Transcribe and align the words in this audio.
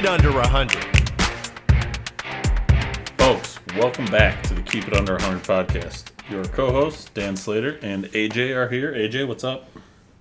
it 0.00 0.06
under 0.06 0.32
100. 0.32 0.82
Folks, 3.18 3.58
welcome 3.76 4.06
back 4.06 4.42
to 4.44 4.54
the 4.54 4.62
Keep 4.62 4.88
It 4.88 4.96
Under 4.96 5.12
100 5.16 5.42
podcast. 5.42 6.04
Your 6.30 6.42
co-hosts 6.44 7.10
Dan 7.10 7.36
Slater 7.36 7.78
and 7.82 8.06
AJ 8.06 8.56
are 8.56 8.70
here. 8.70 8.94
AJ, 8.94 9.28
what's 9.28 9.44
up? 9.44 9.68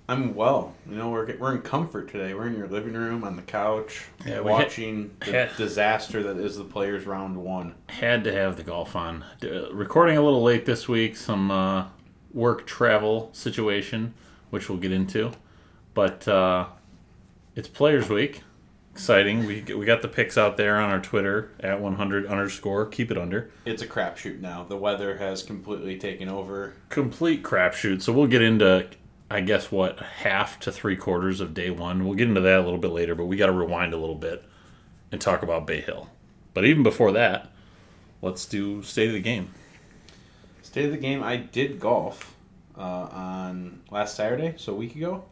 I'm 0.09 0.35
well. 0.35 0.75
You 0.89 0.97
know, 0.97 1.09
we're 1.11 1.33
we're 1.37 1.55
in 1.55 1.61
comfort 1.61 2.09
today. 2.09 2.33
We're 2.33 2.47
in 2.47 2.57
your 2.57 2.67
living 2.67 2.91
room 2.93 3.23
on 3.23 3.37
the 3.37 3.41
couch, 3.41 4.07
Yeah, 4.25 4.41
we 4.41 4.51
watching 4.51 5.11
the 5.21 5.31
hit- 5.31 5.55
disaster 5.55 6.23
that 6.23 6.35
is 6.35 6.57
the 6.57 6.65
Players 6.65 7.05
Round 7.05 7.37
One. 7.37 7.75
Had 7.87 8.25
to 8.25 8.33
have 8.33 8.57
the 8.57 8.63
golf 8.63 8.97
on. 8.97 9.23
Uh, 9.41 9.71
recording 9.71 10.17
a 10.17 10.21
little 10.21 10.43
late 10.43 10.65
this 10.65 10.89
week. 10.89 11.15
Some 11.15 11.51
uh, 11.51 11.85
work 12.33 12.67
travel 12.67 13.29
situation, 13.31 14.13
which 14.49 14.67
we'll 14.67 14.79
get 14.79 14.91
into. 14.91 15.31
But 15.93 16.27
uh, 16.27 16.65
it's 17.55 17.69
Players 17.69 18.09
Week. 18.09 18.41
Exciting. 18.99 19.45
We 19.45 19.61
we 19.61 19.85
got 19.85 20.01
the 20.01 20.09
picks 20.09 20.37
out 20.37 20.57
there 20.57 20.75
on 20.75 20.89
our 20.89 20.99
Twitter 20.99 21.51
at 21.61 21.79
100 21.79 22.27
underscore. 22.27 22.85
Keep 22.85 23.11
it 23.11 23.17
under. 23.17 23.49
It's 23.63 23.81
a 23.81 23.87
crapshoot 23.87 24.41
now. 24.41 24.65
The 24.65 24.75
weather 24.75 25.15
has 25.15 25.41
completely 25.41 25.97
taken 25.97 26.27
over. 26.27 26.73
complete 26.89 27.41
crapshoot. 27.41 28.01
So 28.01 28.11
we'll 28.11 28.27
get 28.27 28.41
into, 28.41 28.89
I 29.31 29.39
guess, 29.39 29.71
what 29.71 29.99
half 29.99 30.59
to 30.59 30.71
three 30.73 30.97
quarters 30.97 31.39
of 31.39 31.53
day 31.53 31.69
one. 31.69 32.03
We'll 32.03 32.15
get 32.15 32.27
into 32.27 32.41
that 32.41 32.59
a 32.59 32.63
little 32.63 32.77
bit 32.77 32.91
later, 32.91 33.15
but 33.15 33.27
we 33.27 33.37
got 33.37 33.45
to 33.45 33.53
rewind 33.53 33.93
a 33.93 33.97
little 33.97 34.15
bit 34.15 34.43
and 35.13 35.21
talk 35.21 35.43
about 35.43 35.65
Bay 35.65 35.79
Hill. 35.79 36.09
But 36.53 36.65
even 36.65 36.83
before 36.83 37.13
that, 37.13 37.53
let's 38.21 38.45
do 38.45 38.83
state 38.83 39.07
of 39.07 39.13
the 39.13 39.21
game. 39.21 39.53
State 40.61 40.83
of 40.83 40.91
the 40.91 40.97
game. 40.97 41.23
I 41.23 41.37
did 41.37 41.79
golf 41.79 42.35
uh, 42.77 42.81
on 42.81 43.81
last 43.91 44.17
Saturday, 44.17 44.55
so 44.57 44.73
a 44.73 44.75
week 44.75 44.97
ago. 44.97 45.23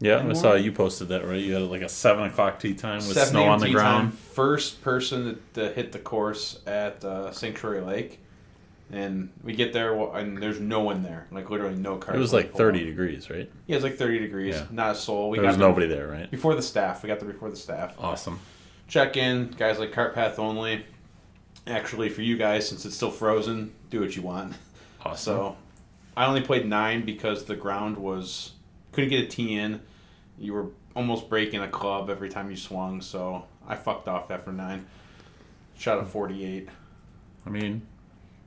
Yeah, 0.00 0.26
I 0.26 0.32
saw 0.32 0.54
you 0.54 0.72
posted 0.72 1.08
that 1.08 1.26
right. 1.26 1.40
You 1.40 1.54
had 1.54 1.62
like 1.64 1.82
a 1.82 1.88
seven 1.88 2.24
o'clock 2.24 2.58
tea 2.58 2.72
time 2.72 3.06
with 3.06 3.18
snow 3.18 3.44
on 3.44 3.60
the 3.60 3.70
ground. 3.70 4.10
time. 4.10 4.18
First 4.18 4.80
person 4.82 5.40
to, 5.54 5.70
hit 5.72 5.92
the 5.92 5.98
course 5.98 6.60
at 6.66 7.04
uh, 7.04 7.32
Sanctuary 7.32 7.82
Lake, 7.82 8.18
and 8.90 9.30
we 9.44 9.52
get 9.54 9.74
there 9.74 9.92
and 10.16 10.38
there's 10.38 10.58
no 10.58 10.80
one 10.80 11.02
there. 11.02 11.26
Like 11.30 11.50
literally 11.50 11.76
no 11.76 11.98
cars. 11.98 12.16
It 12.16 12.18
was 12.18 12.32
like 12.32 12.54
thirty 12.54 12.82
degrees, 12.82 13.28
right? 13.28 13.50
Yeah, 13.66 13.76
it's 13.76 13.84
like 13.84 13.96
30 13.96 14.18
degrees. 14.20 14.54
Yeah. 14.54 14.66
Not 14.70 14.92
a 14.92 14.94
soul. 14.94 15.28
We 15.28 15.38
There 15.38 15.46
was 15.46 15.58
there 15.58 15.68
nobody 15.68 15.86
there, 15.86 16.08
right? 16.08 16.30
before 16.30 16.54
the 16.54 16.62
staff. 16.62 17.02
We 17.02 17.08
got 17.08 17.20
there 17.20 17.30
before 17.30 17.50
the 17.50 17.56
staff. 17.56 17.94
Awesome. 17.98 18.40
check 18.88 19.18
in. 19.18 19.54
Guys 19.58 19.78
like 19.78 19.92
cart 19.92 20.14
path 20.14 20.38
only. 20.38 20.86
Actually, 21.66 22.08
for 22.08 22.22
you 22.22 22.38
guys, 22.38 22.66
since 22.66 22.86
it's 22.86 22.96
still 22.96 23.10
frozen, 23.10 23.72
do 23.90 24.00
what 24.00 24.16
you 24.16 24.22
want. 24.22 24.54
Awesome. 25.04 25.16
So, 25.34 25.56
I 26.16 26.24
only 26.24 26.40
played 26.40 26.66
nine 26.66 27.04
because 27.04 27.44
the 27.44 27.54
ground 27.54 27.98
was 27.98 28.52
couldn't 28.92 29.10
get 29.10 29.24
a 29.24 29.26
tee 29.28 29.56
in. 29.56 29.80
You 30.40 30.54
were 30.54 30.66
almost 30.96 31.28
breaking 31.28 31.60
a 31.60 31.68
club 31.68 32.10
every 32.10 32.28
time 32.30 32.50
you 32.50 32.56
swung, 32.56 33.00
so 33.00 33.44
I 33.68 33.76
fucked 33.76 34.08
off 34.08 34.30
after 34.32 34.50
nine. 34.50 34.86
Shot 35.78 35.98
a 35.98 36.04
forty-eight. 36.04 36.68
I 37.46 37.50
mean, 37.50 37.82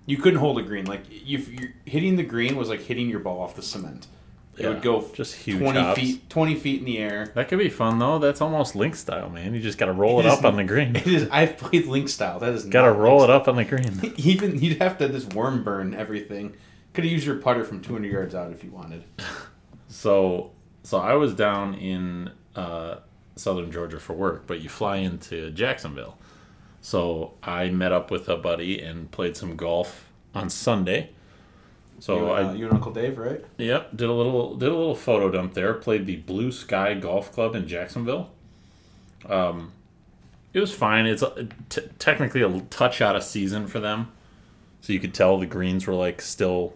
You 0.05 0.17
couldn't 0.17 0.39
hold 0.39 0.59
a 0.59 0.63
green. 0.63 0.85
Like 0.85 1.03
you, 1.09 1.37
you 1.39 1.69
hitting 1.85 2.15
the 2.17 2.23
green 2.23 2.57
was 2.57 2.67
like 2.69 2.81
hitting 2.81 3.07
your 3.09 3.19
ball 3.19 3.39
off 3.41 3.55
the 3.55 3.61
cement. 3.61 4.07
It 4.57 4.63
Yeah, 4.63 4.69
would 4.69 4.81
go 4.83 5.03
just 5.13 5.33
huge 5.35 5.59
twenty 5.61 5.79
hops. 5.79 5.99
feet, 5.99 6.29
twenty 6.29 6.53
feet 6.55 6.79
in 6.79 6.85
the 6.85 6.97
air. 6.99 7.31
that 7.35 7.47
could 7.47 7.57
be 7.59 7.69
fun 7.69 7.97
though. 7.99 8.19
That's 8.19 8.39
almost 8.41 8.75
link 8.75 8.95
style, 8.95 9.29
man. 9.29 9.53
You 9.55 9.61
just 9.61 9.77
got 9.79 9.85
to 9.87 9.93
roll 9.93 10.19
it, 10.19 10.25
It 10.25 10.31
up 10.31 10.43
on 10.45 10.55
the 10.57 10.63
green. 10.63 10.95
It 10.95 11.07
is. 11.07 11.27
I've 11.31 11.57
played 11.57 11.85
link 11.87 12.09
style. 12.09 12.37
That 12.39 12.53
is 12.53 12.65
Got 12.65 12.85
to 12.85 12.91
roll 12.91 13.23
it 13.23 13.29
up 13.31 13.47
on 13.47 13.55
the 13.55 13.65
green. 13.65 14.13
Even 14.17 14.59
you'd 14.59 14.79
have 14.81 14.97
to 14.99 15.09
just 15.09 15.33
worm 15.33 15.63
burn 15.63 15.93
everything. 15.95 16.55
Could 16.93 17.03
have 17.05 17.11
used 17.11 17.25
your 17.25 17.37
putter 17.37 17.63
from 17.63 17.81
200 17.81 18.11
yards 18.11 18.35
out 18.35 18.51
if 18.51 18.63
you 18.63 18.69
wanted. 18.71 19.03
So, 19.87 20.51
so 20.83 20.99
I 20.99 21.13
was 21.13 21.33
down 21.33 21.75
in 21.75 22.31
uh, 22.55 22.97
southern 23.35 23.71
Georgia 23.71 23.99
for 23.99 24.13
work, 24.13 24.43
but 24.45 24.61
you 24.61 24.69
fly 24.69 24.97
into 24.97 25.49
Jacksonville. 25.51 26.17
So 26.81 27.33
I 27.41 27.69
met 27.69 27.93
up 27.93 28.11
with 28.11 28.27
a 28.27 28.35
buddy 28.35 28.81
and 28.81 29.09
played 29.09 29.37
some 29.37 29.55
golf 29.55 30.09
on 30.35 30.49
Sunday. 30.49 31.11
So 31.99 32.17
you, 32.17 32.31
uh, 32.31 32.33
I 32.33 32.53
you 32.53 32.65
and 32.65 32.73
Uncle 32.73 32.91
Dave, 32.91 33.17
right? 33.17 33.43
yep 33.57 33.95
did 33.95 34.09
a 34.09 34.13
little 34.13 34.55
did 34.55 34.69
a 34.69 34.75
little 34.75 34.95
photo 34.95 35.31
dump 35.31 35.53
there. 35.53 35.73
Played 35.73 36.05
the 36.05 36.17
Blue 36.17 36.51
Sky 36.51 36.95
Golf 36.95 37.31
Club 37.31 37.55
in 37.55 37.67
Jacksonville. 37.67 38.31
Um, 39.29 39.71
it 40.51 40.59
was 40.59 40.73
fine. 40.73 41.05
It's 41.05 41.21
a, 41.21 41.47
t- 41.69 41.87
technically 41.97 42.41
a 42.41 42.59
touch 42.69 42.99
out 42.99 43.15
of 43.15 43.23
season 43.23 43.67
for 43.67 43.79
them, 43.79 44.11
so 44.81 44.91
you 44.91 44.99
could 44.99 45.13
tell 45.13 45.37
the 45.37 45.45
greens 45.45 45.87
were 45.87 45.93
like 45.93 46.21
still 46.21 46.73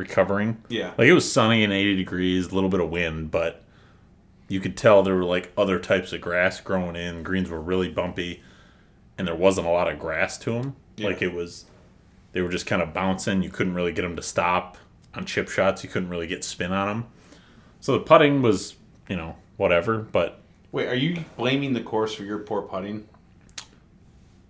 recovering. 0.00 0.62
Yeah. 0.68 0.92
Like 0.98 1.06
it 1.06 1.12
was 1.12 1.30
sunny 1.30 1.62
and 1.62 1.72
80 1.72 1.96
degrees, 1.96 2.48
a 2.48 2.54
little 2.54 2.70
bit 2.70 2.80
of 2.80 2.90
wind, 2.90 3.30
but 3.30 3.62
you 4.48 4.58
could 4.58 4.76
tell 4.76 5.02
there 5.02 5.14
were 5.14 5.24
like 5.24 5.52
other 5.56 5.78
types 5.78 6.12
of 6.12 6.20
grass 6.20 6.60
growing 6.60 6.96
in. 6.96 7.22
Greens 7.22 7.48
were 7.48 7.60
really 7.60 7.88
bumpy, 7.88 8.42
and 9.16 9.28
there 9.28 9.34
wasn't 9.36 9.66
a 9.66 9.70
lot 9.70 9.88
of 9.88 9.98
grass 10.00 10.36
to 10.38 10.52
them. 10.52 10.74
Yeah. 10.96 11.08
Like 11.08 11.22
it 11.22 11.32
was, 11.32 11.66
they 12.32 12.40
were 12.40 12.48
just 12.48 12.66
kind 12.66 12.82
of 12.82 12.92
bouncing. 12.92 13.42
You 13.42 13.50
couldn't 13.50 13.74
really 13.74 13.92
get 13.92 14.02
them 14.02 14.16
to 14.16 14.22
stop 14.22 14.76
on 15.14 15.24
chip 15.24 15.48
shots. 15.48 15.84
You 15.84 15.90
couldn't 15.90 16.08
really 16.08 16.26
get 16.26 16.42
spin 16.42 16.72
on 16.72 16.88
them. 16.88 17.06
So 17.80 17.92
the 17.92 18.00
putting 18.00 18.42
was, 18.42 18.74
you 19.08 19.16
know, 19.16 19.36
whatever. 19.56 19.98
But 19.98 20.40
Wait, 20.72 20.88
are 20.88 20.94
you 20.94 21.24
blaming 21.36 21.72
the 21.74 21.80
course 21.80 22.14
for 22.14 22.24
your 22.24 22.38
poor 22.38 22.62
putting? 22.62 23.06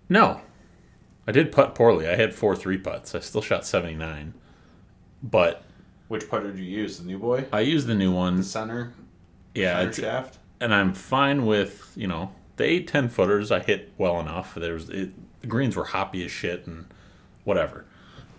no, 0.09 0.41
I 1.27 1.31
did 1.31 1.51
putt 1.51 1.75
poorly. 1.75 2.07
I 2.07 2.15
had 2.15 2.33
four 2.33 2.55
three 2.55 2.77
putts. 2.77 3.13
I 3.15 3.19
still 3.19 3.41
shot 3.41 3.65
79, 3.65 4.33
but 5.23 5.63
Which 6.07 6.29
putter 6.29 6.51
did 6.51 6.59
you 6.59 6.65
use? 6.65 6.99
The 6.99 7.05
new 7.05 7.19
boy? 7.19 7.45
I 7.51 7.61
use 7.61 7.85
the 7.85 7.95
new 7.95 8.11
one. 8.11 8.37
The 8.37 8.43
center? 8.43 8.93
Yeah, 9.53 9.75
center 9.77 9.89
it's, 9.89 9.99
shaft? 9.99 10.37
and 10.59 10.73
I'm 10.73 10.93
fine 10.93 11.45
with 11.45 11.91
you 11.95 12.07
know 12.07 12.31
the 12.57 12.63
eight 12.63 12.87
ten 12.87 13.09
footers. 13.09 13.51
I 13.51 13.59
hit 13.59 13.91
well 13.97 14.19
enough. 14.19 14.55
There 14.55 14.73
was 14.73 14.89
it, 14.89 15.11
the 15.41 15.47
greens 15.47 15.75
were 15.75 15.85
hoppy 15.85 16.23
as 16.23 16.31
shit 16.31 16.67
and 16.67 16.85
whatever, 17.43 17.85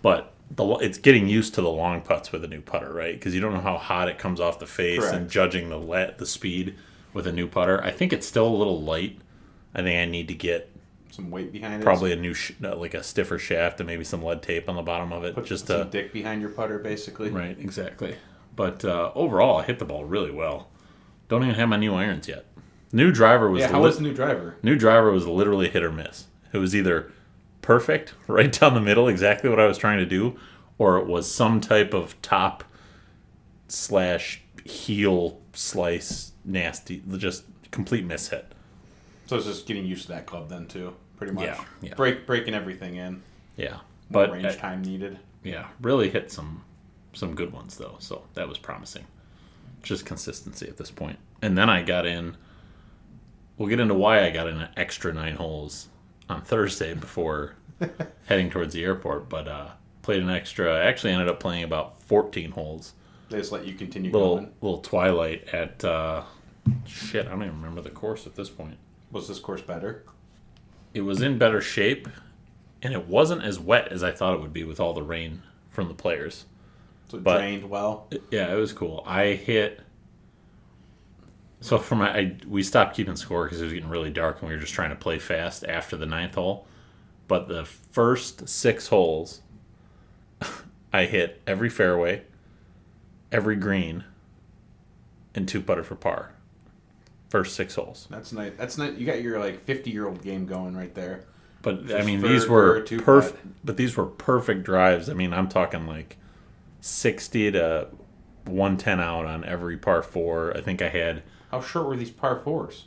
but 0.01 0.33
the 0.49 0.65
it's 0.75 0.97
getting 0.97 1.27
used 1.27 1.53
to 1.55 1.61
the 1.61 1.69
long 1.69 2.01
putts 2.01 2.31
with 2.31 2.43
a 2.43 2.47
new 2.47 2.61
putter, 2.61 2.93
right? 2.93 3.13
Because 3.13 3.33
you 3.35 3.41
don't 3.41 3.53
know 3.53 3.61
how 3.61 3.77
hot 3.77 4.07
it 4.07 4.17
comes 4.17 4.39
off 4.39 4.59
the 4.59 4.67
face 4.67 5.03
and 5.05 5.29
judging 5.29 5.69
the 5.69 5.77
let 5.77 6.17
the 6.17 6.25
speed 6.25 6.75
with 7.13 7.27
a 7.27 7.31
new 7.31 7.47
putter. 7.47 7.83
I 7.83 7.91
think 7.91 8.13
it's 8.13 8.27
still 8.27 8.47
a 8.47 8.55
little 8.55 8.81
light. 8.81 9.19
I 9.75 9.81
think 9.81 9.99
I 9.99 10.05
need 10.09 10.27
to 10.27 10.33
get 10.35 10.69
Some 11.13 11.29
weight 11.29 11.51
behind 11.51 11.79
it? 11.79 11.85
probably 11.85 12.11
a 12.11 12.15
new 12.15 12.33
sh- 12.33 12.53
uh, 12.63 12.75
like 12.75 12.95
a 12.95 13.03
stiffer 13.03 13.37
shaft 13.37 13.79
and 13.79 13.85
maybe 13.85 14.03
some 14.03 14.23
lead 14.23 14.41
tape 14.41 14.67
on 14.67 14.75
the 14.75 14.81
bottom 14.81 15.13
of 15.13 15.23
it 15.23 15.35
Put 15.35 15.45
just 15.45 15.67
some 15.67 15.83
to 15.85 15.85
dick 15.91 16.11
behind 16.11 16.41
your 16.41 16.49
putter, 16.49 16.79
basically. 16.79 17.29
right 17.29 17.55
exactly. 17.59 18.15
But 18.55 18.83
uh, 18.83 19.11
overall, 19.13 19.57
I 19.59 19.63
hit 19.63 19.77
the 19.77 19.85
ball 19.85 20.05
really 20.05 20.31
well. 20.31 20.69
Don't 21.29 21.43
even 21.43 21.53
have 21.53 21.69
my 21.69 21.77
new 21.77 21.93
irons 21.93 22.27
yet. 22.27 22.45
New 22.91 23.11
driver 23.11 23.47
was 23.51 23.61
Yeah, 23.61 23.67
how 23.67 23.79
lit- 23.79 23.89
was 23.89 23.97
the 23.97 24.01
new 24.03 24.13
driver? 24.15 24.55
New 24.63 24.75
driver 24.75 25.11
was 25.11 25.27
literally 25.27 25.69
hit 25.69 25.83
or 25.83 25.91
miss. 25.91 26.25
It 26.51 26.57
was 26.57 26.75
either 26.75 27.11
perfect, 27.61 28.15
right 28.27 28.51
down 28.51 28.73
the 28.73 28.81
middle, 28.81 29.07
exactly 29.07 29.51
what 29.51 29.59
I 29.59 29.67
was 29.67 29.77
trying 29.77 29.99
to 29.99 30.07
do, 30.07 30.39
or 30.79 30.97
it 30.97 31.05
was 31.05 31.29
some 31.31 31.61
type 31.61 31.93
of 31.93 32.19
top 32.23 32.63
slash 33.67 34.41
heel 34.65 35.39
slice 35.53 36.31
nasty, 36.43 37.03
just 37.17 37.43
complete 37.69 38.03
miss 38.03 38.29
hit. 38.29 38.51
So 39.27 39.37
it's 39.37 39.45
just 39.45 39.67
getting 39.67 39.85
used 39.85 40.03
to 40.03 40.07
that 40.09 40.25
club 40.25 40.49
then, 40.49 40.65
too. 40.67 40.95
Pretty 41.23 41.35
much. 41.35 41.45
Yeah, 41.45 41.63
yeah. 41.81 41.93
Break, 41.95 42.25
breaking 42.25 42.53
everything 42.53 42.95
in. 42.95 43.21
Yeah, 43.55 43.71
More 44.09 44.27
but 44.27 44.31
range 44.31 44.57
time 44.57 44.81
needed. 44.81 45.19
yeah, 45.43 45.67
really 45.81 46.09
hit 46.09 46.31
some 46.31 46.63
some 47.13 47.35
good 47.35 47.53
ones 47.53 47.77
though, 47.77 47.95
so 47.99 48.23
that 48.33 48.47
was 48.47 48.57
promising. 48.57 49.05
Just 49.83 50.05
consistency 50.05 50.67
at 50.67 50.77
this 50.77 50.89
point. 50.91 51.19
And 51.41 51.57
then 51.57 51.69
I 51.69 51.81
got 51.83 52.05
in. 52.05 52.37
We'll 53.57 53.69
get 53.69 53.79
into 53.79 53.93
why 53.93 54.25
I 54.25 54.31
got 54.31 54.47
in 54.47 54.57
an 54.59 54.69
extra 54.75 55.13
nine 55.13 55.35
holes 55.35 55.89
on 56.29 56.41
Thursday 56.41 56.93
before 56.95 57.53
heading 58.25 58.49
towards 58.49 58.73
the 58.73 58.83
airport, 58.83 59.29
but 59.29 59.47
uh, 59.47 59.67
played 60.01 60.23
an 60.23 60.29
extra. 60.29 60.73
I 60.73 60.85
actually 60.85 61.11
ended 61.13 61.27
up 61.29 61.39
playing 61.39 61.63
about 61.63 62.01
14 62.01 62.51
holes. 62.51 62.93
They 63.29 63.37
just 63.37 63.51
let 63.51 63.65
you 63.67 63.73
continue 63.75 64.11
Little 64.11 64.35
going. 64.37 64.51
little 64.61 64.79
twilight 64.79 65.47
at 65.53 65.83
uh, 65.83 66.23
shit. 66.87 67.27
I 67.27 67.29
don't 67.29 67.43
even 67.43 67.55
remember 67.57 67.81
the 67.81 67.89
course 67.91 68.25
at 68.25 68.35
this 68.35 68.49
point. 68.49 68.77
Was 69.11 69.27
this 69.27 69.39
course 69.39 69.61
better? 69.61 70.03
It 70.93 71.01
was 71.01 71.21
in 71.21 71.37
better 71.37 71.61
shape, 71.61 72.07
and 72.81 72.93
it 72.93 73.07
wasn't 73.07 73.43
as 73.43 73.59
wet 73.59 73.91
as 73.91 74.03
I 74.03 74.11
thought 74.11 74.33
it 74.35 74.41
would 74.41 74.53
be 74.53 74.63
with 74.63 74.79
all 74.79 74.93
the 74.93 75.03
rain 75.03 75.41
from 75.69 75.87
the 75.87 75.93
players. 75.93 76.45
So 77.09 77.17
it 77.17 77.23
But- 77.23 77.39
drained 77.39 77.69
well? 77.69 78.07
Yeah, 78.31 78.51
it 78.53 78.55
was 78.57 78.73
cool. 78.73 79.03
I 79.05 79.27
hit. 79.33 79.81
So 81.61 81.77
for 81.77 81.95
my, 81.95 82.15
I, 82.17 82.35
we 82.47 82.61
stopped 82.61 82.95
keeping 82.95 83.15
score 83.15 83.45
because 83.45 83.61
it 83.61 83.63
was 83.63 83.73
getting 83.73 83.89
really 83.89 84.09
dark 84.11 84.41
and 84.41 84.49
we 84.49 84.55
were 84.55 84.61
just 84.61 84.73
trying 84.73 84.89
to 84.89 84.97
play 84.97 85.17
fast 85.17 85.63
after 85.63 85.95
the 85.95 86.05
ninth 86.05 86.35
hole. 86.35 86.67
But 87.29 87.47
the 87.47 87.63
first 87.63 88.49
six 88.49 88.87
holes, 88.87 89.41
I 90.93 91.05
hit 91.05 91.41
every 91.47 91.69
fairway, 91.69 92.23
every 93.31 93.55
green, 93.55 94.03
and 95.33 95.47
two 95.47 95.61
putter 95.61 95.83
for 95.85 95.95
par. 95.95 96.32
First 97.33 97.55
six 97.55 97.73
holes. 97.73 98.07
That's 98.11 98.31
nice. 98.31 98.51
That's 98.59 98.77
not. 98.77 98.95
You 98.95 99.07
got 99.07 99.23
your 99.23 99.39
like 99.39 99.65
50 99.65 99.89
year 99.89 100.07
old 100.07 100.21
game 100.21 100.45
going 100.45 100.77
right 100.77 100.93
there. 100.93 101.25
But 101.63 101.91
I 101.91 102.03
mean, 102.03 102.21
these 102.21 102.47
were 102.47 102.81
perfect. 102.81 103.43
But 103.65 103.75
these 103.75 103.97
were 103.97 104.05
perfect 104.05 104.63
drives. 104.63 105.09
I 105.09 105.15
mean, 105.15 105.33
I'm 105.33 105.47
talking 105.47 105.87
like 105.87 106.17
sixty 106.79 107.51
to 107.51 107.87
one 108.45 108.77
ten 108.77 108.99
out 108.99 109.25
on 109.25 109.43
every 109.45 109.77
par 109.77 110.03
four. 110.03 110.55
I 110.55 110.61
think 110.61 110.83
I 110.83 110.89
had 110.89 111.23
How 111.49 111.59
short 111.59 111.87
were 111.87 111.95
these 111.95 112.11
par 112.11 112.39
fours? 112.39 112.85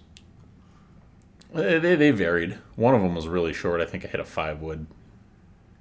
They, 1.53 1.81
they, 1.81 1.97
they 1.97 2.13
varied. 2.13 2.57
One 2.77 2.95
of 2.95 3.03
them 3.03 3.17
was 3.17 3.27
really 3.27 3.53
short. 3.53 3.81
I 3.81 3.85
think 3.85 4.05
I 4.05 4.09
hit 4.09 4.21
a 4.21 4.25
five 4.25 4.61
wood, 4.61 4.87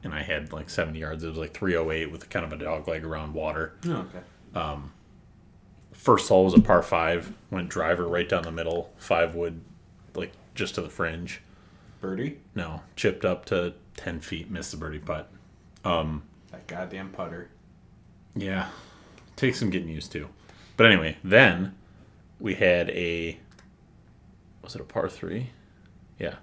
and 0.04 0.12
I 0.12 0.24
had 0.24 0.52
like 0.52 0.72
70 0.72 0.98
yards. 0.98 1.24
It 1.24 1.30
was 1.30 1.38
like 1.38 1.54
308 1.54 2.12
with 2.12 2.32
kind 2.32 2.44
of 2.44 2.52
a 2.52 2.58
dog 2.58 2.88
leg 2.88 3.06
around 3.06 3.36
water. 3.36 3.74
Oh, 3.86 4.08
okay. 4.10 4.22
Um, 4.60 4.92
First 5.96 6.30
hole 6.30 6.46
was 6.46 6.54
a 6.54 6.62
par 6.62 6.84
five. 6.84 7.34
Went 7.50 7.70
driver 7.70 8.08
right 8.08 8.28
down 8.28 8.44
the 8.44 8.52
middle. 8.52 8.92
Five 8.98 9.34
wood, 9.34 9.62
like 10.14 10.32
just 10.54 10.76
to 10.76 10.82
the 10.82 10.90
fringe. 10.90 11.42
Birdie, 12.02 12.38
No, 12.54 12.82
chipped 12.96 13.26
up 13.26 13.46
to 13.46 13.74
10 13.98 14.20
feet. 14.20 14.52
Missed 14.52 14.72
the 14.72 14.78
birdie 14.78 15.00
putt. 15.00 15.32
Um, 15.84 16.24
that 16.52 16.68
goddamn 16.68 17.10
putter. 17.10 17.50
Yeah, 18.36 18.70
takes 19.36 19.60
some 19.60 19.70
getting 19.72 19.90
used 19.90 20.12
to. 20.12 20.28
But 20.78 20.86
anyway, 20.88 21.18
then 21.24 21.74
we 22.40 22.56
had 22.56 22.90
a 22.92 23.40
was 24.62 24.76
it 24.76 24.82
a 24.82 24.84
par 24.84 25.10
three? 25.10 25.52
Yeah, 26.20 26.36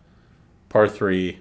par 0.69 0.89
three. 0.89 1.41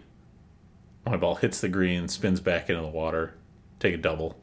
My 1.05 1.17
ball 1.17 1.35
hits 1.35 1.61
the 1.61 1.69
green, 1.69 2.07
spins 2.07 2.39
back 2.41 2.69
into 2.69 2.81
the 2.81 2.87
water, 2.87 3.33
take 3.79 3.93
a 3.95 3.97
double. 3.97 4.37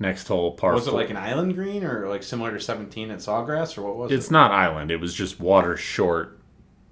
Next 0.00 0.28
hole, 0.28 0.52
par. 0.52 0.74
Was 0.74 0.86
it 0.86 0.90
four- 0.90 1.00
like 1.00 1.10
an 1.10 1.16
island 1.16 1.54
green 1.54 1.82
or 1.84 2.08
like 2.08 2.22
similar 2.22 2.52
to 2.52 2.60
17 2.60 3.10
at 3.10 3.18
Sawgrass 3.18 3.76
or 3.76 3.82
what 3.82 3.96
was 3.96 4.12
It's 4.12 4.30
not 4.30 4.52
island. 4.52 4.90
It 4.92 5.00
was 5.00 5.12
just 5.12 5.40
water 5.40 5.76
short, 5.76 6.38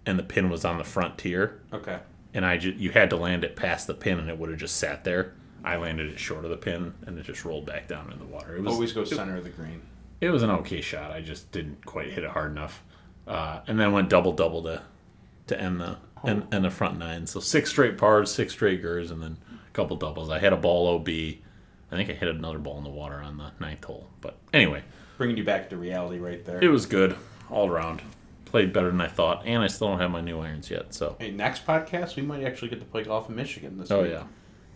and 0.05 0.19
the 0.19 0.25
pin 0.25 0.51
was 0.51 0.65
on 0.65 0.79
the 0.79 0.85
front 0.85 1.17
tier. 1.19 1.61
Okay. 1.73 1.99
And 2.35 2.45
I 2.45 2.57
ju- 2.59 2.75
you 2.77 2.91
had 2.91 3.11
to 3.11 3.17
land 3.17 3.45
it 3.45 3.55
past 3.55 3.87
the 3.87 3.95
pin, 3.95 4.19
and 4.19 4.29
it 4.29 4.37
would 4.39 4.51
have 4.51 4.59
just 4.59 4.77
sat 4.77 5.05
there. 5.05 5.35
I 5.65 5.77
landed 5.77 6.11
it 6.11 6.19
short 6.19 6.45
of 6.45 6.51
the 6.51 6.57
pin, 6.57 6.95
and 7.07 7.19
it 7.19 7.23
just 7.25 7.45
rolled 7.45 7.65
back 7.67 7.87
down 7.89 8.11
in 8.13 8.19
the 8.19 8.25
water. 8.25 8.57
It 8.57 8.63
was 8.63 8.75
Always 8.75 8.93
go 8.93 9.05
center 9.05 9.37
of 9.37 9.45
the 9.45 9.51
green. 9.51 9.83
it 10.21 10.31
was 10.31 10.43
an 10.43 10.51
okay 10.51 10.81
shot. 10.81 11.11
I 11.13 11.21
just 11.21 11.51
didn't 11.53 11.85
quite 11.87 12.11
hit 12.11 12.25
it 12.25 12.31
hard 12.31 12.51
enough. 12.51 12.83
Uh, 13.27 13.61
and 13.67 13.79
then 13.79 13.93
went 13.93 14.09
double 14.09 14.33
double 14.33 14.63
to 14.65 14.83
to 15.49 15.61
end 15.61 15.81
the 15.81 15.97
end, 16.25 16.47
end 16.53 16.65
the 16.65 16.71
front 16.71 16.99
nine. 16.99 17.27
So 17.27 17.39
six 17.41 17.71
straight 17.71 17.99
pars, 17.99 18.31
six 18.33 18.53
straight 18.53 18.83
gers, 18.83 19.11
and 19.13 19.23
then 19.23 19.39
a 19.53 19.71
couple 19.73 19.97
doubles. 19.97 20.29
I 20.31 20.39
had 20.41 20.53
a 20.53 20.57
ball 20.57 20.89
OB. 20.97 21.09
I 21.91 21.97
think 21.97 22.11
I 22.11 22.15
hit 22.15 22.29
another 22.29 22.59
ball 22.59 22.79
in 22.79 22.85
the 22.85 22.91
water 22.91 23.17
on 23.17 23.37
the 23.39 23.51
ninth 23.61 23.85
hole. 23.85 24.09
But 24.21 24.37
anyway, 24.53 24.83
Bringing 25.19 25.37
you 25.37 25.45
back 25.45 25.71
to 25.71 25.77
reality 25.77 26.19
right 26.19 26.45
there. 26.45 26.63
it 26.63 26.69
was 26.69 26.87
good 26.87 27.17
all 27.51 27.69
around. 27.69 28.03
Played 28.45 28.73
better 28.73 28.91
than 28.91 29.01
I 29.01 29.09
thought, 29.09 29.43
and 29.47 29.63
I 29.63 29.67
still 29.67 29.89
don't 29.89 29.99
have 30.01 30.11
my 30.11 30.21
new 30.21 30.39
irons 30.41 30.71
yet. 30.71 30.95
So 30.95 31.17
Hey, 31.19 31.31
next 31.31 31.67
podcast, 31.67 32.17
we 32.17 32.23
might 32.23 32.45
actually 32.45 32.69
get 32.69 32.81
to 32.81 32.87
play 32.87 33.03
golf 33.05 33.29
in 33.29 33.35
Michigan 33.37 33.77
this 33.79 33.91
oh 33.91 34.03
week. 34.03 34.13
yeah. 34.13 34.25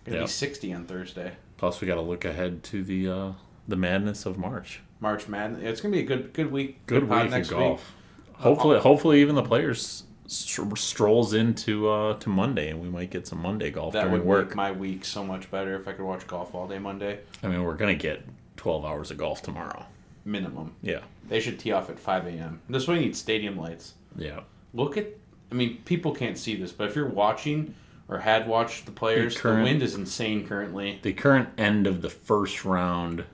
Gonna 0.04 0.18
Yeah. 0.18 0.22
be 0.24 0.28
60 0.28 0.72
on 0.72 0.84
Thursday. 0.86 1.32
Plus 1.56 1.80
we 1.80 1.86
got 1.86 1.96
to 1.96 2.00
look 2.00 2.24
ahead 2.24 2.62
to 2.64 2.82
the 2.82 3.08
uh, 3.08 3.32
the 3.68 3.76
madness 3.76 4.24
of 4.26 4.38
March. 4.38 4.80
March 4.98 5.28
Madness. 5.28 5.62
It's 5.62 5.80
gonna 5.80 5.92
be 5.92 6.00
a 6.00 6.04
good 6.04 6.32
good 6.32 6.50
week. 6.50 6.84
Good, 6.86 7.06
pod 7.08 7.18
week 7.18 7.24
of 7.26 7.30
next 7.32 7.50
golf. 7.50 7.94
Hopefully, 8.34 8.78
hopefully 8.80 9.20
even 9.20 9.34
the 9.34 9.42
players 9.42 10.04
str- 10.30 10.74
strolls 10.76 11.34
into 11.34 11.88
uh, 11.88 12.14
to 12.18 12.28
Monday, 12.28 12.70
and 12.70 12.80
we 12.80 12.88
might 12.88 13.10
get 13.10 13.26
some 13.26 13.40
Monday 13.42 13.70
golf 13.70 13.92
That 13.92 14.02
during 14.04 14.12
would 14.18 14.24
work. 14.24 14.46
make 14.48 14.56
my 14.56 14.72
week 14.72 15.04
so 15.04 15.24
much 15.24 15.50
better 15.50 15.74
if 15.76 15.86
I 15.88 15.92
could 15.92 16.04
watch 16.04 16.26
golf 16.26 16.54
all 16.54 16.66
day 16.68 16.78
Monday. 16.78 17.20
I 17.42 17.48
mean, 17.48 17.62
we're 17.64 17.74
gonna 17.76 17.94
get 17.94 18.22
twelve 18.56 18.84
hours 18.84 19.10
of 19.10 19.18
golf 19.18 19.42
tomorrow. 19.42 19.84
Minimum. 20.24 20.74
Yeah, 20.82 21.00
They 21.28 21.40
should 21.40 21.58
tee 21.58 21.72
off 21.72 21.88
at 21.88 21.98
5 21.98 22.26
a.m. 22.26 22.60
This 22.68 22.86
way, 22.86 22.96
you 22.96 23.00
need 23.00 23.16
stadium 23.16 23.56
lights. 23.56 23.94
yeah. 24.16 24.40
Look 24.74 24.96
at. 24.98 25.06
I 25.50 25.54
mean, 25.54 25.78
people 25.86 26.14
can't 26.14 26.36
see 26.38 26.54
this, 26.56 26.70
but 26.70 26.88
if 26.88 26.94
you're 26.94 27.08
watching 27.08 27.74
or 28.06 28.18
had 28.18 28.46
watched 28.46 28.84
the 28.86 28.92
players, 28.92 29.34
the, 29.34 29.40
current- 29.40 29.64
wind 29.64 29.82
is 29.82 29.94
insane 29.94 30.46
currently. 30.46 30.98
The 31.02 31.12
current 31.14 31.48
end 31.58 31.86
of 31.86 32.02
the 32.02 32.10
first 32.10 32.64
round. 32.64 33.24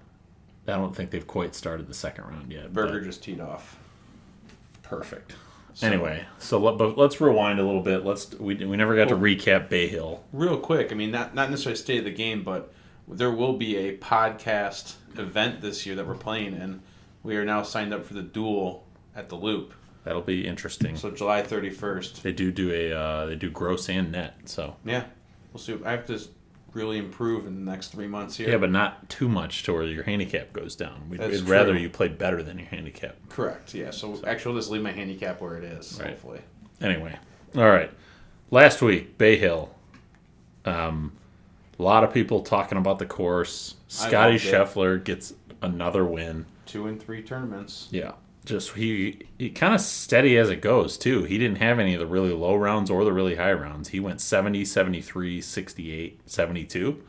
I 0.68 0.72
don't 0.72 0.94
think 0.96 1.10
they've 1.10 1.26
quite 1.26 1.54
started 1.56 1.86
the 1.88 1.94
second 1.94 2.24
round 2.24 2.52
yet. 2.52 2.72
Berger 2.72 3.00
just 3.02 3.22
teed 3.22 3.40
off. 3.40 3.76
perfect. 4.82 5.34
Anyway, 5.82 6.24
so 6.38 6.58
let, 6.58 6.78
but 6.78 6.96
let's 6.96 7.20
rewind 7.20 7.58
a 7.58 7.64
little 7.64 7.82
bit. 7.82 8.04
Let's 8.04 8.30
we, 8.34 8.54
we 8.54 8.76
never 8.76 8.96
got 8.96 9.08
to 9.08 9.16
recap 9.16 9.68
Bay 9.68 9.88
Hill. 9.88 10.22
Real 10.32 10.58
quick, 10.58 10.90
I 10.90 10.94
mean, 10.94 11.10
not 11.10 11.34
not 11.34 11.50
necessarily 11.50 11.76
state 11.76 11.98
of 11.98 12.04
the 12.04 12.12
game, 12.12 12.42
but 12.42 12.72
there 13.08 13.30
will 13.30 13.56
be 13.56 13.76
a 13.76 13.96
podcast 13.98 14.94
event 15.16 15.60
this 15.60 15.86
year 15.86 15.94
that 15.96 16.06
we're 16.06 16.14
playing 16.14 16.54
in. 16.54 16.82
We 17.22 17.36
are 17.36 17.44
now 17.44 17.62
signed 17.62 17.92
up 17.92 18.04
for 18.04 18.14
the 18.14 18.22
duel 18.22 18.86
at 19.14 19.28
the 19.28 19.36
Loop. 19.36 19.74
That'll 20.04 20.22
be 20.22 20.46
interesting. 20.46 20.96
So 20.96 21.10
July 21.10 21.42
31st. 21.42 22.22
They 22.22 22.32
do 22.32 22.52
do 22.52 22.72
a 22.72 22.92
uh, 22.92 23.26
they 23.26 23.36
do 23.36 23.50
gross 23.50 23.88
and 23.88 24.12
net. 24.12 24.36
So 24.44 24.76
Yeah, 24.84 25.04
we'll 25.52 25.60
see. 25.60 25.76
I 25.84 25.90
have 25.90 26.06
to 26.06 26.20
really 26.76 26.98
improve 26.98 27.46
in 27.46 27.64
the 27.64 27.70
next 27.70 27.88
three 27.88 28.06
months 28.06 28.36
here. 28.36 28.50
yeah, 28.50 28.58
but 28.58 28.70
not 28.70 29.08
too 29.08 29.28
much 29.28 29.62
to 29.64 29.72
where 29.72 29.84
your 29.84 30.02
handicap 30.04 30.52
goes 30.52 30.76
down. 30.76 31.08
We'd, 31.08 31.18
That's 31.18 31.40
rather 31.40 31.72
true. 31.72 31.80
you 31.80 31.88
play 31.88 32.08
better 32.08 32.42
than 32.42 32.58
your 32.58 32.68
handicap. 32.68 33.16
correct. 33.30 33.74
Yeah. 33.74 33.90
So 33.90 34.20
actually, 34.26 34.52
we'll 34.52 34.60
just 34.60 34.70
leave 34.70 34.82
my 34.82 34.92
handicap 34.92 35.40
where 35.40 35.56
it 35.56 35.64
is. 35.64 35.98
Right. 35.98 36.10
Hopefully. 36.10 36.40
Anyway, 36.80 37.16
all 37.56 37.68
right. 37.68 37.90
Last 38.50 38.82
week, 38.82 39.16
Bay 39.18 39.36
Hill. 39.38 39.74
Um, 40.64 41.12
a 41.78 41.82
lot 41.82 42.04
of 42.04 42.12
people 42.12 42.42
talking 42.42 42.78
about 42.78 42.98
the 42.98 43.06
course. 43.06 43.74
Scottie. 43.88 44.36
Scheffler 44.36 45.02
gets 45.02 45.32
another 45.62 46.04
win. 46.04 46.46
Two 46.66 46.86
and 46.86 47.00
three 47.02 47.22
tournaments. 47.22 47.88
Yeah, 47.90 48.12
just 48.46 48.72
he 48.72 49.20
he 49.38 49.50
kind 49.50 49.74
of 49.74 49.80
steady 49.80 50.38
as 50.38 50.48
it 50.48 50.62
goes 50.62 50.96
too. 50.96 51.24
He 51.24 51.36
didn't 51.36 51.58
have 51.58 51.78
any 51.78 51.92
of 51.92 52.00
the 52.00 52.06
really 52.06 52.32
low 52.32 52.56
rounds 52.56 52.90
or 52.90 53.04
the 53.04 53.12
really 53.12 53.34
high 53.34 53.52
rounds. 53.52 53.88
He 53.88 54.00
went 54.00 54.20
70, 54.22 54.64
73, 54.64 55.40
68, 55.42 56.20
72 56.24 57.02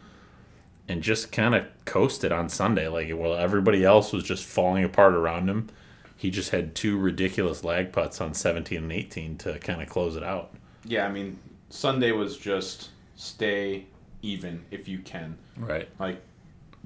and 0.88 1.01
just 1.01 1.31
kind 1.31 1.54
of 1.54 1.66
coasted 1.86 2.31
on 2.31 2.50
Sunday 2.50 2.88
like 2.88 3.10
while 3.12 3.36
everybody 3.36 3.84
else 3.84 4.13
was 4.13 4.24
just 4.24 4.45
falling 4.45 4.84
apart 4.84 5.13
around 5.13 5.50
him. 5.50 5.69
He 6.16 6.31
just 6.31 6.50
had 6.50 6.74
two 6.74 6.98
ridiculous 6.98 7.63
lag 7.63 7.92
putts 7.92 8.19
on 8.22 8.33
17 8.33 8.78
and 8.78 8.92
18 8.92 9.38
to 9.40 9.60
kind 9.60 9.81
of 9.81 9.90
close 9.90 10.16
it 10.16 10.24
out. 10.24 10.51
Yeah, 10.83 11.06
I 11.06 11.12
mean, 11.12 11.38
Sunday 11.69 12.12
was 12.12 12.38
just 12.38 12.90
stay 13.16 13.86
even 14.24 14.63
if 14.72 14.88
you 14.88 15.00
can. 15.00 15.38
Right. 15.57 15.88
Like, 16.00 16.22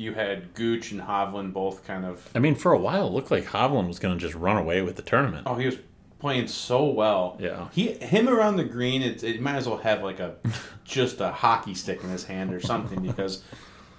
you 0.01 0.13
had 0.13 0.53
Gooch 0.53 0.91
and 0.91 1.01
Hovland 1.01 1.53
both 1.53 1.85
kind 1.85 2.05
of. 2.05 2.27
I 2.35 2.39
mean, 2.39 2.55
for 2.55 2.71
a 2.73 2.77
while, 2.79 3.07
it 3.07 3.11
looked 3.13 3.31
like 3.31 3.45
Hovland 3.45 3.87
was 3.87 3.99
going 3.99 4.17
to 4.17 4.19
just 4.21 4.35
run 4.35 4.57
away 4.57 4.81
with 4.81 4.95
the 4.95 5.01
tournament. 5.01 5.43
Oh, 5.47 5.55
he 5.55 5.65
was 5.67 5.77
playing 6.19 6.47
so 6.47 6.85
well. 6.85 7.37
Yeah. 7.39 7.67
He 7.71 7.93
him 7.93 8.27
around 8.29 8.57
the 8.57 8.63
green. 8.63 9.01
It, 9.01 9.23
it 9.23 9.41
might 9.41 9.55
as 9.55 9.67
well 9.67 9.77
have 9.77 10.03
like 10.03 10.19
a 10.19 10.35
just 10.83 11.21
a 11.21 11.31
hockey 11.31 11.73
stick 11.73 12.03
in 12.03 12.09
his 12.09 12.23
hand 12.25 12.53
or 12.53 12.59
something 12.59 13.01
because 13.01 13.43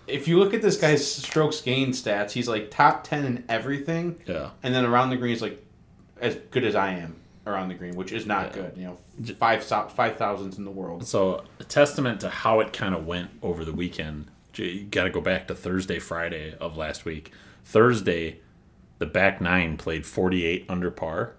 if 0.06 0.26
you 0.28 0.38
look 0.38 0.52
at 0.54 0.62
this 0.62 0.76
guy's 0.76 1.06
strokes 1.06 1.60
gain 1.60 1.90
stats, 1.90 2.32
he's 2.32 2.48
like 2.48 2.70
top 2.70 3.04
ten 3.04 3.24
in 3.24 3.44
everything, 3.48 4.18
Yeah. 4.26 4.50
and 4.62 4.74
then 4.74 4.84
around 4.84 5.10
the 5.10 5.16
green 5.16 5.32
is 5.34 5.42
like 5.42 5.64
as 6.20 6.34
good 6.50 6.64
as 6.64 6.74
I 6.74 6.90
am 6.94 7.16
around 7.46 7.68
the 7.68 7.74
green, 7.74 7.94
which 7.96 8.12
is 8.12 8.26
not 8.26 8.48
Yeah. 8.48 8.62
good. 8.62 8.72
You 8.76 8.84
know, 8.84 9.34
five 9.34 9.64
five 9.64 10.16
thousandths 10.16 10.58
in 10.58 10.64
the 10.64 10.70
world. 10.70 11.06
So, 11.06 11.44
a 11.60 11.64
testament 11.64 12.20
to 12.20 12.28
how 12.28 12.60
it 12.60 12.72
kind 12.72 12.94
of 12.94 13.06
went 13.06 13.30
over 13.42 13.64
the 13.64 13.72
weekend. 13.72 14.26
You 14.54 14.84
got 14.84 15.04
to 15.04 15.10
go 15.10 15.20
back 15.20 15.48
to 15.48 15.54
Thursday, 15.54 15.98
Friday 15.98 16.54
of 16.60 16.76
last 16.76 17.04
week. 17.04 17.32
Thursday, 17.64 18.40
the 18.98 19.06
back 19.06 19.40
nine 19.40 19.76
played 19.76 20.04
48 20.06 20.66
under 20.68 20.90
par. 20.90 21.34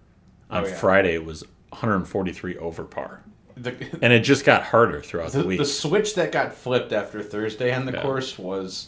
On 0.49 0.63
Oh, 0.63 0.67
yeah. 0.67 0.73
Friday, 0.75 1.13
it 1.15 1.25
was 1.25 1.43
143 1.69 2.57
over 2.57 2.83
par. 2.83 3.23
The, 3.55 3.75
And 4.01 4.11
it 4.13 4.21
just 4.21 4.45
got 4.45 4.63
harder 4.63 5.01
throughout 5.01 5.31
the, 5.31 5.39
the, 5.43 5.47
week. 5.47 5.59
the 5.59 5.65
switch 5.65 6.15
that 6.15 6.31
got 6.31 6.53
flipped 6.53 6.91
after 6.91 7.21
Thursday 7.21 7.73
on 7.73 7.85
the 7.85 7.91
Yeah. 7.93 8.01
course 8.01 8.37
was, 8.39 8.87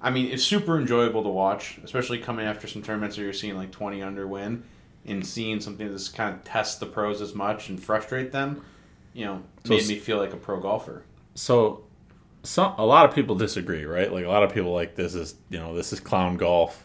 I 0.00 0.10
mean, 0.10 0.30
it's 0.32 0.44
super 0.44 0.78
enjoyable 0.78 1.22
to 1.24 1.28
watch, 1.28 1.78
especially 1.84 2.18
coming 2.18 2.46
after 2.46 2.66
some 2.66 2.82
tournaments 2.82 3.16
where 3.16 3.24
you're 3.24 3.32
seeing 3.34 3.56
like 3.56 3.70
20 3.70 4.02
under 4.02 4.26
win 4.26 4.62
and 5.04 5.26
seeing 5.26 5.60
something 5.60 5.90
that's 5.90 6.08
kind 6.08 6.34
of 6.34 6.44
test 6.44 6.80
the 6.80 6.86
pros 6.86 7.20
as 7.20 7.34
much 7.34 7.68
and 7.68 7.82
frustrate 7.82 8.32
them. 8.32 8.62
You 9.12 9.24
know, 9.26 9.42
So 9.64 9.74
made 9.74 9.88
me 9.88 9.96
feel 9.96 10.16
like 10.18 10.32
a 10.32 10.36
pro 10.36 10.58
golfer. 10.60 11.02
so 11.34 11.84
some 12.42 12.74
a 12.78 12.86
lot 12.86 13.06
of 13.06 13.14
people 13.14 13.34
disagree, 13.34 13.84
right? 13.84 14.12
Like 14.12 14.24
a 14.24 14.28
lot 14.28 14.42
of 14.42 14.52
people 14.52 14.72
like 14.72 14.94
this 14.94 15.14
is 15.14 15.34
you 15.50 15.58
know 15.58 15.74
this 15.74 15.92
is 15.92 16.00
clown 16.00 16.36
golf. 16.36 16.84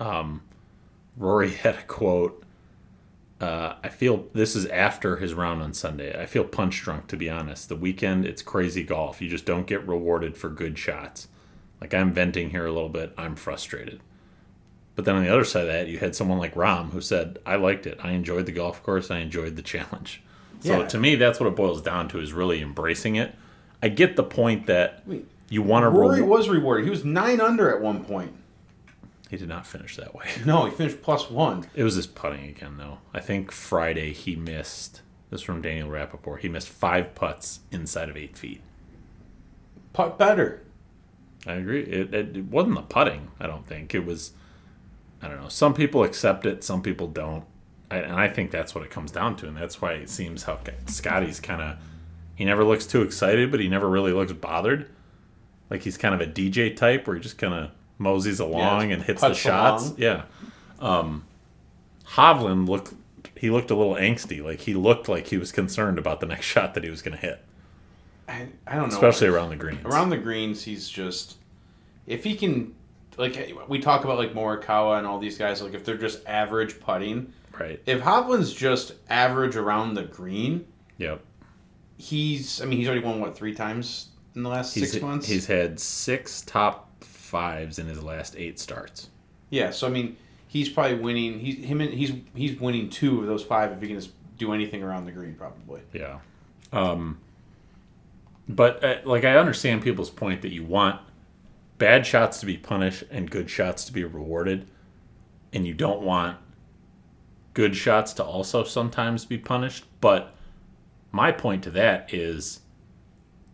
Um, 0.00 0.42
Rory 1.16 1.50
had 1.54 1.74
a 1.76 1.82
quote. 1.82 2.40
Uh, 3.40 3.74
I 3.82 3.88
feel 3.88 4.26
this 4.32 4.54
is 4.56 4.64
after 4.66 5.16
his 5.16 5.34
round 5.34 5.60
on 5.62 5.74
Sunday. 5.74 6.18
I 6.20 6.26
feel 6.26 6.44
punch 6.44 6.80
drunk 6.80 7.08
to 7.08 7.16
be 7.16 7.28
honest. 7.28 7.68
The 7.68 7.76
weekend 7.76 8.24
it's 8.24 8.42
crazy 8.42 8.82
golf. 8.84 9.20
You 9.20 9.28
just 9.28 9.44
don't 9.44 9.66
get 9.66 9.86
rewarded 9.86 10.36
for 10.36 10.48
good 10.48 10.78
shots. 10.78 11.28
Like 11.80 11.92
I'm 11.92 12.12
venting 12.12 12.50
here 12.50 12.64
a 12.66 12.72
little 12.72 12.88
bit. 12.88 13.12
I'm 13.18 13.36
frustrated. 13.36 14.00
But 14.94 15.04
then 15.04 15.16
on 15.16 15.24
the 15.24 15.28
other 15.32 15.44
side 15.44 15.62
of 15.62 15.72
that, 15.72 15.88
you 15.88 15.98
had 15.98 16.14
someone 16.14 16.38
like 16.38 16.54
Rahm 16.54 16.90
who 16.92 17.00
said, 17.00 17.38
"I 17.44 17.56
liked 17.56 17.84
it. 17.86 17.98
I 18.02 18.12
enjoyed 18.12 18.46
the 18.46 18.52
golf 18.52 18.80
course. 18.82 19.10
I 19.10 19.18
enjoyed 19.18 19.56
the 19.56 19.62
challenge." 19.62 20.22
So 20.60 20.80
Yeah. 20.80 20.86
to 20.86 20.98
me, 20.98 21.16
that's 21.16 21.40
what 21.40 21.48
it 21.48 21.56
boils 21.56 21.82
down 21.82 22.08
to: 22.10 22.20
is 22.20 22.32
really 22.32 22.62
embracing 22.62 23.16
it. 23.16 23.34
I 23.84 23.88
get 23.88 24.16
the 24.16 24.24
point 24.24 24.66
that 24.66 25.04
you 25.50 25.60
want 25.60 25.84
to. 25.84 25.90
Rory 25.90 26.22
Re- 26.22 26.26
was 26.26 26.48
rewarded. 26.48 26.84
He 26.84 26.90
was 26.90 27.04
nine 27.04 27.38
under 27.38 27.70
at 27.70 27.82
one 27.82 28.02
point. 28.02 28.32
he 29.28 29.36
did 29.36 29.46
not 29.48 29.66
finish 29.66 29.96
that 29.96 30.14
way. 30.14 30.24
No, 30.46 30.64
he 30.64 30.70
finished 30.70 31.02
plus 31.02 31.28
one. 31.28 31.66
It 31.74 31.84
was 31.84 31.96
his 31.96 32.06
putting 32.06 32.44
again, 32.46 32.78
though. 32.78 32.98
I 33.12 33.20
think 33.20 33.52
Friday 33.52 34.14
he 34.14 34.36
missed. 34.36 35.02
This 35.28 35.40
is 35.40 35.44
from 35.44 35.60
Daniel 35.60 35.90
Rapaport. 35.90 36.40
He 36.40 36.48
missed 36.48 36.68
five 36.70 37.14
putts 37.14 37.60
inside 37.70 38.08
of 38.08 38.16
eight 38.16 38.38
feet. 38.38 38.62
Putt 39.92 40.18
better. 40.18 40.62
I 41.46 41.52
agree. 41.54 41.82
It, 41.82 42.14
it, 42.14 42.36
it 42.38 42.44
wasn't 42.46 42.76
the 42.76 42.82
putting. 42.82 43.32
I 43.38 43.46
don't 43.46 43.66
think 43.66 43.94
it 43.94 44.06
was. 44.06 44.32
I 45.20 45.28
don't 45.28 45.42
know. 45.42 45.48
Some 45.50 45.74
people 45.74 46.04
accept 46.04 46.46
it. 46.46 46.64
Some 46.64 46.80
people 46.80 47.06
don't. 47.06 47.44
I, 47.90 47.98
and 47.98 48.14
I 48.14 48.28
think 48.28 48.50
that's 48.50 48.74
what 48.74 48.82
it 48.82 48.90
comes 48.90 49.10
down 49.10 49.36
to, 49.36 49.46
and 49.48 49.56
that's 49.56 49.82
why 49.82 49.92
it 49.92 50.08
seems 50.08 50.44
how 50.44 50.58
Scottie's 50.86 51.38
kind 51.38 51.60
of 51.60 51.76
he 52.34 52.44
never 52.44 52.64
looks 52.64 52.86
too 52.86 53.02
excited, 53.02 53.50
but 53.50 53.60
he 53.60 53.68
never 53.68 53.88
really 53.88 54.12
looks 54.12 54.32
bothered. 54.32 54.90
Like 55.70 55.82
he's 55.82 55.96
kind 55.96 56.14
of 56.14 56.20
a 56.20 56.30
DJ 56.30 56.74
type 56.76 57.06
where 57.06 57.16
he 57.16 57.22
just 57.22 57.38
kind 57.38 57.54
of 57.54 57.70
moseys 57.98 58.40
along 58.40 58.88
Yeah, 58.90 58.94
and 58.96 59.02
hits 59.02 59.20
the 59.22 59.34
shots. 59.34 59.84
along. 59.86 59.94
Yeah. 59.98 60.22
Um, 60.80 61.24
Hovland 62.08 62.68
looked 62.68 62.94
he 63.36 63.50
looked 63.50 63.70
a 63.70 63.74
little 63.74 63.94
angsty. 63.94 64.42
Like 64.42 64.60
he 64.60 64.74
looked 64.74 65.08
like 65.08 65.26
he 65.28 65.36
was 65.38 65.52
concerned 65.52 65.98
about 65.98 66.20
the 66.20 66.26
next 66.26 66.46
shot 66.46 66.74
that 66.74 66.84
he 66.84 66.90
was 66.90 67.02
going 67.02 67.16
to 67.16 67.20
hit, 67.20 67.42
I, 68.28 68.46
I 68.66 68.76
don't 68.76 68.88
know. 68.90 68.94
especially 68.94 69.28
around 69.28 69.50
the 69.50 69.56
greens. 69.56 69.84
around 69.84 70.10
the 70.10 70.18
greens, 70.18 70.62
he's 70.62 70.88
just 70.88 71.36
if 72.06 72.24
he 72.24 72.36
can 72.36 72.74
like 73.16 73.52
we 73.68 73.78
talk 73.78 74.04
about 74.04 74.18
like 74.18 74.34
Morikawa 74.34 74.98
and 74.98 75.06
all 75.06 75.18
these 75.18 75.38
guys 75.38 75.62
like 75.62 75.74
if 75.74 75.84
they're 75.84 75.96
just 75.96 76.26
average 76.26 76.80
putting. 76.80 77.32
right. 77.58 77.80
If 77.86 78.00
Hovland's 78.02 78.52
just 78.52 78.92
average 79.08 79.56
around 79.56 79.94
the 79.94 80.02
green, 80.02 80.66
Yep. 80.98 81.20
He's 81.96 82.60
I 82.60 82.66
mean 82.66 82.78
he's 82.78 82.88
already 82.88 83.04
won 83.04 83.20
what 83.20 83.36
three 83.36 83.54
times 83.54 84.08
in 84.34 84.42
the 84.42 84.48
last 84.48 84.74
He's, 84.74 84.90
six 84.92 85.02
months. 85.02 85.26
he's 85.26 85.46
had 85.46 85.78
six 85.78 86.42
top 86.42 86.90
fives 87.04 87.78
in 87.78 87.86
his 87.86 88.02
last 88.02 88.34
eight 88.36 88.58
starts. 88.58 89.08
yeah, 89.50 89.70
so 89.70 89.86
I 89.86 89.90
mean 89.90 90.16
he's 90.48 90.68
probably 90.68 90.98
winning. 90.98 91.38
He's 91.38 91.64
him 91.64 91.80
and 91.80 91.92
he's 91.92 92.12
he's 92.34 92.58
winning 92.60 92.88
two 92.90 93.20
of 93.20 93.26
those 93.26 93.42
five 93.44 93.72
if 93.72 93.80
he 93.80 93.86
can 93.88 93.96
just 93.96 94.10
do 94.38 94.52
anything 94.52 94.82
around 94.82 95.04
the 95.06 95.12
green 95.12 95.34
probably. 95.34 95.80
Yeah. 95.92 96.18
Um, 96.72 97.18
but 98.48 98.82
uh, 98.84 98.96
like 99.04 99.24
I 99.24 99.36
understand 99.36 99.82
people's 99.82 100.10
point 100.10 100.42
that 100.42 100.50
you 100.52 100.64
want 100.64 101.00
bad 101.78 102.06
shots 102.06 102.40
to 102.40 102.46
be 102.46 102.56
punished 102.56 103.04
and 103.10 103.30
good 103.30 103.48
shots 103.48 103.84
to 103.84 103.92
be 103.92 104.02
rewarded, 104.04 104.66
and 105.52 105.66
you 105.66 105.74
don't 105.74 106.02
want 106.02 106.38
good 107.54 107.76
shots 107.76 108.12
to 108.14 108.24
also 108.24 108.64
sometimes 108.64 109.24
be 109.24 109.38
punished. 109.38 109.84
But 110.00 110.33
my 111.14 111.30
point 111.30 111.62
to 111.62 111.70
that 111.70 112.12
is 112.12 112.60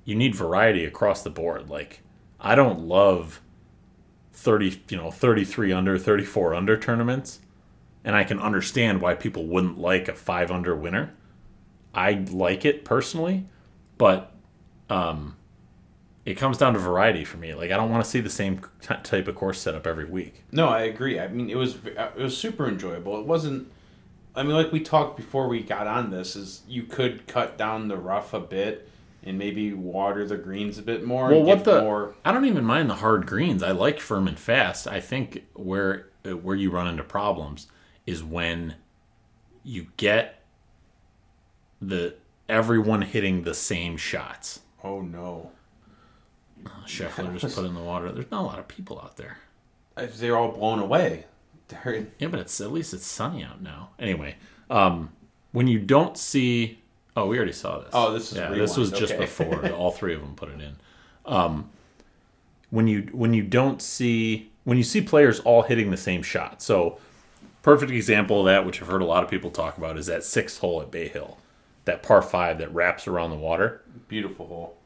you 0.05 0.15
need 0.15 0.35
variety 0.35 0.87
across 0.87 1.23
the 1.23 1.31
board. 1.31 1.69
Like 1.69 2.01
I 2.41 2.55
don't 2.55 2.81
love 2.81 3.43
30, 4.33 4.83
you 4.89 4.97
know, 4.97 5.11
33 5.11 5.71
under, 5.71 5.99
34 5.99 6.55
under 6.55 6.79
tournaments, 6.79 7.41
and 8.03 8.17
I 8.17 8.25
can 8.25 8.41
understand 8.41 9.03
why 9.03 9.15
people 9.15 9.47
wouldn't 9.47 9.79
like 9.79 10.09
a 10.09 10.15
5 10.15 10.51
under 10.51 10.75
winner. 10.75 11.15
I 11.95 12.25
like 12.31 12.65
it 12.65 12.85
personally, 12.85 13.47
but 13.99 14.33
um, 14.89 15.37
it 16.25 16.39
comes 16.39 16.57
down 16.57 16.73
to 16.73 16.79
variety 16.79 17.25
for 17.25 17.37
me. 17.37 17.53
Like 17.53 17.71
I 17.71 17.77
don't 17.77 17.91
want 17.91 18.03
to 18.03 18.11
see 18.11 18.21
the 18.21 18.31
same 18.31 18.63
type 18.81 19.29
of 19.29 19.35
course 19.35 19.61
setup 19.61 19.87
every 19.87 20.07
week. 20.07 20.45
No, 20.51 20.69
I 20.69 20.83
agree. 20.83 21.21
I 21.21 21.29
mean, 21.29 21.51
it 21.51 21.57
was 21.57 21.77
it 21.85 22.17
was 22.17 22.35
super 22.35 22.67
enjoyable. 22.67 23.21
It 23.21 23.27
wasn't. 23.27 23.71
I 24.35 24.43
mean, 24.43 24.53
like 24.53 24.73
we 24.73 24.81
talked 24.81 25.17
before 25.17 25.49
we 25.49 25.63
got 25.63 25.87
on 25.87 26.11
this, 26.11 26.37
is 26.37 26.63
you 26.69 26.85
could 26.85 27.27
cut 27.27 27.59
down 27.59 27.89
the 27.89 27.97
rough 27.97 28.33
a 28.33 28.41
bit 28.41 28.89
and 29.23 29.39
maybe 29.39 29.73
water 29.73 30.27
the 30.27 30.37
greens 30.37 30.79
a 30.79 30.83
bit 30.83 31.05
more. 31.05 31.29
Well, 31.29 31.43
what 31.43 31.65
the 31.65 31.83
more? 31.83 32.15
I 32.25 32.33
don't 32.33 32.47
even 32.47 32.65
mind 32.65 32.89
the 32.89 32.97
hard 32.97 33.27
greens. 33.27 33.63
I 33.63 33.73
like 33.73 34.01
firm 34.01 34.29
and 34.29 34.39
fast. 34.39 34.87
I 34.87 35.01
think 35.01 35.47
where 35.55 36.09
where 36.25 36.57
you 36.57 36.71
run 36.71 36.87
into 36.87 37.03
problems 37.03 37.67
is 38.07 38.23
when 38.23 38.77
you 39.63 39.89
get 39.97 40.43
the 41.81 42.15
everyone 42.49 43.03
hitting 43.03 43.43
the 43.43 43.55
same 43.55 43.97
shots. 43.97 44.61
Oh 44.83 45.01
no, 45.01 45.51
Scheffler 46.87 47.37
just 47.39 47.57
put 47.57 47.65
in 47.65 47.75
the 47.75 47.81
water. 47.81 48.11
There's 48.13 48.31
not 48.31 48.43
a 48.43 48.47
lot 48.47 48.59
of 48.59 48.69
people 48.69 49.01
out 49.01 49.17
there. 49.17 49.39
They're 49.97 50.37
all 50.37 50.53
blown 50.53 50.79
away. 50.79 51.27
They're, 51.71 52.07
Yeah, 52.19 52.29
but 52.29 52.41
it's 52.41 52.61
at 52.61 52.73
least 52.73 52.95
it's 52.95 53.07
sunny 53.07 53.45
out 53.45 53.63
now. 53.63 53.91
Anyway, 53.99 54.37
um, 54.69 55.11
when 55.53 55.67
you 55.67 55.79
don't 55.79 56.17
see, 56.17 56.79
oh, 57.17 57.27
we 57.27 57.37
already 57.37 57.53
saw 57.53 57.79
this. 57.81 57.91
Oh, 57.93 58.13
this 58.13 58.33
is 58.33 58.39
yeah, 58.39 58.51
this 58.51 58.77
was 58.77 58.91
just 58.91 59.13
okay. 59.13 59.23
before 59.23 59.71
all 59.73 59.91
three 59.91 60.15
of 60.15 60.21
them 60.21 60.35
put 60.35 60.49
it 60.51 60.61
in. 60.61 60.77
Um, 61.27 61.71
when 62.71 62.87
you 62.87 63.09
when 63.13 63.35
you 63.35 63.43
don't 63.43 63.83
see 63.83 64.51
when 64.65 64.79
you 64.79 64.85
see 64.85 65.01
players 65.01 65.41
all 65.41 65.63
hitting 65.63 65.91
the 65.91 65.97
same 65.97 66.23
shot, 66.23 66.63
so 66.63 66.99
perfect 67.63 67.91
example 67.93 68.41
of 68.41 68.47
that, 68.47 68.65
which 68.65 68.81
I've 68.81 68.89
heard 68.89 69.03
a 69.03 69.07
lot 69.07 69.25
of 69.25 69.31
people 69.31 69.51
talk 69.51 69.77
about, 69.77 69.99
is 69.99 70.07
that 70.07 70.25
sixth 70.25 70.61
hole 70.61 70.81
at 70.81 70.91
Bay 70.91 71.09
Hill, 71.09 71.39
that 71.85 72.03
par 72.03 72.23
five 72.23 72.59
that 72.59 72.73
wraps 72.73 73.07
around 73.07 73.31
the 73.31 73.37
water 73.37 73.83
beautiful 74.09 74.47
hole. 74.47 74.77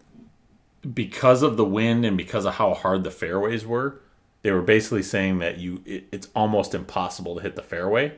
because 0.93 1.43
of 1.43 1.57
the 1.57 1.65
wind 1.65 2.05
and 2.05 2.17
because 2.17 2.45
of 2.45 2.55
how 2.55 2.75
hard 2.75 3.05
the 3.05 3.11
fairways 3.11 3.67
were, 3.67 4.01
they 4.45 4.53
were 4.53 4.63
basically 4.63 5.03
saying 5.03 5.39
that 5.39 5.57
you 5.57 5.83
it, 5.87 6.05
it's 6.13 6.29
almost 6.37 6.75
impossible 6.75 7.35
to 7.35 7.41
hit 7.41 7.57
the 7.57 7.63
fairway, 7.63 8.13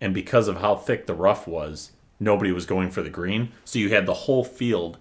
and 0.00 0.12
because 0.12 0.48
of 0.48 0.56
how 0.56 0.74
thick 0.74 1.06
the 1.06 1.14
rough 1.14 1.46
was, 1.46 1.92
nobody 2.18 2.50
was 2.50 2.64
going 2.64 2.90
for 2.90 3.02
the 3.02 3.10
green. 3.10 3.52
So 3.66 3.78
you 3.78 3.90
had 3.90 4.06
the 4.06 4.14
whole 4.14 4.42
field 4.42 4.96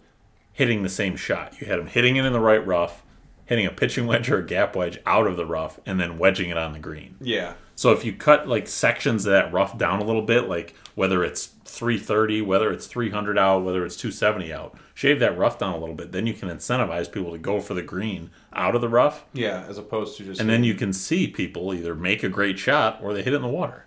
hitting 0.51 0.83
the 0.83 0.89
same 0.89 1.15
shot. 1.15 1.59
You 1.59 1.67
had 1.67 1.79
them 1.79 1.87
hitting 1.87 2.17
it 2.17 2.25
in 2.25 2.33
the 2.33 2.41
right 2.41 2.65
rough, 2.65 3.03
hitting 3.45 3.65
a 3.65 3.71
pitching 3.71 4.05
wedge 4.07 4.29
or 4.29 4.39
a 4.39 4.45
gap 4.45 4.75
wedge 4.75 4.99
out 5.05 5.27
of 5.27 5.37
the 5.37 5.45
rough, 5.45 5.79
and 5.85 5.97
then 5.97 6.19
wedging 6.19 6.49
it 6.49 6.57
on 6.57 6.73
the 6.73 6.79
green. 6.79 7.15
Yeah, 7.21 7.53
So 7.75 7.91
if 7.93 8.03
you 8.03 8.11
cut 8.11 8.47
like 8.47 8.67
sections 8.67 9.25
of 9.25 9.31
that 9.31 9.53
rough 9.53 9.77
down 9.77 10.01
a 10.01 10.05
little 10.05 10.21
bit, 10.21 10.49
like 10.49 10.75
whether 10.95 11.23
it's 11.23 11.47
330, 11.65 12.41
whether 12.41 12.69
it's 12.71 12.87
300 12.87 13.37
out, 13.37 13.63
whether 13.63 13.85
it's 13.85 13.95
270 13.95 14.51
out, 14.53 14.77
shave 14.93 15.19
that 15.19 15.37
rough 15.37 15.57
down 15.57 15.73
a 15.73 15.77
little 15.77 15.95
bit, 15.95 16.11
then 16.11 16.27
you 16.27 16.33
can 16.33 16.49
incentivize 16.49 17.11
people 17.11 17.31
to 17.31 17.37
go 17.37 17.59
for 17.59 17.73
the 17.73 17.81
green 17.81 18.29
out 18.55 18.73
of 18.75 18.81
the 18.81 18.89
rough, 18.89 19.25
yeah. 19.33 19.65
As 19.67 19.77
opposed 19.77 20.17
to 20.17 20.23
just 20.23 20.39
and 20.41 20.49
then 20.49 20.63
you 20.63 20.73
can 20.75 20.93
see 20.93 21.27
people 21.27 21.73
either 21.73 21.93
make 21.95 22.23
a 22.23 22.29
great 22.29 22.57
shot 22.57 22.99
or 23.01 23.13
they 23.13 23.21
hit 23.23 23.33
it 23.33 23.37
in 23.37 23.41
the 23.41 23.47
water. 23.47 23.85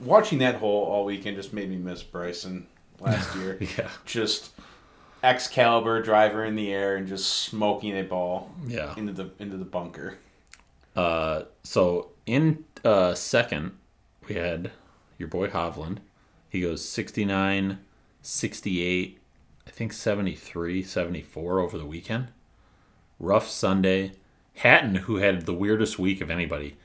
watching 0.00 0.38
that 0.38 0.56
hole 0.56 0.84
all 0.84 1.04
weekend 1.04 1.36
just 1.36 1.52
made 1.52 1.68
me 1.70 1.76
miss 1.76 2.02
Bryson 2.02 2.66
last 3.00 3.34
year. 3.36 3.58
Yeah. 3.76 3.88
Just 4.06 4.50
Excalibur 5.22 6.00
driver 6.02 6.44
in 6.44 6.54
the 6.54 6.72
air 6.72 6.96
and 6.96 7.06
just 7.08 7.28
smoking 7.28 7.96
a 7.98 8.02
ball 8.02 8.50
Yeah. 8.66 8.94
into 8.96 9.12
the 9.12 9.30
into 9.38 9.56
the 9.56 9.64
bunker. 9.64 10.18
Uh, 10.96 11.42
so 11.64 12.10
in 12.26 12.64
uh, 12.84 13.14
second, 13.14 13.72
we 14.28 14.34
had 14.36 14.70
your 15.18 15.28
boy 15.28 15.48
Hovland. 15.48 15.98
He 16.48 16.60
goes 16.60 16.84
69, 16.88 17.78
68, 18.22 19.18
I 19.66 19.70
think 19.70 19.92
73, 19.92 20.82
74 20.82 21.60
over 21.60 21.76
the 21.78 21.84
weekend. 21.84 22.28
Rough 23.18 23.48
Sunday. 23.48 24.12
Hatton, 24.54 24.94
who 24.96 25.16
had 25.16 25.46
the 25.46 25.54
weirdest 25.54 25.98
week 25.98 26.20
of 26.20 26.30
anybody. 26.30 26.76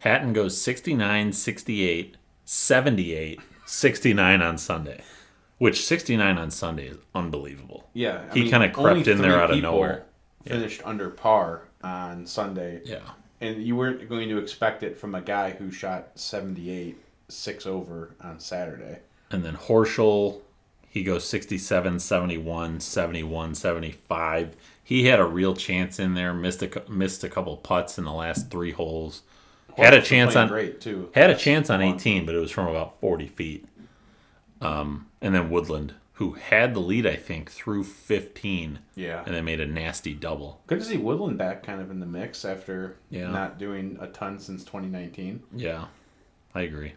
Hatton 0.00 0.32
goes 0.32 0.60
69, 0.60 1.32
68, 1.32 2.16
78, 2.44 3.40
69 3.66 4.42
on 4.42 4.58
Sunday. 4.58 5.02
Which 5.58 5.84
69 5.84 6.38
on 6.38 6.50
Sunday 6.50 6.86
is 6.88 6.96
unbelievable. 7.14 7.88
Yeah, 7.92 8.22
I 8.30 8.34
He 8.34 8.50
kinda 8.50 8.70
crept 8.70 9.06
in 9.06 9.18
there 9.20 9.40
out 9.40 9.50
of 9.50 9.60
nowhere. 9.60 10.04
Finished 10.44 10.80
under 10.84 11.10
par 11.10 11.68
on 11.84 12.26
Sunday, 12.26 12.80
Yeah. 12.84 13.00
and 13.42 13.62
you 13.62 13.76
weren't 13.76 14.08
going 14.08 14.28
to 14.30 14.38
expect 14.38 14.82
it 14.82 14.98
from 14.98 15.14
a 15.14 15.20
guy 15.20 15.50
who 15.50 15.70
shot 15.70 16.12
seventy 16.14 16.70
eight 16.70 16.96
six 17.28 17.66
over 17.66 18.16
on 18.22 18.40
Saturday. 18.40 19.00
And 19.30 19.44
then 19.44 19.54
Horschel, 19.56 20.40
he 20.88 21.04
goes 21.04 21.24
67, 21.28 22.00
71, 22.00 22.80
71, 22.80 23.54
75. 23.54 24.56
He 24.90 25.04
had 25.06 25.20
a 25.20 25.24
real 25.24 25.54
chance 25.54 26.00
in 26.00 26.14
there, 26.14 26.34
missed 26.34 26.64
a, 26.64 26.82
missed 26.90 27.22
a 27.22 27.28
couple 27.28 27.56
putts 27.56 27.96
in 27.96 28.04
the 28.04 28.12
last 28.12 28.50
three 28.50 28.72
holes. 28.72 29.22
Had 29.76 29.94
a 29.94 30.02
chance 30.02 30.34
on 30.34 30.48
great 30.48 30.80
too. 30.80 31.10
had 31.14 31.30
a 31.30 31.36
chance 31.36 31.70
on 31.70 31.80
18, 31.80 32.26
but 32.26 32.34
it 32.34 32.38
was 32.38 32.50
from 32.50 32.66
about 32.66 32.98
40 33.00 33.28
feet. 33.28 33.66
Um, 34.60 35.06
and 35.22 35.32
then 35.32 35.48
Woodland, 35.48 35.94
who 36.14 36.32
had 36.32 36.74
the 36.74 36.80
lead, 36.80 37.06
I 37.06 37.14
think, 37.14 37.52
through 37.52 37.84
15, 37.84 38.80
Yeah, 38.96 39.22
and 39.24 39.32
then 39.32 39.44
made 39.44 39.60
a 39.60 39.64
nasty 39.66 40.12
double. 40.12 40.60
good 40.66 40.80
to 40.80 40.84
see 40.84 40.96
Woodland 40.98 41.38
back 41.38 41.62
kind 41.62 41.80
of 41.80 41.92
in 41.92 42.00
the 42.00 42.04
mix 42.06 42.44
after 42.44 42.96
Yeah. 43.10 43.30
not 43.30 43.58
doing 43.58 43.96
a 44.00 44.08
ton 44.08 44.40
since 44.40 44.64
twenty 44.64 44.88
nineteen. 44.88 45.44
Yeah, 45.54 45.84
I 46.52 46.62
agree. 46.62 46.94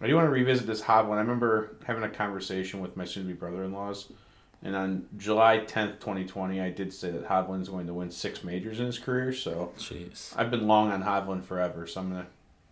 I 0.00 0.06
do 0.06 0.14
want 0.14 0.26
to 0.26 0.30
revisit 0.30 0.68
this 0.68 0.82
Hovland. 0.82 1.16
I 1.16 1.22
remember 1.22 1.76
having 1.84 2.04
a 2.04 2.08
conversation 2.08 2.80
with 2.80 2.96
my 2.96 3.04
soon-to-be 3.04 3.34
brother-in-laws, 3.34 4.12
and 4.62 4.76
on 4.76 5.06
July 5.16 5.58
tenth, 5.58 5.98
twenty 6.00 6.24
twenty, 6.24 6.60
I 6.60 6.70
did 6.70 6.92
say 6.92 7.10
that 7.10 7.28
Hovland's 7.28 7.68
going 7.68 7.86
to 7.86 7.94
win 7.94 8.10
six 8.10 8.44
majors 8.44 8.80
in 8.80 8.86
his 8.86 8.98
career. 8.98 9.32
So 9.32 9.72
Jeez. 9.78 10.32
I've 10.36 10.50
been 10.50 10.66
long 10.66 10.90
on 10.90 11.02
Hovland 11.02 11.44
forever, 11.44 11.86
so 11.86 12.00
I'm 12.00 12.10
gonna 12.10 12.26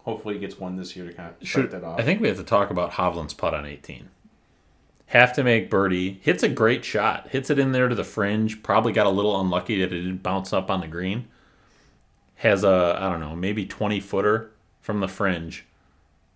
hopefully 0.04 0.34
he 0.34 0.40
gets 0.40 0.58
one 0.58 0.76
this 0.76 0.96
year 0.96 1.06
to 1.06 1.12
kind 1.12 1.34
of 1.40 1.46
Should, 1.46 1.70
that 1.70 1.84
off. 1.84 1.98
I 1.98 2.02
think 2.02 2.20
we 2.20 2.28
have 2.28 2.36
to 2.36 2.44
talk 2.44 2.70
about 2.70 2.92
Hovland's 2.92 3.34
putt 3.34 3.54
on 3.54 3.66
18. 3.66 4.08
Have 5.06 5.32
to 5.34 5.42
make 5.42 5.70
birdie. 5.70 6.20
Hits 6.22 6.42
a 6.42 6.48
great 6.48 6.84
shot. 6.84 7.28
Hits 7.30 7.50
it 7.50 7.58
in 7.58 7.72
there 7.72 7.88
to 7.88 7.94
the 7.94 8.04
fringe. 8.04 8.62
Probably 8.62 8.92
got 8.92 9.06
a 9.06 9.10
little 9.10 9.40
unlucky 9.40 9.80
that 9.80 9.92
it 9.92 10.02
didn't 10.02 10.22
bounce 10.22 10.52
up 10.52 10.70
on 10.70 10.80
the 10.80 10.86
green. 10.86 11.26
Has 12.36 12.62
a, 12.62 12.96
I 13.00 13.10
don't 13.10 13.20
know, 13.20 13.34
maybe 13.34 13.66
20 13.66 13.98
footer 14.00 14.52
from 14.80 15.00
the 15.00 15.08
fringe 15.08 15.66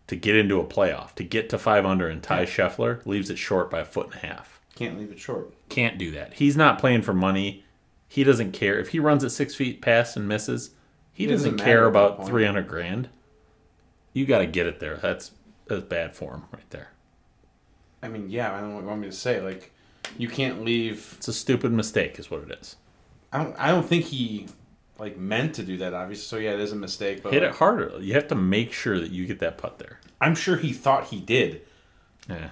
to 0.09 0.17
get 0.17 0.35
into 0.35 0.61
a 0.61 0.65
playoff. 0.65 1.15
To 1.15 1.25
get 1.25 1.49
to 1.51 1.59
five 1.59 1.87
under 1.87 2.09
and 2.09 2.23
tie 2.23 2.47
Scheffler. 2.47 3.05
Leaves 3.07 3.31
it 3.31 3.39
short 3.39 3.71
by 3.71 3.81
a 3.81 3.85
foot 3.85 4.07
and 4.07 4.17
a 4.17 4.27
half. 4.27 4.54
Can't 4.75 4.99
leave 4.99 5.13
it 5.13 5.19
short. 5.19 5.53
Can't 5.69 5.99
do 5.99 6.11
that. 6.13 6.35
He's 6.35 6.57
not 6.57 6.79
playing 6.79 7.03
for 7.03 7.15
money. 7.15 7.65
He 8.09 8.25
doesn't 8.25 8.53
care. 8.53 8.79
If 8.79 8.89
he 8.89 8.99
runs 8.99 9.25
at 9.25 9.33
six 9.33 9.55
feet 9.55 9.81
past 9.81 10.17
and 10.17 10.27
misses, 10.27 10.71
he 11.13 11.27
doesn't, 11.27 11.57
doesn't 11.57 11.65
care 11.65 11.89
matter 11.89 11.89
at 11.89 11.93
that 11.93 12.15
about 12.15 12.27
300 12.29 12.69
grand. 12.69 13.09
You 14.13 14.27
got 14.27 14.39
to 14.39 14.47
get 14.47 14.67
it 14.67 14.81
there. 14.81 14.97
That's, 14.97 15.33
that's 15.67 15.83
bad 15.83 16.15
form 16.15 16.45
right 16.53 16.69
there. 16.71 16.91
I 18.03 18.09
mean, 18.09 18.29
yeah. 18.29 18.55
I 18.55 18.61
don't 18.61 18.71
know 18.71 18.75
what 18.77 18.83
you 18.83 18.89
want 18.89 19.01
me 19.01 19.09
to 19.09 19.17
say. 19.17 19.41
Like, 19.41 19.73
you 20.19 20.29
can't 20.29 20.65
leave. 20.65 21.15
It's 21.19 21.29
a 21.29 21.33
stupid 21.33 21.73
mistake, 21.73 22.19
is 22.19 22.31
what 22.31 22.43
it 22.43 22.59
is. 22.61 22.77
I 23.33 23.43
don't. 23.43 23.57
I 23.59 23.69
don't 23.69 23.87
think 23.87 24.05
he 24.05 24.47
like 24.99 25.17
meant 25.17 25.55
to 25.57 25.63
do 25.63 25.79
that. 25.79 25.95
Obviously, 25.95 26.25
so 26.25 26.37
yeah, 26.37 26.53
it 26.53 26.61
is 26.61 26.73
a 26.73 26.77
mistake. 26.77 27.23
But 27.23 27.33
Hit 27.33 27.43
like, 27.43 27.53
it 27.53 27.57
harder. 27.57 27.99
You 28.01 28.15
have 28.15 28.29
to 28.29 28.35
make 28.35 28.73
sure 28.73 29.01
that 29.01 29.11
you 29.11 29.27
get 29.27 29.41
that 29.41 29.59
putt 29.59 29.79
there. 29.79 29.99
I'm 30.21 30.35
sure 30.35 30.57
he 30.57 30.73
thought 30.73 31.05
he 31.05 31.21
did. 31.21 31.63
Yeah. 32.29 32.51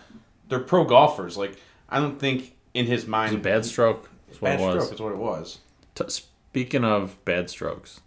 They're 0.49 0.59
pro 0.59 0.85
golfers. 0.85 1.37
Like, 1.37 1.57
I 1.93 2.01
don't 2.01 2.19
think 2.19 2.57
in 2.75 2.87
his 2.87 3.07
mind 3.07 3.35
It's 3.35 3.41
a 3.41 3.43
bad 3.43 3.65
stroke. 3.65 4.11
That's 4.29 4.41
what 4.41 4.49
bad 4.51 4.61
it 4.61 4.63
was. 4.65 4.75
stroke 4.85 4.95
is 4.95 5.01
what 5.01 5.13
it 5.13 5.19
was. 5.19 5.59
T- 5.95 6.05
speaking 6.09 6.85
of 6.85 7.23
bad 7.25 7.51
strokes, 7.51 8.01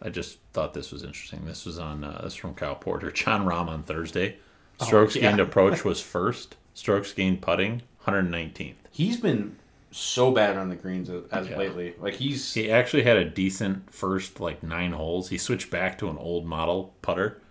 I 0.00 0.08
just 0.08 0.38
thought 0.52 0.74
this 0.74 0.92
was 0.92 1.02
interesting. 1.02 1.44
This 1.44 1.66
was 1.66 1.78
on 1.78 2.04
uh, 2.04 2.20
this 2.24 2.34
from 2.36 2.54
Kyle 2.54 2.76
Porter. 2.76 3.10
Jon 3.12 3.44
Rahm 3.44 3.68
on 3.68 3.82
Thursday. 3.82 4.36
Strokes 4.80 5.14
yeah. 5.16 5.22
gained 5.22 5.40
approach 5.40 5.84
was 5.84 6.00
first. 6.00 6.56
Strokes 6.72 7.12
gained 7.12 7.42
putting 7.42 7.82
119th. 8.06 8.76
He's 8.90 9.18
been 9.18 9.56
so 9.90 10.30
bad 10.30 10.56
on 10.56 10.68
the 10.68 10.76
greens 10.76 11.10
as, 11.10 11.24
as 11.32 11.48
Yeah. 11.48 11.58
lately. 11.58 11.94
Like 12.00 12.14
he's 12.14 12.54
He 12.54 12.70
actually 12.70 13.02
had 13.02 13.16
a 13.16 13.24
decent 13.24 13.92
first 13.92 14.40
like 14.40 14.62
nine 14.62 14.92
holes. 14.92 15.28
He 15.28 15.36
switched 15.36 15.70
back 15.70 15.98
to 15.98 16.08
an 16.08 16.16
old 16.16 16.46
model 16.46 16.94
putter 17.02 17.42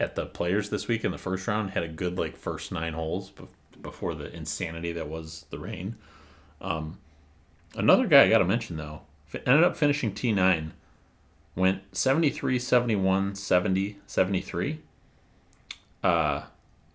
at 0.00 0.16
the 0.16 0.26
Players 0.26 0.70
this 0.70 0.88
week 0.88 1.04
in 1.04 1.12
the 1.12 1.18
first 1.18 1.46
round. 1.46 1.70
Had 1.70 1.84
a 1.84 1.88
good 1.88 2.18
like 2.18 2.36
first 2.36 2.72
nine 2.72 2.94
holes 2.94 3.30
before 3.82 4.14
the 4.14 4.34
insanity 4.34 4.92
that 4.92 5.08
was 5.08 5.46
the 5.50 5.58
rain. 5.58 5.96
Um, 6.60 6.98
another 7.74 8.06
guy 8.06 8.22
I 8.22 8.28
got 8.28 8.38
to 8.38 8.44
mention 8.44 8.76
though 8.76 9.02
ended 9.46 9.64
up 9.64 9.76
finishing 9.76 10.14
T 10.14 10.32
nine. 10.32 10.72
Went 11.56 11.82
73, 11.96 12.58
71, 12.58 13.34
70, 13.36 13.98
73. 14.06 14.80
Uh, 16.02 16.42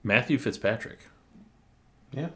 Matthew 0.04 0.38
Fitzpatrick. 0.38 1.00
yeah. 2.12 2.30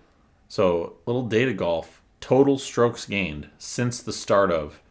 So, 0.48 0.98
little 1.06 1.28
data 1.28 1.54
golf. 1.54 2.02
Total 2.22 2.58
strokes 2.58 3.06
gained 3.06 3.50
since 3.58 4.02
the 4.02 4.14
start 4.14 4.52
of 4.52 4.82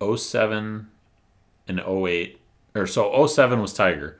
07 0.00 0.88
and 1.68 1.80
08. 1.80 2.40
Or 2.74 2.86
so 2.86 3.26
07 3.26 3.60
was 3.60 3.74
Tiger. 3.74 4.18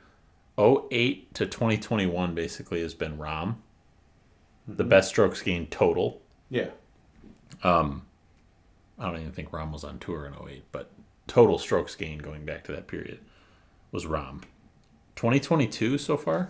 08 0.59 1.33
to 1.33 1.45
2021 1.47 2.35
basically 2.35 2.81
has 2.81 2.93
been 2.93 3.17
Rahm. 3.17 3.55
The 4.67 4.83
best 4.83 5.09
strokes 5.09 5.41
gained 5.41 5.71
total. 5.71 6.21
Yeah. 6.49 6.69
Um, 7.63 8.03
I 8.99 9.05
don't 9.05 9.19
even 9.21 9.31
think 9.31 9.51
Rahm 9.51 9.71
was 9.71 9.83
on 9.83 9.99
tour 9.99 10.25
in 10.25 10.33
08, 10.33 10.63
but 10.71 10.91
total 11.27 11.57
strokes 11.57 11.95
gained 11.95 12.23
going 12.23 12.45
back 12.45 12.63
to 12.65 12.71
that 12.73 12.87
period 12.87 13.19
was 13.91 14.05
Rahm. 14.05 14.43
2022 15.15 15.97
so 15.97 16.17
far, 16.17 16.49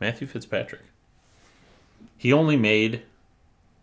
Matthew 0.00 0.26
Fitzpatrick. 0.26 0.82
He 2.16 2.32
only 2.32 2.56
made 2.56 3.02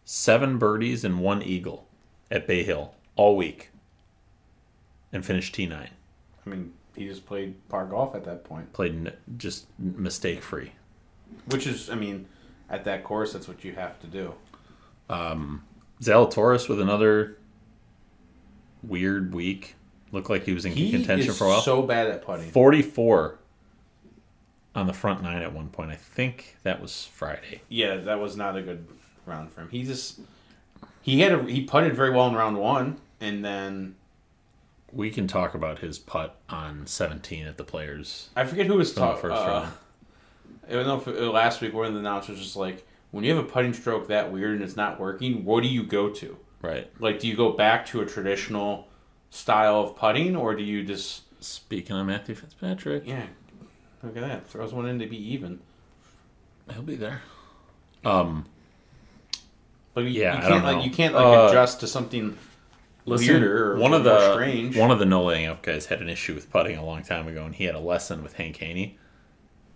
seven 0.06 0.58
birdies 0.58 1.04
and 1.04 1.20
one 1.20 1.42
eagle 1.44 1.86
at 2.30 2.48
Bay 2.48 2.64
Hill 2.64 2.94
all 3.16 3.36
week 3.38 3.70
and 5.14 5.26
finished 5.26 5.56
T9. 5.56 5.74
I 6.46 6.50
mean, 6.50 6.74
he 6.96 7.08
just 7.08 7.26
played 7.26 7.56
par 7.70 7.86
golf 7.86 8.16
at 8.16 8.24
that 8.26 8.44
point, 8.44 8.74
Played 8.74 8.94
n- 9.08 9.14
just 9.38 9.68
mistake 9.78 10.42
free. 10.42 10.72
which 11.48 11.68
is, 11.68 11.90
I 11.90 11.96
mean, 11.96 12.26
at 12.72 12.86
that 12.86 13.04
course, 13.04 13.34
that's 13.34 13.48
what 13.48 13.64
you 13.64 13.74
have 13.74 14.00
to 14.00 14.08
do. 14.08 14.34
Zalatoris 16.02 16.68
with 16.68 16.80
another 16.82 17.38
weird 18.82 19.34
week. 19.34 19.76
Looked 20.12 20.30
like 20.30 20.44
he 20.44 20.54
was 20.54 20.66
in 20.66 20.74
He 20.74 20.92
contention 20.92 21.34
for 21.34 21.46
a 21.46 21.48
while. 21.50 21.62
so 21.62 21.82
bad 21.84 22.08
at 22.08 22.24
putting. 22.26 22.50
44 22.50 23.38
on 24.76 24.88
the 24.88 24.94
front 24.94 25.22
nine 25.22 25.42
at 25.42 25.54
one 25.54 25.70
point. 25.70 25.92
I 25.92 25.96
think 25.96 26.58
that 26.64 26.82
was 26.82 27.06
Friday. 27.06 27.62
Yeah, 27.70 27.98
that 27.98 28.20
was 28.20 28.36
not 28.36 28.58
a 28.58 28.62
good 28.62 28.88
round 29.26 29.52
for 29.52 29.62
him. 29.62 29.70
He 29.70 29.84
just 29.84 30.20
he 31.02 31.22
had 31.22 31.32
a 31.34 31.44
he 31.44 31.62
putted 31.62 31.96
very 31.96 32.10
well 32.12 32.28
in 32.28 32.36
round 32.36 32.58
one, 32.58 32.98
and 33.22 33.44
then 33.46 33.96
We 34.92 35.10
can 35.12 35.28
talk 35.28 35.54
about 35.54 35.80
his 35.80 35.98
putt 36.00 36.36
on 36.50 36.88
17 36.88 37.46
at 37.48 37.56
the 37.58 37.64
Players. 37.64 38.30
I 38.36 38.44
forget 38.46 38.66
who 38.66 38.76
was 38.76 38.94
talking. 38.94 39.22
first 39.22 39.42
Uh, 39.42 39.46
round. 39.48 39.74
I 40.72 40.76
don't 40.76 40.88
know 40.88 40.98
if 40.98 41.08
it, 41.08 41.22
last 41.30 41.62
week 41.62 41.74
one 41.74 41.86
of 41.88 41.94
the 41.94 42.00
announcers 42.00 42.38
was 42.38 42.40
just 42.46 42.56
like, 42.56 42.88
when 43.12 43.24
you 43.24 43.36
have 43.36 43.44
a 43.44 43.48
putting 43.48 43.74
stroke 43.74 44.08
that 44.08 44.32
weird 44.32 44.54
and 44.56 44.64
it's 44.64 44.76
not 44.78 45.00
working, 45.00 45.44
what 45.46 45.64
do 45.64 45.70
you 45.70 45.84
go 45.84 46.10
to? 46.10 46.38
Right. 46.62 46.90
Like, 47.00 47.20
do 47.20 47.28
you 47.28 47.36
go 47.36 47.52
back 47.52 47.86
to 47.88 48.02
a 48.02 48.06
traditional 48.06 48.88
style 49.32 49.80
of 49.82 49.96
putting, 49.96 50.36
or 50.36 50.56
do 50.56 50.64
you 50.64 50.84
just 50.84 51.24
Speaking 51.44 51.96
of 51.98 52.06
Matthew 52.06 52.36
Fitzpatrick, 52.36 53.04
yeah? 53.08 53.26
Look 54.04 54.16
at 54.16 54.22
that, 54.22 54.48
throws 54.48 54.74
one 54.74 54.86
in 54.88 55.00
to 55.00 55.08
be 55.08 55.18
even. 55.34 55.60
he'll 56.72 56.84
be 56.84 56.96
there. 56.96 57.22
Um, 58.06 58.46
But 59.94 60.02
you, 60.06 60.10
Yeah, 60.22 60.34
you 60.34 60.38
I 60.38 60.42
can't 60.42 60.50
don't 60.54 60.64
like 60.64 60.78
know. 60.78 60.84
you 60.84 60.92
can't 60.92 61.14
like 61.16 61.26
Uh, 61.26 61.48
adjust 61.50 61.80
to 61.82 61.88
something 61.88 62.38
listen, 63.06 63.28
weirder 63.28 63.74
or 63.74 63.78
one 63.78 63.94
of 63.94 64.04
more 64.04 64.14
the 64.14 64.34
strange. 64.34 64.78
one 64.78 64.92
of 64.92 65.00
the 65.00 65.06
no 65.06 65.24
laying 65.24 65.48
up 65.48 65.62
guys 65.64 65.88
had 65.88 66.02
an 66.02 66.10
issue 66.10 66.34
with 66.36 66.50
putting 66.52 66.78
a 66.78 66.86
long 66.86 67.04
time 67.04 67.28
ago, 67.28 67.44
and 67.46 67.56
he 67.56 67.64
had 67.66 67.76
a 67.76 67.80
lesson 67.80 68.22
with 68.24 68.34
Hank 68.34 68.58
Haney. 68.58 68.98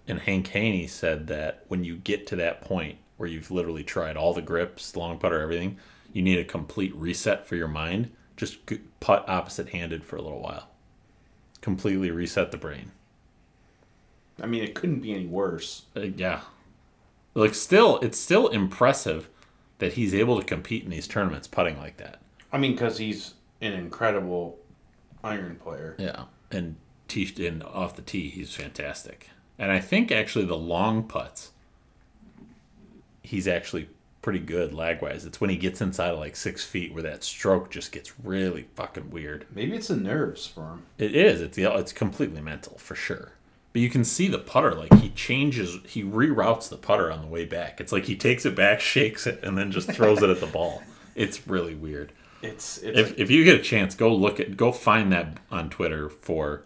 And 0.07 0.19
Hank 0.19 0.47
Haney 0.47 0.87
said 0.87 1.27
that 1.27 1.65
when 1.67 1.83
you 1.83 1.97
get 1.97 2.27
to 2.27 2.35
that 2.35 2.61
point 2.61 2.97
where 3.17 3.29
you've 3.29 3.51
literally 3.51 3.83
tried 3.83 4.17
all 4.17 4.33
the 4.33 4.41
grips, 4.41 4.95
long 4.95 5.17
putter, 5.17 5.41
everything, 5.41 5.77
you 6.13 6.21
need 6.21 6.39
a 6.39 6.43
complete 6.43 6.95
reset 6.95 7.47
for 7.47 7.55
your 7.55 7.67
mind. 7.67 8.11
Just 8.37 8.59
putt 8.99 9.25
opposite 9.27 9.69
handed 9.69 10.03
for 10.03 10.17
a 10.17 10.21
little 10.21 10.41
while. 10.41 10.69
Completely 11.61 12.11
reset 12.11 12.51
the 12.51 12.57
brain. 12.57 12.91
I 14.41 14.45
mean, 14.45 14.63
it 14.63 14.75
couldn't 14.75 14.99
be 14.99 15.13
any 15.13 15.25
worse. 15.25 15.83
Uh, 15.95 16.01
yeah. 16.01 16.41
Like 17.33 17.55
still, 17.55 17.99
it's 17.99 18.19
still 18.19 18.49
impressive 18.49 19.29
that 19.79 19.93
he's 19.93 20.13
able 20.13 20.39
to 20.39 20.45
compete 20.45 20.83
in 20.83 20.89
these 20.89 21.07
tournaments 21.07 21.47
putting 21.47 21.77
like 21.77 21.97
that. 21.97 22.21
I 22.51 22.57
mean, 22.57 22.73
because 22.73 22.97
he's 22.97 23.33
an 23.61 23.73
incredible 23.73 24.59
iron 25.23 25.55
player. 25.55 25.95
Yeah, 25.97 26.25
and 26.51 26.75
tee 27.07 27.33
and 27.45 27.63
off 27.63 27.95
the 27.95 28.01
tee, 28.01 28.29
he's 28.29 28.53
fantastic. 28.53 29.29
And 29.57 29.71
I 29.71 29.79
think 29.79 30.11
actually 30.11 30.45
the 30.45 30.57
long 30.57 31.03
putts, 31.03 31.51
he's 33.23 33.47
actually 33.47 33.89
pretty 34.21 34.39
good 34.39 34.73
lag 34.73 35.01
wise. 35.03 35.23
It's 35.23 35.39
when 35.39 35.51
he 35.51 35.55
gets 35.55 35.81
inside 35.81 36.09
of 36.09 36.19
like 36.19 36.35
six 36.35 36.63
feet 36.63 36.93
where 36.93 37.03
that 37.03 37.23
stroke 37.23 37.69
just 37.69 37.91
gets 37.91 38.19
really 38.19 38.67
fucking 38.73 39.11
weird. 39.11 39.45
Maybe 39.53 39.75
it's 39.75 39.89
the 39.89 39.95
nerves 39.95 40.47
for 40.47 40.61
him. 40.61 40.85
It 40.97 41.15
is. 41.15 41.41
It's 41.41 41.57
it's 41.57 41.93
completely 41.93 42.41
mental 42.41 42.77
for 42.77 42.95
sure. 42.95 43.33
But 43.71 43.81
you 43.81 43.89
can 43.89 44.03
see 44.03 44.27
the 44.27 44.39
putter 44.39 44.73
like 44.73 44.93
he 44.95 45.09
changes, 45.09 45.77
he 45.85 46.01
reroutes 46.03 46.69
the 46.69 46.77
putter 46.77 47.11
on 47.11 47.21
the 47.21 47.27
way 47.27 47.45
back. 47.45 47.79
It's 47.79 47.91
like 47.91 48.05
he 48.05 48.15
takes 48.15 48.45
it 48.45 48.55
back, 48.55 48.79
shakes 48.81 49.27
it, 49.27 49.43
and 49.43 49.57
then 49.57 49.71
just 49.71 49.91
throws 49.91 50.23
it 50.23 50.29
at 50.29 50.39
the 50.39 50.47
ball. 50.47 50.81
It's 51.13 51.47
really 51.47 51.75
weird. 51.75 52.11
It's 52.41 52.79
it's 52.79 52.97
If 52.97 53.19
if 53.19 53.29
you 53.29 53.43
get 53.43 53.59
a 53.59 53.63
chance, 53.63 53.93
go 53.93 54.13
look 54.13 54.39
at 54.39 54.57
go 54.57 54.71
find 54.71 55.11
that 55.11 55.37
on 55.51 55.69
Twitter 55.69 56.09
for 56.09 56.63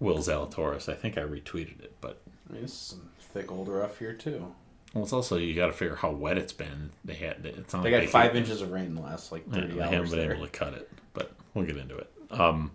Will 0.00 0.18
Zalatoris. 0.18 0.88
I 0.88 0.94
think 0.94 1.16
I 1.18 1.22
retweeted 1.22 1.80
it, 1.82 1.94
but 2.00 2.20
I 2.48 2.54
mean, 2.54 2.64
it's 2.64 2.72
some 2.74 3.08
thick 3.18 3.50
old 3.50 3.68
rough 3.68 3.98
here 3.98 4.12
too. 4.12 4.52
well, 4.92 5.04
it's 5.04 5.12
also 5.12 5.36
you 5.36 5.54
got 5.54 5.66
to 5.68 5.72
figure 5.72 5.96
how 5.96 6.10
wet 6.10 6.36
it's 6.38 6.52
been. 6.52 6.90
They 7.04 7.14
had 7.14 7.44
it's 7.46 7.72
not 7.72 7.82
They 7.84 7.92
like 7.92 8.02
got 8.04 8.10
five 8.10 8.32
could- 8.32 8.38
inches 8.38 8.60
of 8.62 8.70
rain 8.72 8.86
in 8.86 8.94
the 8.94 9.00
last 9.02 9.32
like 9.32 9.44
Yeah, 9.48 9.60
thirty 9.60 9.74
they 9.74 9.80
haven't 9.82 10.10
been 10.10 10.18
There. 10.18 10.34
able 10.34 10.44
to 10.46 10.50
cut 10.52 10.74
it, 10.74 10.90
but 11.14 11.32
we'll 11.54 11.64
get 11.64 11.76
into 11.76 11.96
it. 11.96 12.10
Um, 12.30 12.72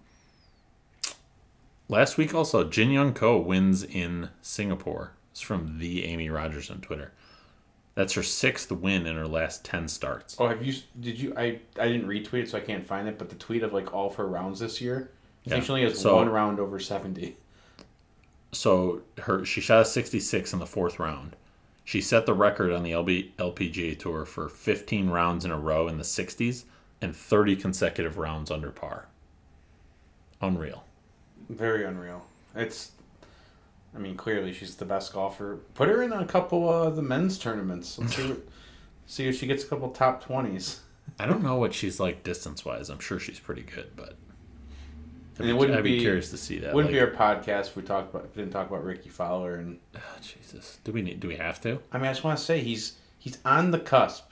last 1.87 2.17
week 2.17 2.33
also, 2.33 2.63
Jin 2.63 2.91
Young 2.91 3.13
Ko 3.13 3.37
wins 3.39 3.83
in 3.83 4.29
Singapore. 4.41 5.13
It's 5.31 5.41
from 5.41 5.79
the 5.79 6.05
Amy 6.05 6.29
Rogers 6.29 6.69
on 6.69 6.81
Twitter. 6.81 7.11
That's 7.95 8.13
her 8.13 8.23
sixth 8.23 8.71
win 8.71 9.05
in 9.05 9.15
her 9.15 9.27
last 9.27 9.65
ten 9.65 9.87
starts. 9.87 10.35
Oh, 10.39 10.47
have 10.47 10.63
you? 10.65 10.73
Did 10.99 11.19
you? 11.19 11.33
I 11.35 11.59
I 11.77 11.87
didn't 11.87 12.07
retweet 12.07 12.43
it, 12.43 12.49
so 12.49 12.57
I 12.57 12.61
can't 12.61 12.85
find 12.85 13.07
it. 13.07 13.17
But 13.19 13.29
the 13.29 13.35
tweet 13.35 13.61
of 13.63 13.73
like 13.73 13.93
all 13.93 14.07
of 14.07 14.15
her 14.15 14.27
rounds 14.27 14.59
this 14.59 14.79
year, 14.79 15.11
I 15.45 15.49
think 15.49 15.61
Yeah. 15.61 15.65
she 15.65 15.71
only 15.71 15.83
has 15.83 15.99
So- 15.99 16.15
one 16.15 16.29
round 16.29 16.59
over 16.59 16.79
seventy. 16.79 17.37
So 18.51 19.01
her 19.19 19.45
she 19.45 19.61
shot 19.61 19.81
a 19.81 19.85
66 19.85 20.53
in 20.53 20.59
the 20.59 20.65
fourth 20.65 20.99
round. 20.99 21.35
She 21.85 22.01
set 22.01 22.25
the 22.25 22.33
record 22.33 22.71
on 22.71 22.83
the 22.83 22.91
LB, 22.91 23.31
LPGA 23.37 23.95
tour 23.97 24.25
for 24.25 24.47
15 24.49 25.09
rounds 25.09 25.43
in 25.45 25.51
a 25.51 25.57
row 25.57 25.87
in 25.87 25.97
the 25.97 26.03
60s 26.03 26.65
and 27.01 27.15
30 27.15 27.55
consecutive 27.55 28.17
rounds 28.17 28.51
under 28.51 28.69
par. 28.71 29.07
Unreal. 30.41 30.83
Very 31.49 31.83
unreal. 31.83 32.25
It's. 32.55 32.91
I 33.95 33.97
mean, 33.97 34.15
clearly 34.17 34.53
she's 34.53 34.75
the 34.75 34.85
best 34.85 35.13
golfer. 35.13 35.59
Put 35.73 35.89
her 35.89 36.03
in 36.03 36.13
a 36.13 36.25
couple 36.25 36.69
of 36.71 36.95
the 36.95 37.01
men's 37.01 37.39
tournaments. 37.39 37.97
Let's 37.97 38.15
see 38.15 38.29
what. 38.29 38.39
see 39.07 39.27
if 39.27 39.37
she 39.37 39.47
gets 39.47 39.63
a 39.63 39.67
couple 39.67 39.89
top 39.89 40.23
twenties. 40.23 40.81
I 41.19 41.25
don't 41.25 41.41
know 41.43 41.55
what 41.55 41.73
she's 41.73 41.99
like 41.99 42.23
distance 42.23 42.63
wise. 42.63 42.89
I'm 42.89 42.99
sure 42.99 43.19
she's 43.19 43.39
pretty 43.39 43.63
good, 43.63 43.91
but 43.95 44.15
I'd, 45.39 45.41
And 45.41 45.49
it 45.49 45.53
be, 45.53 45.57
wouldn't 45.59 45.77
I'd 45.77 45.83
be 45.83 45.95
be- 45.97 46.01
curious 46.01 46.29
to 46.31 46.37
see 46.37 46.59
that. 46.59 46.73
Wouldn't 46.73 46.93
like, 46.93 47.01
be 47.13 47.19
our 47.19 47.35
podcast 47.35 47.67
if 47.67 47.75
we 47.77 47.83
talked 47.83 48.13
about 48.13 48.25
if 48.25 48.35
we 48.35 48.41
didn't 48.43 48.53
talk 48.53 48.67
about 48.69 48.83
Rickie 48.83 49.09
Fowler 49.09 49.55
and. 49.55 49.79
oh, 49.95 49.99
Jesus. 50.21 50.79
Do 50.83 50.91
we 50.91 51.01
need? 51.01 51.19
Do 51.19 51.27
we 51.27 51.35
have 51.37 51.59
to? 51.61 51.79
I 51.91 51.97
mean, 51.97 52.07
I 52.07 52.11
just 52.11 52.23
want 52.23 52.37
to 52.37 52.43
say 52.43 52.59
he's 52.59 52.97
he's 53.17 53.37
on 53.45 53.71
the 53.71 53.79
cusp. 53.79 54.25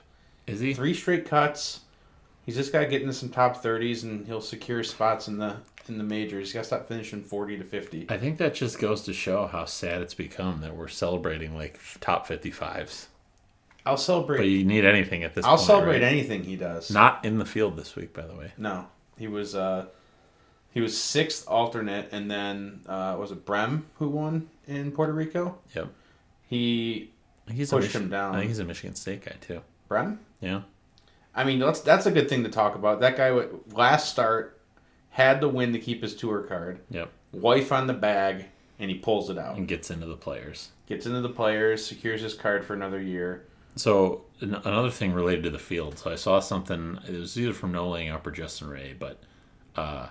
Is 0.46 0.60
he? 0.60 0.74
Three 0.74 0.93
straight 0.93 1.26
cuts. 1.26 1.82
He's 2.46 2.56
just 2.56 2.72
got 2.72 2.80
to 2.80 2.86
get 2.88 3.02
into 3.02 3.13
some 3.13 3.30
top 3.30 3.58
thirties, 3.58 4.04
and 4.04 4.26
he'll 4.26 4.39
secure 4.41 4.84
spots 4.84 5.28
in 5.28 5.38
the 5.38 5.58
in 5.89 5.98
the 5.98 6.04
majors. 6.04 6.48
He's 6.48 6.54
got 6.54 6.60
to 6.62 6.65
stop 6.65 6.88
finishing 6.88 7.22
forty 7.24 7.58
to 7.58 7.63
fifty. 7.63 8.06
I 8.10 8.17
think 8.17 8.38
that 8.38 8.54
just 8.54 8.80
goes 8.80 9.02
to 9.04 9.13
show 9.13 9.48
how 9.48 9.65
sad 9.65 10.02
it's 10.02 10.13
become 10.13 10.62
that 10.62 10.76
we're 10.76 10.88
celebrating 10.88 11.56
like 11.56 11.80
top 12.00 12.26
55s. 12.28 13.08
I'll 13.86 13.93
But 13.96 14.00
celebrate. 14.02 14.46
you 14.48 14.65
need 14.65 14.84
anything 14.86 15.24
at 15.24 15.34
this 15.34 15.46
I'll 15.46 15.56
point. 15.58 15.67
celebrate 15.67 15.93
right? 15.96 16.04
anything 16.04 16.43
he 16.43 16.56
does. 16.58 16.91
Not 16.91 17.24
in 17.24 17.38
the 17.38 17.46
field 17.46 17.78
this 17.78 17.96
week, 17.96 18.13
by 18.13 18.26
the 18.26 18.34
way. 18.36 18.52
No, 18.58 18.88
he 19.17 19.28
was 19.28 19.56
uh, 19.56 19.86
he 20.77 20.81
was 20.81 20.95
sixth 20.95 21.47
alternate, 21.47 22.09
and 22.11 22.29
then 22.29 22.81
uh, 22.87 23.15
was 23.19 23.31
it 23.31 23.45
Brehm 23.45 23.87
who 23.95 24.09
won 24.09 24.47
in 24.67 24.91
Puerto 24.91 25.11
Rico? 25.11 25.57
Yep. 25.73 25.87
He 26.47 27.09
He's 27.51 27.71
Pushed 27.71 27.95
him 27.95 28.11
down. 28.11 28.35
I 28.35 28.39
think 28.41 28.49
he's 28.49 28.59
a 28.59 28.63
Michigan 28.65 28.93
State 28.93 29.25
guy 29.25 29.33
too. 29.41 29.61
Brehm. 29.87 30.19
Yeah. 30.39 30.61
I 31.33 31.45
mean, 31.45 31.57
that's 31.57 31.79
that's 31.79 32.05
a 32.05 32.11
good 32.11 32.29
thing 32.29 32.43
to 32.43 32.49
talk 32.51 32.75
about. 32.75 32.99
That 32.99 33.17
guy 33.17 33.31
last 33.71 34.11
start 34.11 34.61
had 35.09 35.41
to 35.41 35.47
win 35.49 35.73
to 35.73 35.79
keep 35.79 36.03
his 36.03 36.15
tour 36.15 36.43
card. 36.43 36.81
Yep. 36.91 37.11
Wife 37.31 37.71
on 37.71 37.87
the 37.87 37.93
bag, 37.93 38.45
and 38.77 38.91
he 38.91 38.97
pulls 38.97 39.31
it 39.31 39.39
out. 39.39 39.57
And 39.57 39.67
gets 39.67 39.89
into 39.89 40.05
the 40.05 40.15
players. 40.15 40.69
Gets 40.85 41.07
into 41.07 41.21
the 41.21 41.29
players, 41.29 41.83
secures 41.83 42.21
his 42.21 42.35
card 42.35 42.63
for 42.63 42.75
another 42.75 43.01
year. 43.01 43.47
So 43.77 44.25
an- 44.41 44.53
another 44.53 44.91
thing 44.91 45.11
related 45.11 45.43
to 45.45 45.49
the 45.49 45.57
field. 45.57 45.97
So 45.97 46.11
I 46.11 46.15
saw 46.17 46.39
something. 46.39 46.99
It 47.07 47.17
was 47.17 47.35
either 47.35 47.53
from 47.53 47.71
No 47.71 47.89
Laying 47.89 48.11
Up 48.11 48.27
or 48.27 48.31
Justin 48.31 48.69
Ray, 48.69 48.95
but 48.97 49.23
uh, 49.75 50.09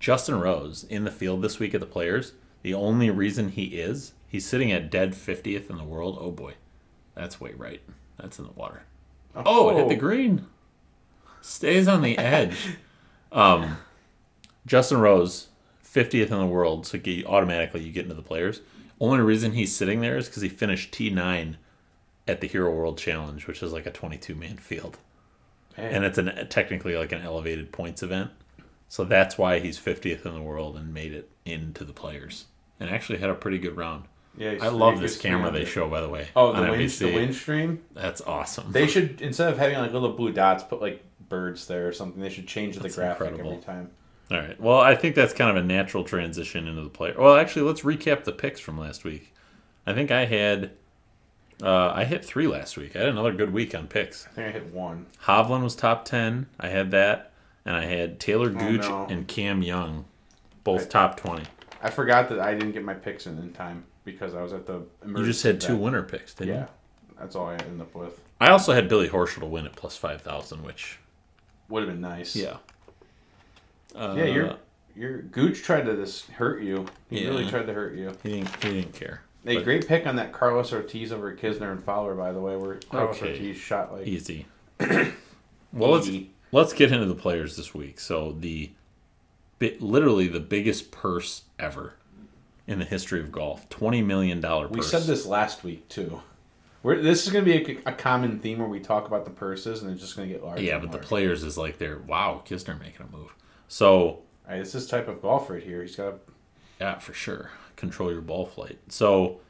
Justin 0.00 0.40
Rose 0.40 0.84
in 0.84 1.04
the 1.04 1.10
field 1.10 1.42
this 1.42 1.58
week 1.58 1.74
at 1.74 1.80
the 1.80 1.86
Players. 1.86 2.32
The 2.62 2.74
only 2.74 3.10
reason 3.10 3.50
he 3.50 3.64
is, 3.66 4.12
he's 4.26 4.46
sitting 4.46 4.72
at 4.72 4.90
dead 4.90 5.14
fiftieth 5.14 5.70
in 5.70 5.76
the 5.76 5.84
world. 5.84 6.18
Oh 6.20 6.30
boy, 6.30 6.54
that's 7.14 7.40
way 7.40 7.52
right. 7.56 7.80
That's 8.18 8.38
in 8.38 8.46
the 8.46 8.52
water. 8.52 8.82
Oh, 9.36 9.70
it 9.70 9.76
hit 9.76 9.88
the 9.88 9.96
green. 9.96 10.46
Stays 11.40 11.86
on 11.88 12.02
the 12.02 12.18
edge. 12.18 12.76
um, 13.32 13.76
Justin 14.66 14.98
Rose, 15.00 15.48
fiftieth 15.80 16.30
in 16.30 16.38
the 16.38 16.46
world, 16.46 16.86
so 16.86 16.98
you, 17.02 17.24
automatically 17.26 17.82
you 17.82 17.92
get 17.92 18.04
into 18.04 18.14
the 18.14 18.22
Players. 18.22 18.60
Only 19.00 19.20
reason 19.20 19.52
he's 19.52 19.74
sitting 19.74 20.00
there 20.00 20.18
is 20.18 20.28
because 20.28 20.42
he 20.42 20.48
finished 20.48 20.92
T 20.92 21.08
nine 21.10 21.56
at 22.28 22.40
the 22.40 22.46
Hero 22.46 22.70
World 22.74 22.98
Challenge, 22.98 23.46
which 23.46 23.62
is 23.62 23.72
like 23.72 23.86
a 23.86 23.90
22 23.90 24.34
man 24.34 24.56
field. 24.56 24.98
Hey, 25.74 25.90
And 25.92 26.04
it's 26.04 26.18
an 26.18 26.48
technically 26.48 26.96
like 26.96 27.12
an 27.12 27.22
elevated 27.22 27.72
points 27.72 28.02
event. 28.02 28.30
So 28.90 29.04
that's 29.04 29.38
why 29.38 29.60
he's 29.60 29.78
50th 29.78 30.26
in 30.26 30.34
the 30.34 30.42
world 30.42 30.76
and 30.76 30.92
made 30.92 31.12
it 31.12 31.30
into 31.44 31.84
the 31.84 31.92
players. 31.92 32.46
And 32.80 32.90
actually 32.90 33.20
had 33.20 33.30
a 33.30 33.34
pretty 33.34 33.58
good 33.58 33.76
round. 33.76 34.04
yeah, 34.36 34.56
I 34.60 34.66
love 34.66 34.98
this 34.98 35.16
camera 35.16 35.52
they 35.52 35.64
show, 35.64 35.88
by 35.88 36.00
the 36.00 36.08
way. 36.08 36.26
Oh, 36.34 36.52
the 36.52 36.72
wind, 36.72 36.90
the 36.90 37.14
wind 37.14 37.34
stream. 37.36 37.84
That's 37.94 38.20
awesome. 38.20 38.72
They 38.72 38.86
should 38.88 39.22
instead 39.22 39.52
of 39.52 39.58
having 39.58 39.78
like 39.78 39.92
little 39.92 40.12
blue 40.12 40.32
dots, 40.32 40.64
put 40.64 40.80
like 40.80 41.04
birds 41.28 41.68
there 41.68 41.86
or 41.86 41.92
something. 41.92 42.20
They 42.20 42.30
should 42.30 42.48
change 42.48 42.74
the 42.74 42.82
That's 42.82 42.96
graphic 42.96 43.28
incredible. 43.28 43.52
every 43.52 43.64
time. 43.64 43.90
All 44.28 44.38
right. 44.38 44.60
Well, 44.60 44.80
I 44.80 44.96
think 44.96 45.14
that's 45.14 45.32
kind 45.32 45.56
of 45.56 45.62
a 45.62 45.66
natural 45.66 46.02
transition 46.02 46.66
into 46.66 46.82
the 46.82 46.90
player. 46.90 47.14
Well, 47.16 47.36
actually, 47.36 47.62
let's 47.62 47.82
recap 47.82 48.24
the 48.24 48.32
picks 48.32 48.58
from 48.58 48.76
last 48.76 49.04
week. 49.04 49.32
I 49.86 49.94
think 49.94 50.10
I 50.10 50.24
had. 50.24 50.72
Uh, 51.62 51.92
I 51.94 52.04
hit 52.04 52.24
three 52.24 52.48
last 52.48 52.76
week. 52.76 52.96
I 52.96 53.00
had 53.00 53.08
another 53.08 53.32
good 53.32 53.52
week 53.52 53.72
on 53.74 53.86
picks. 53.86 54.26
I 54.26 54.30
think 54.30 54.48
I 54.48 54.50
hit 54.50 54.72
one. 54.72 55.06
Hovland 55.24 55.62
was 55.62 55.76
top 55.76 56.06
10. 56.06 56.46
I 56.58 56.68
had 56.68 56.90
that. 56.92 57.29
And 57.70 57.76
I 57.78 57.84
had 57.84 58.18
Talor 58.18 58.48
Oh, 58.56 58.58
Gooch 58.68 58.80
no. 58.80 59.06
and 59.08 59.28
Cam 59.28 59.62
Young, 59.62 60.04
both 60.64 60.80
Right. 60.80 60.90
top 60.90 61.16
20. 61.20 61.44
I 61.80 61.88
forgot 61.88 62.28
that 62.30 62.40
I 62.40 62.52
didn't 62.52 62.72
get 62.72 62.82
my 62.84 62.94
picks 62.94 63.28
in 63.28 63.38
in 63.38 63.52
time 63.52 63.84
because 64.04 64.34
I 64.34 64.42
was 64.42 64.52
at 64.52 64.66
the. 64.66 64.82
You 65.06 65.24
just 65.24 65.44
had 65.44 65.60
two 65.60 65.74
event. 65.74 65.82
winner 65.84 66.02
picks, 66.02 66.34
didn't 66.34 66.52
Yeah, 66.54 66.60
you? 66.62 66.66
that's 67.16 67.36
all 67.36 67.46
I 67.46 67.52
ended 67.54 67.80
up 67.80 67.94
with. 67.94 68.20
I 68.40 68.50
also 68.50 68.72
had 68.72 68.88
Billy 68.88 69.08
Horschel 69.08 69.38
to 69.38 69.46
win 69.46 69.66
at 69.66 69.76
plus 69.76 69.96
5,000, 69.96 70.64
which. 70.64 70.98
Would 71.68 71.84
have 71.84 71.92
been 71.92 72.00
nice. 72.00 72.34
Yeah. 72.34 72.56
Uh, 73.94 74.14
yeah. 74.18 74.24
Your 74.24 74.56
your 74.96 75.22
Gooch 75.22 75.62
tried 75.62 75.82
to 75.86 75.94
just 75.94 76.28
hurt 76.32 76.62
you. 76.62 76.86
He 77.08 77.24
really 77.28 77.48
tried 77.48 77.66
to 77.66 77.72
hurt 77.72 77.94
you. 77.94 78.10
He 78.24 78.40
didn't, 78.40 78.64
he 78.64 78.70
didn't 78.80 78.94
care. 78.94 79.22
A 79.46 79.54
But 79.54 79.64
great 79.64 79.86
pick 79.86 80.08
on 80.08 80.16
that 80.16 80.32
Carlos 80.32 80.72
Ortiz 80.72 81.12
over 81.12 81.32
Kisner 81.36 81.70
and 81.70 81.80
Fowler, 81.80 82.16
by 82.16 82.32
the 82.32 82.40
way, 82.40 82.56
where 82.56 82.80
Carlos 82.90 83.16
Okay. 83.18 83.30
Ortiz 83.30 83.56
shot 83.56 83.92
like 83.92 84.08
Easy. 84.08 84.46
well, 84.80 84.90
Easy. 84.92 85.12
let's 85.72 86.06
get 86.52 86.92
into 86.92 87.06
the 87.06 87.14
players 87.14 87.56
this 87.56 87.74
week. 87.74 88.00
So, 88.00 88.32
the. 88.32 88.70
Literally 89.78 90.26
the 90.26 90.40
biggest 90.40 90.90
purse 90.90 91.42
ever 91.58 91.92
in 92.70 92.78
the 92.78 92.84
history 92.84 93.20
of 93.20 93.32
golf 93.32 93.68
$20 93.68 94.06
million. 94.06 94.40
We 94.70 94.80
said 94.80 95.02
this 95.02 95.26
last 95.26 95.64
week 95.64 95.88
too. 95.88 96.22
We're, 96.82 97.02
this 97.02 97.26
is 97.26 97.32
going 97.32 97.44
to 97.44 97.58
be 97.58 97.80
a, 97.84 97.90
a 97.90 97.92
common 97.92 98.38
theme 98.38 98.60
where 98.60 98.68
we 98.68 98.80
talk 98.80 99.06
about 99.06 99.24
the 99.24 99.30
purses 99.30 99.82
and 99.82 99.90
it's 99.90 100.00
just 100.00 100.16
going 100.16 100.28
to 100.28 100.34
get 100.34 100.44
larger. 100.44 100.62
Yeah, 100.62 100.78
but 100.78 100.92
the 100.92 100.98
players 100.98 101.42
is 101.42 101.58
like 101.58 101.78
they're 101.78 101.98
wow, 101.98 102.42
Kisner 102.46 102.78
making 102.78 103.06
a 103.06 103.16
move. 103.16 103.34
So 103.68 104.20
right, 104.48 104.60
it's 104.60 104.72
this 104.72 104.86
type 104.86 105.08
of 105.08 105.20
golf 105.20 105.50
right 105.50 105.62
here. 105.62 105.82
He's 105.82 105.96
got. 105.96 106.14
yeah, 106.80 106.98
for 106.98 107.12
sure, 107.12 107.50
control 107.76 108.10
your 108.12 108.22
ball 108.22 108.46
flight. 108.46 108.78
So 108.88 109.40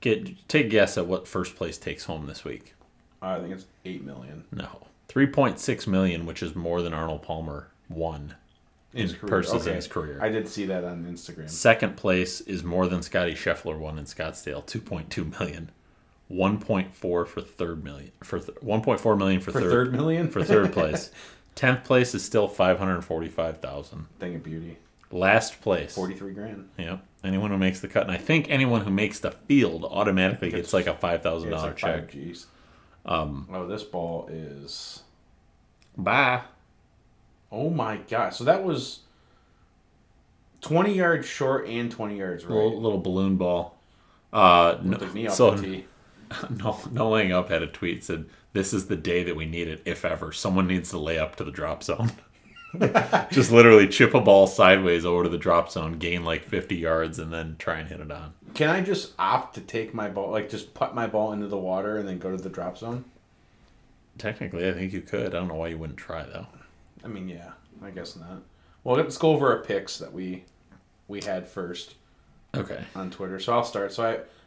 get 0.00 0.48
take 0.48 0.66
a 0.66 0.68
guess 0.68 0.98
at 0.98 1.06
what 1.06 1.26
first 1.26 1.56
place 1.56 1.78
takes 1.78 2.04
home 2.04 2.26
this 2.26 2.44
week. 2.44 2.74
I 3.22 3.38
think 3.38 3.54
it's 3.54 3.66
eight 3.86 4.04
million. 4.04 4.44
No, 4.52 4.88
three 5.14 5.26
point 5.26 5.58
six 5.58 5.86
million, 5.86 6.26
which 6.26 6.42
is 6.42 6.54
more 6.54 6.82
than 6.82 6.92
Arnold 6.92 7.22
Palmer 7.22 7.68
won 7.88 8.34
in 8.92 9.02
his 9.02 9.12
career. 9.14 9.28
purses 9.30 9.54
Okay. 9.62 9.70
in 9.70 9.76
his 9.76 9.86
career. 9.86 10.18
I 10.20 10.28
did 10.28 10.46
see 10.48 10.66
that 10.66 10.84
on 10.84 11.04
Instagram. 11.06 11.48
Second 11.48 11.96
place 11.96 12.40
is 12.42 12.62
more 12.62 12.86
than 12.86 13.00
Scottie 13.02 13.34
Scheffler 13.34 13.78
won 13.78 13.98
in 13.98 14.04
Scottsdale, 14.04 14.66
two 14.66 14.80
point 14.80 15.08
two 15.10 15.24
million. 15.24 15.70
1.4 16.30 16.92
for 17.00 17.26
third 17.42 17.84
million 17.84 18.10
for 18.22 18.38
th- 18.40 18.56
1.4 18.58 19.18
million 19.18 19.40
for, 19.40 19.52
For 19.52 19.60
third, 19.60 19.70
third 19.70 19.92
million? 19.92 20.28
for 20.28 20.42
third 20.42 20.72
place. 20.72 21.10
10th 21.54 21.84
place 21.84 22.14
is 22.14 22.24
still 22.24 22.48
545,000. 22.48 24.06
Thing 24.18 24.34
of 24.34 24.42
beauty. 24.42 24.78
Last 25.12 25.60
place. 25.60 25.94
Forty 25.94 26.14
three 26.14 26.32
grand. 26.32 26.68
Yep. 26.78 27.04
Anyone 27.22 27.50
who 27.50 27.58
makes 27.58 27.80
the 27.80 27.88
cut, 27.88 28.02
and 28.02 28.10
I 28.10 28.16
think 28.16 28.46
anyone 28.50 28.80
who 28.80 28.90
makes 28.90 29.20
the 29.20 29.30
field 29.30 29.84
automatically 29.84 30.50
gets 30.50 30.72
like 30.72 30.86
a 30.86 30.94
$5,000 30.94 31.50
like 31.52 31.76
check. 31.76 32.10
five. 32.10 32.10
Um. 33.04 33.48
Oh, 33.52 33.66
this 33.66 33.82
ball 33.82 34.28
is. 34.30 35.02
Bye. 35.96 36.42
Oh 37.52 37.70
my 37.70 37.98
god! 38.08 38.34
So 38.34 38.44
that 38.44 38.64
was. 38.64 39.00
Twenty 40.60 40.94
yards 40.94 41.26
short 41.26 41.68
and 41.68 41.90
twenty 41.90 42.18
yards 42.18 42.44
right. 42.44 42.54
Little, 42.54 42.80
little 42.80 42.98
balloon 42.98 43.36
ball. 43.36 43.76
Uh, 44.32 44.78
no, 44.82 45.28
so 45.28 45.54
no, 46.50 46.80
no 46.90 47.10
laying 47.10 47.32
up 47.32 47.50
had 47.50 47.62
a 47.62 47.66
tweet 47.66 48.02
said, 48.02 48.24
"This 48.54 48.72
is 48.72 48.86
the 48.86 48.96
day 48.96 49.22
that 49.24 49.36
we 49.36 49.44
need 49.44 49.68
it, 49.68 49.82
if 49.84 50.04
ever. 50.04 50.32
Someone 50.32 50.66
needs 50.66 50.90
to 50.90 50.98
lay 50.98 51.18
up 51.18 51.36
to 51.36 51.44
the 51.44 51.50
drop 51.50 51.82
zone." 51.82 52.12
Just 53.30 53.50
literally 53.52 53.88
chip 53.88 54.14
a 54.14 54.20
ball 54.20 54.46
sideways 54.46 55.04
over 55.04 55.24
to 55.24 55.28
the 55.28 55.38
drop 55.38 55.70
zone, 55.70 55.98
gain 55.98 56.24
like 56.24 56.44
fifty 56.44 56.76
yards, 56.76 57.18
and 57.18 57.32
then 57.32 57.56
try 57.58 57.78
and 57.78 57.88
hit 57.88 58.00
it 58.00 58.10
on. 58.10 58.34
Can 58.54 58.70
I 58.70 58.80
just 58.82 59.12
opt 59.18 59.54
to 59.56 59.60
take 59.60 59.92
my 59.94 60.08
ball, 60.08 60.30
like 60.30 60.48
just 60.48 60.74
put 60.74 60.94
my 60.94 61.06
ball 61.06 61.32
into 61.32 61.48
the 61.48 61.56
water 61.58 61.98
and 61.98 62.08
then 62.08 62.18
go 62.18 62.30
to 62.30 62.42
the 62.42 62.48
drop 62.48 62.78
zone? 62.78 63.04
Technically, 64.18 64.68
I 64.68 64.72
think 64.72 64.92
you 64.92 65.00
could. 65.00 65.26
I 65.34 65.38
don't 65.40 65.48
know 65.48 65.54
why 65.56 65.68
you 65.68 65.78
wouldn't 65.78 65.98
try 65.98 66.22
though. 66.24 66.46
I 67.04 67.08
mean, 67.08 67.28
yeah, 67.28 67.50
I 67.82 67.90
guess 67.90 68.14
not. 68.16 68.42
Well, 68.84 68.96
let's 68.96 69.18
go 69.18 69.30
over 69.30 69.50
our 69.52 69.62
picks 69.64 69.98
that 69.98 70.12
we 70.12 70.44
we 71.08 71.20
had 71.22 71.48
first 71.48 71.94
Okay. 72.54 72.84
on 72.94 73.10
Twitter. 73.10 73.40
So 73.40 73.52
I'll 73.54 73.64
start. 73.64 73.92
So 73.92 74.04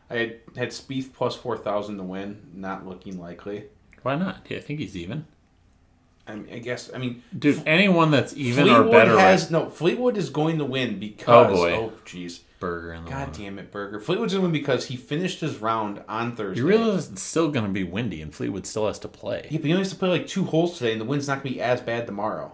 I 0.10 0.14
I 0.14 0.18
had, 0.20 0.36
had 0.56 0.70
Spieth 0.70 1.12
plus 1.14 1.36
four 1.36 1.58
thousand 1.58 1.98
to 1.98 2.04
win, 2.04 2.42
not 2.54 2.88
looking 2.88 3.20
likely. 3.20 3.66
Why 4.04 4.16
not? 4.16 4.46
Yeah, 4.48 4.58
I 4.58 4.62
think 4.62 4.80
he's 4.80 4.96
even. 4.96 5.26
I, 6.28 6.36
mean, 6.36 6.48
I 6.54 6.60
guess 6.60 6.90
I 6.94 6.98
mean 6.98 7.24
Dude, 7.38 7.64
anyone 7.66 8.12
that's 8.12 8.36
even 8.36 8.66
Fleetwood 8.66 8.88
or 8.88 8.92
better 8.92 9.20
has 9.20 9.44
right- 9.44 9.52
no 9.52 9.70
Fleetwood 9.70 10.18
is 10.18 10.30
going 10.30 10.58
to 10.58 10.66
win 10.66 11.00
because 11.00 11.48
Oh, 11.52 11.54
boy. 11.56 11.74
oh 11.76 11.94
jeez 12.06 12.40
Berger 12.60 12.94
in 12.94 13.06
the 13.06 13.12
god 13.12 13.32
damn 13.34 13.60
it 13.60 13.72
Berger 13.72 14.00
Fleetwood's 14.00 14.34
going 14.34 14.42
to 14.42 14.46
win 14.48 14.52
because 14.52 14.86
he 14.88 14.96
finished 14.98 15.40
his 15.42 15.58
round 15.58 16.02
on 16.10 16.36
Thursday. 16.36 16.60
You 16.62 16.68
realize 16.68 17.10
it's 17.12 17.22
still 17.22 17.50
going 17.50 17.66
to 17.66 17.72
be 17.72 17.84
windy, 17.84 18.22
and 18.22 18.34
Fleetwood 18.34 18.66
still 18.66 18.88
has 18.88 18.98
to 19.00 19.08
play. 19.08 19.48
Yeah, 19.52 19.60
but 19.60 19.66
he 19.68 19.72
only 19.74 19.84
has 19.84 19.92
to 19.92 19.96
play 19.98 20.10
like 20.10 20.26
two 20.28 20.44
holes 20.46 20.78
today, 20.78 20.92
and 20.92 21.00
the 21.00 21.06
wind's 21.06 21.28
not 21.28 21.44
going 21.44 21.54
to 21.54 21.58
be 21.60 21.62
as 21.62 21.82
bad 21.82 22.06
tomorrow. 22.08 22.54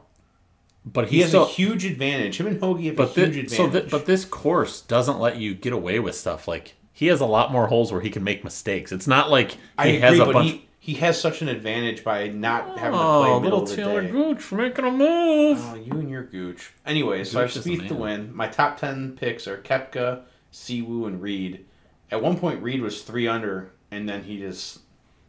But 0.86 1.08
He 1.08 1.22
has 1.22 1.30
still. 1.30 1.46
a 1.46 1.48
huge 1.48 1.86
advantage. 1.86 2.38
Him 2.38 2.48
and 2.48 2.60
Hoge 2.60 2.84
have 2.88 2.98
but 2.98 3.16
a 3.18 3.22
huge 3.22 3.34
thi- 3.34 3.40
advantage. 3.64 3.90
so, 3.92 3.98
but 3.98 4.06
this 4.06 4.26
course 4.26 4.82
doesn't 4.82 5.18
let 5.20 5.38
you 5.38 5.54
get 5.56 5.72
away 5.72 6.00
with 6.00 6.16
stuff. 6.16 6.46
Like 6.48 6.76
he 6.92 7.08
has 7.08 7.22
a 7.22 7.26
lot 7.26 7.52
more 7.54 7.68
holes 7.68 7.92
where 7.94 8.02
he 8.02 8.10
can 8.10 8.24
make 8.26 8.44
mistakes. 8.44 8.92
It's 8.92 9.08
not 9.08 9.32
like 9.32 9.52
he 9.52 9.58
I 9.78 9.86
agree, 9.86 10.00
has 10.02 10.20
a 10.20 10.26
bunch. 10.26 10.52
he, 10.52 10.68
he 10.84 10.96
has 10.96 11.18
such 11.18 11.42
an 11.42 11.48
advantage 11.48 12.04
by 12.04 12.28
not 12.28 12.78
having 12.78 13.00
to 13.00 13.06
play 13.06 13.30
oh, 13.30 13.40
middle 13.40 13.60
little 13.60 13.62
of 13.62 13.70
the 13.70 13.82
Talor 13.82 14.02
day. 14.02 14.10
Gooch 14.10 14.52
making 14.52 14.84
a 14.84 14.92
move. 14.92 15.58
Oh, 15.62 15.76
you 15.76 15.94
and 15.94 16.10
your 16.10 16.24
gooch. 16.24 16.74
Anyway, 16.86 17.24
so 17.24 17.40
I 17.40 17.44
have 17.44 17.52
Gooch 17.52 17.60
is 17.60 17.64
the 17.64 17.78
Spieth 17.78 17.88
to 17.88 17.94
win. 17.94 18.36
My 18.36 18.50
top 18.50 18.82
ten 18.82 19.16
picks 19.16 19.48
are 19.48 19.60
Koepka, 19.60 20.24
Siwoo, 20.52 21.08
and 21.08 21.22
Reed. 21.22 21.64
At 22.12 22.22
one 22.22 22.38
point, 22.38 22.62
Reed 22.62 22.82
was 22.82 23.02
three 23.02 23.30
under, 23.30 23.72
and 23.92 24.10
then 24.10 24.26
he 24.26 24.40
just 24.40 24.82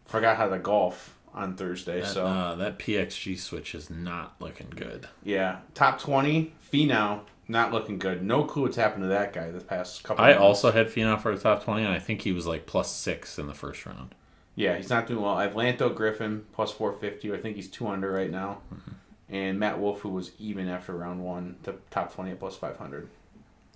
forgot 0.06 0.38
how 0.38 0.48
to 0.48 0.58
golf 0.58 1.16
on 1.32 1.54
Thursday. 1.54 2.00
that, 2.00 2.08
so 2.08 2.26
uh, 2.26 2.56
that 2.56 2.80
PXG 2.80 3.38
switch 3.38 3.76
is 3.76 3.88
not 3.88 4.34
looking 4.40 4.72
good. 4.74 5.06
yeah, 5.22 5.58
top 5.74 6.00
twenty. 6.00 6.52
Finau 6.72 7.20
not 7.46 7.70
looking 7.70 8.00
good. 8.00 8.24
No 8.24 8.42
clue 8.42 8.62
what's 8.62 8.76
happened 8.76 9.04
to 9.04 9.08
that 9.10 9.32
guy 9.32 9.52
this 9.52 9.62
past 9.62 10.02
couple. 10.02 10.24
I 10.24 10.30
months. 10.30 10.42
also 10.42 10.72
had 10.72 10.88
Finau 10.88 11.20
for 11.20 11.32
the 11.32 11.40
top 11.40 11.62
twenty, 11.62 11.84
and 11.84 11.94
I 11.94 12.00
think 12.00 12.22
he 12.22 12.32
was 12.32 12.44
like 12.44 12.66
plus 12.66 12.90
six 12.90 13.38
in 13.38 13.46
the 13.46 13.54
first 13.54 13.86
round. 13.86 14.16
Yeah, 14.56 14.76
he's 14.76 14.90
not 14.90 15.06
doing 15.06 15.20
well. 15.20 15.34
I 15.34 15.44
have 15.44 15.54
Lanto 15.54 15.94
Griffin 15.94 16.44
plus 16.52 16.70
450. 16.72 17.32
I 17.32 17.38
think 17.38 17.56
he's 17.56 17.68
two 17.68 17.88
under 17.88 18.12
right 18.12 18.30
now. 18.30 18.58
Mm-hmm. 18.72 18.90
And 19.34 19.58
Matt 19.58 19.80
Wolff, 19.80 20.00
who 20.00 20.10
was 20.10 20.32
even 20.38 20.68
after 20.68 20.92
round 20.94 21.24
one, 21.24 21.56
the 21.64 21.74
top 21.90 22.14
20 22.14 22.32
at 22.32 22.38
plus 22.38 22.56
500. 22.56 23.08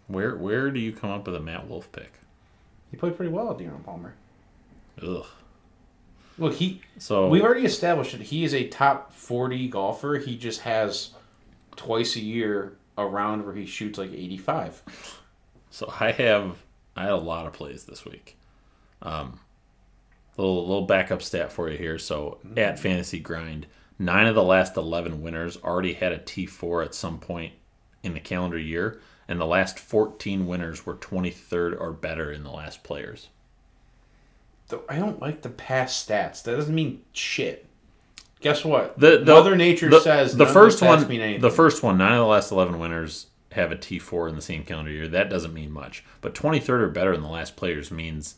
Where 0.06 0.36
where 0.36 0.70
do 0.70 0.80
you 0.80 0.92
come 0.92 1.10
up 1.10 1.26
with 1.26 1.34
a 1.36 1.40
Matt 1.40 1.68
Wolff 1.68 1.90
pick? 1.92 2.12
He 2.90 2.96
played 2.96 3.16
pretty 3.16 3.32
well 3.32 3.50
at 3.50 3.58
Deron 3.58 3.84
Palmer. 3.84 4.14
Ugh. 5.02 5.26
Look, 6.38 6.54
he. 6.54 6.80
So 6.98 7.28
We've 7.28 7.42
already 7.42 7.66
established 7.66 8.12
that 8.12 8.22
he 8.22 8.44
is 8.44 8.54
a 8.54 8.68
top 8.68 9.12
forty 9.12 9.68
golfer. 9.68 10.18
He 10.18 10.36
just 10.36 10.60
has 10.62 11.10
twice 11.76 12.16
a 12.16 12.20
year 12.20 12.76
a 12.96 13.06
round 13.06 13.44
where 13.44 13.54
he 13.54 13.66
shoots 13.66 13.98
like 13.98 14.12
eighty 14.12 14.38
five. 14.38 14.82
So 15.70 15.92
I 16.00 16.12
have 16.12 16.56
I 16.96 17.02
had 17.02 17.12
a 17.12 17.16
lot 17.16 17.46
of 17.46 17.52
plays 17.52 17.84
this 17.84 18.04
week. 18.04 18.38
Um, 19.02 19.40
little 20.38 20.66
little 20.66 20.86
backup 20.86 21.22
stat 21.22 21.52
for 21.52 21.68
you 21.68 21.76
here. 21.76 21.98
So 21.98 22.38
at 22.56 22.74
mm-hmm. 22.74 22.82
Fantasy 22.82 23.18
Grind, 23.18 23.66
nine 23.98 24.26
of 24.26 24.34
the 24.34 24.42
last 24.42 24.76
eleven 24.76 25.22
winners 25.22 25.58
already 25.58 25.94
had 25.94 26.12
a 26.12 26.18
T 26.18 26.46
four 26.46 26.82
at 26.82 26.94
some 26.94 27.18
point 27.18 27.52
in 28.02 28.14
the 28.14 28.20
calendar 28.20 28.58
year, 28.58 29.00
and 29.26 29.40
the 29.40 29.46
last 29.46 29.78
fourteen 29.78 30.46
winners 30.46 30.86
were 30.86 30.94
twenty 30.94 31.30
third 31.30 31.74
or 31.74 31.92
better 31.92 32.32
in 32.32 32.44
the 32.44 32.50
last 32.50 32.82
players. 32.82 33.28
Though 34.68 34.84
I 34.88 34.96
don't 34.96 35.20
like 35.20 35.42
the 35.42 35.48
past 35.48 36.08
stats. 36.08 36.42
That 36.42 36.56
doesn't 36.56 36.74
mean 36.74 37.02
shit. 37.12 37.66
Guess 38.40 38.64
what? 38.64 39.00
The, 39.00 39.18
the 39.18 39.32
Mother 39.32 39.56
Nature 39.56 39.90
the, 39.90 40.00
says 40.00 40.36
the 40.36 40.46
first 40.46 40.80
one 40.80 41.08
mean 41.08 41.20
anything. 41.20 41.40
the 41.40 41.50
first 41.50 41.82
one 41.82 41.98
nine 41.98 42.12
of 42.12 42.18
the 42.18 42.26
last 42.26 42.52
eleven 42.52 42.78
winners 42.78 43.26
have 43.52 43.72
a 43.72 43.76
T 43.76 43.98
four 43.98 44.28
in 44.28 44.36
the 44.36 44.42
same 44.42 44.62
calendar 44.62 44.92
year. 44.92 45.08
That 45.08 45.30
doesn't 45.30 45.54
mean 45.54 45.72
much, 45.72 46.04
but 46.20 46.34
twenty 46.34 46.60
third 46.60 46.82
or 46.82 46.88
better 46.88 47.12
in 47.12 47.22
the 47.22 47.28
last 47.28 47.56
players 47.56 47.90
means 47.90 48.36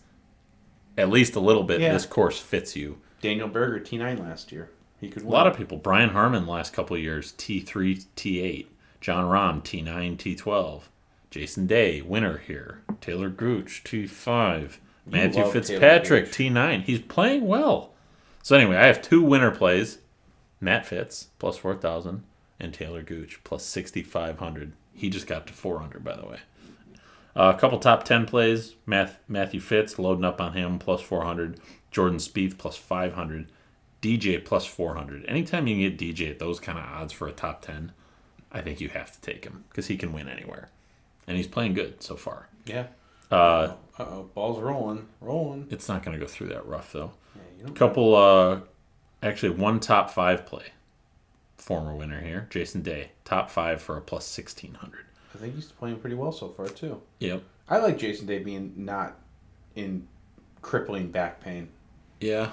at 1.01 1.11
least 1.11 1.37
a 1.37 1.41
little 1.41 1.65
bit. 1.65 1.81
Yeah. 1.81 1.93
This 1.93 2.07
course 2.07 2.39
fits 2.39 2.77
you. 2.77 2.99
Daniel 3.21 3.49
Berger 3.49 3.81
T 3.81 3.99
nine 3.99 4.19
last 4.19 4.53
year. 4.53 4.71
He 5.01 5.09
could 5.09 5.23
A 5.23 5.29
lot 5.29 5.47
of 5.47 5.57
people. 5.57 5.79
Brian 5.79 6.11
Harman 6.11 6.47
last 6.47 6.73
couple 6.73 6.97
of 6.97 7.03
years 7.03 7.33
T 7.33 7.61
three 7.61 8.03
T 8.17 8.41
eight. 8.41 8.71
Jon 9.01 9.25
Rahm 9.25 9.65
T 9.65 9.83
nine 9.83 10.17
T 10.17 10.35
twelve. 10.37 10.89
Jason 11.31 11.67
Day 11.67 12.03
winner 12.03 12.39
here. 12.39 12.83
Talor 13.01 13.35
Gooch 13.35 13.83
T 13.85 14.07
five. 14.07 14.81
Matthew 15.07 15.45
Fitzpatrick 15.51 16.31
T 16.31 16.51
nine. 16.51 16.83
He's 16.83 17.01
playing 17.01 17.47
well. 17.47 17.95
So 18.43 18.57
anyway, 18.57 18.77
I 18.77 18.87
have 18.87 19.03
two 19.03 19.23
winner 19.23 19.51
plays. 19.51 19.99
Matt 20.61 20.87
Fitz 20.87 21.29
plus 21.39 21.57
four 21.57 21.75
thousand 21.75 22.25
and 22.59 22.73
Talor 22.73 23.05
Gooch 23.05 23.41
plus 23.45 23.65
sixty 23.65 24.03
five 24.03 24.39
hundred. 24.39 24.73
He 24.93 25.09
just 25.09 25.27
got 25.27 25.47
to 25.47 25.53
four 25.53 25.79
hundred 25.79 26.05
by 26.05 26.17
the 26.17 26.27
way. 26.27 26.41
Uh, 27.37 27.53
a 27.55 27.59
couple 27.59 27.79
top 27.79 28.05
ten 28.05 28.27
plays. 28.27 28.75
Math, 28.87 29.19
Matthew 29.29 29.61
Fitz 29.61 29.99
loading 29.99 30.25
up 30.25 30.41
on 30.41 30.53
him 30.55 30.79
plus 30.79 31.01
four 31.01 31.25
hundred. 31.25 31.61
Jordan 31.91 32.19
Spieth 32.19 32.59
plus 32.59 32.77
five 32.77 33.15
hundred. 33.15 33.51
DJ 34.03 34.43
plus 34.43 34.65
400. 34.65 35.27
Anytime 35.27 35.67
you 35.67 35.75
can 35.75 35.97
get 35.97 36.17
DJ 36.17 36.31
at 36.31 36.39
those 36.39 36.59
kind 36.59 36.79
of 36.79 36.85
odds 36.87 37.13
for 37.13 37.29
a 37.29 37.33
top 37.33 37.61
10, 37.61 37.93
I 38.51 38.63
think 38.63 38.81
you 38.81 38.89
have 38.89 39.13
to 39.13 39.21
take 39.21 39.45
him 39.45 39.65
because 39.69 39.89
he 39.89 39.99
can 39.99 40.15
win 40.15 40.27
anywhere. 40.27 40.71
And 41.27 41.37
he's 41.37 41.47
playing 41.47 41.75
good 41.75 42.03
so 42.03 42.17
far. 42.17 42.49
Yeah. 42.65 42.87
Uh, 43.31 43.75
Uh 43.99 44.05
oh, 44.05 44.31
ball's 44.35 44.59
rolling, 44.59 45.07
rolling. 45.21 45.67
it's 45.71 45.87
not 45.87 46.03
going 46.03 46.19
to 46.19 46.25
go 46.25 46.27
through 46.27 46.47
that 46.49 46.67
rough, 46.67 46.93
though. 46.95 47.13
Yeah, 47.63 47.73
Couple, 47.75 48.15
uh, 48.17 48.61
actually, 49.23 49.51
one 49.51 49.81
top 49.81 50.09
five 50.09 50.47
play. 50.47 50.69
Former 51.59 51.95
winner 51.95 52.23
here, 52.23 52.47
Jason 52.49 52.81
Day. 52.81 53.11
Top 53.27 53.51
five 53.51 53.83
for 53.83 53.99
a 53.99 54.01
plus 54.01 54.35
1600. 54.35 55.05
I 55.35 55.39
think 55.39 55.55
he's 55.55 55.67
playing 55.73 55.99
pretty 55.99 56.17
well 56.17 56.33
so 56.33 56.49
far 56.49 56.67
too. 56.69 57.01
Yep. 57.21 57.43
I 57.69 57.79
like 57.79 57.99
Jason 57.99 58.27
Day 58.27 58.39
being 58.41 58.73
not 58.77 59.17
in 59.77 60.07
crippling 60.63 61.11
back 61.11 61.41
pain. 61.41 61.69
Yeah. 62.21 62.51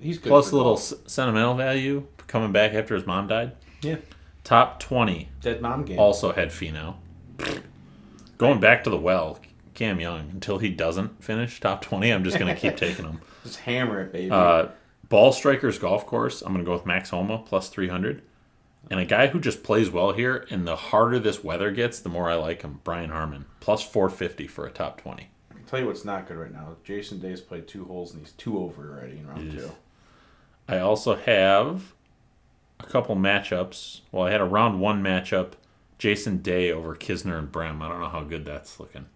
He's 0.00 0.18
good. 0.18 0.30
Plus 0.30 0.52
a 0.52 0.56
little 0.56 0.76
s- 0.76 0.94
sentimental 1.06 1.54
value 1.54 2.06
coming 2.26 2.52
back 2.52 2.72
after 2.74 2.94
his 2.94 3.06
mom 3.06 3.28
died. 3.28 3.52
Yeah. 3.82 3.96
Top 4.44 4.80
20 4.80 5.28
dead 5.40 5.60
mom 5.60 5.84
game. 5.84 5.98
also 5.98 6.32
had 6.32 6.48
Finau. 6.50 6.94
Going 8.38 8.60
back 8.60 8.84
to 8.84 8.90
the 8.90 8.96
well, 8.98 9.38
Cam 9.74 10.00
Young, 10.00 10.30
until 10.30 10.58
he 10.58 10.68
doesn't 10.70 11.22
finish 11.22 11.60
top 11.60 11.82
20, 11.82 12.10
I'm 12.10 12.24
just 12.24 12.38
going 12.38 12.54
to 12.54 12.60
keep 12.60 12.76
taking 12.78 13.04
him. 13.04 13.20
Just 13.44 13.60
hammer 13.60 14.00
it, 14.02 14.12
baby. 14.12 14.30
Uh, 14.30 14.68
Ball 15.08 15.32
Strikers 15.32 15.78
Golf 15.78 16.06
Course, 16.06 16.42
I'm 16.42 16.52
going 16.52 16.64
to 16.64 16.68
go 16.68 16.72
with 16.74 16.86
Max 16.86 17.10
Homa 17.10 17.38
plus 17.38 17.68
300. 17.68 18.22
And 18.90 19.00
a 19.00 19.04
guy 19.04 19.26
who 19.28 19.40
just 19.40 19.62
plays 19.64 19.90
well 19.90 20.12
here, 20.12 20.46
and 20.50 20.66
the 20.66 20.76
harder 20.76 21.18
this 21.18 21.42
weather 21.42 21.70
gets, 21.72 21.98
the 21.98 22.08
more 22.08 22.30
I 22.30 22.34
like 22.34 22.62
him, 22.62 22.80
Brian 22.84 23.10
Harman, 23.10 23.46
plus 23.60 23.82
450 23.82 24.46
for 24.46 24.66
a 24.66 24.70
top 24.70 25.00
20. 25.00 25.28
I'll 25.52 25.58
tell 25.66 25.80
you 25.80 25.86
what's 25.86 26.04
not 26.04 26.28
good 26.28 26.36
right 26.36 26.52
now. 26.52 26.76
Jason 26.84 27.18
Day's 27.18 27.40
played 27.40 27.66
two 27.66 27.84
holes 27.86 28.12
and 28.12 28.22
he's 28.22 28.32
two 28.32 28.58
over 28.58 28.92
already 28.92 29.18
in 29.18 29.26
round 29.26 29.50
two. 29.50 29.72
I 30.68 30.78
also 30.78 31.16
have 31.16 31.94
a 32.78 32.86
couple 32.86 33.16
matchups. 33.16 34.02
Well, 34.12 34.26
I 34.26 34.30
had 34.30 34.40
a 34.40 34.44
round 34.44 34.80
one 34.80 35.02
matchup, 35.02 35.52
Jason 35.98 36.38
Day 36.38 36.70
over 36.70 36.94
Kisner 36.94 37.38
and 37.38 37.50
Brehm. 37.50 37.82
I 37.82 37.88
don't 37.88 38.00
know 38.00 38.08
how 38.08 38.22
good 38.22 38.44
that's 38.44 38.78
looking. 38.78 39.06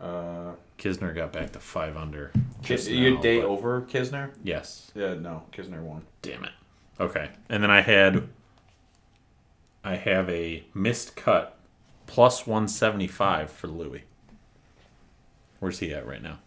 Uh, 0.00 0.52
Kisner 0.78 1.14
got 1.14 1.32
back 1.32 1.52
to 1.52 1.60
five 1.60 1.96
under. 1.96 2.32
Kis- 2.62 2.88
you 2.88 3.18
Day 3.20 3.42
over 3.42 3.82
Kisner? 3.82 4.30
Yes. 4.42 4.90
Yeah, 4.94 5.14
no, 5.14 5.44
Kisner 5.52 5.82
won. 5.82 6.02
Damn 6.22 6.44
it. 6.44 6.52
Okay. 7.00 7.30
And 7.48 7.62
then 7.62 7.70
I 7.70 7.80
had 7.80 8.28
I 9.86 9.94
have 9.94 10.28
a 10.28 10.64
missed 10.74 11.14
cut 11.14 11.56
plus 12.08 12.44
175 12.44 13.52
for 13.52 13.68
Louis. 13.68 14.02
Where's 15.60 15.78
he 15.78 15.94
at 15.94 16.04
right 16.04 16.20
now? 16.20 16.40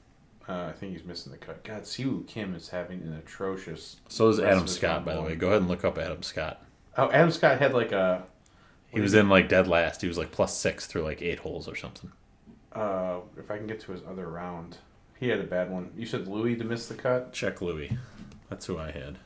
Uh, 0.48 0.66
I 0.66 0.74
think 0.74 0.92
he's 0.92 1.06
missing 1.06 1.32
the 1.32 1.38
cut. 1.38 1.64
God, 1.64 1.88
Si 1.88 2.04
Woo 2.04 2.26
Kim 2.28 2.54
is 2.54 2.68
having 2.68 3.02
an 3.02 3.14
atrocious. 3.14 3.96
So 4.10 4.28
is 4.28 4.42
Adam 4.42 4.68
Scott, 4.68 5.06
by 5.06 5.14
the 5.14 5.22
way. 5.22 5.36
Go 5.36 5.48
ahead 5.48 5.62
and 5.62 5.70
look 5.70 5.86
up 5.86 5.98
Adam 5.98 6.22
Scott. 6.22 6.62
Oh, 6.98 7.10
Adam 7.12 7.32
Scott 7.32 7.60
had 7.60 7.74
like 7.74 7.94
a. 7.94 8.24
He 8.90 9.00
was 9.00 9.14
in 9.14 9.30
like 9.30 9.48
dead 9.48 9.70
last. 9.70 10.02
He 10.02 10.10
was 10.10 10.18
like 10.18 10.32
plus 10.32 10.58
six 10.58 10.86
through 10.86 11.04
like 11.04 11.22
eight 11.22 11.40
holes 11.40 11.70
or 11.70 11.78
something. 11.78 12.12
Uh, 12.74 13.20
if 13.38 13.50
I 13.50 13.56
can 13.56 13.68
get 13.68 13.80
to 13.82 13.94
his 13.94 14.02
other 14.06 14.28
round, 14.28 14.80
he 15.18 15.30
had 15.30 15.40
a 15.40 15.44
bad 15.44 15.72
one. 15.72 15.92
You 15.96 16.06
said 16.06 16.28
Louis 16.28 16.58
to 16.58 16.66
miss 16.66 16.88
the 16.88 16.96
cut. 16.96 17.32
Check 17.32 17.62
Louis. 17.62 17.98
That's 18.50 18.66
who 18.66 18.78
I 18.78 18.92
had. 18.92 19.18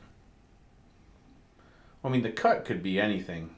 I 2.04 2.10
mean, 2.10 2.22
the 2.22 2.30
cut 2.30 2.64
could 2.64 2.80
be 2.80 3.00
anything. 3.00 3.50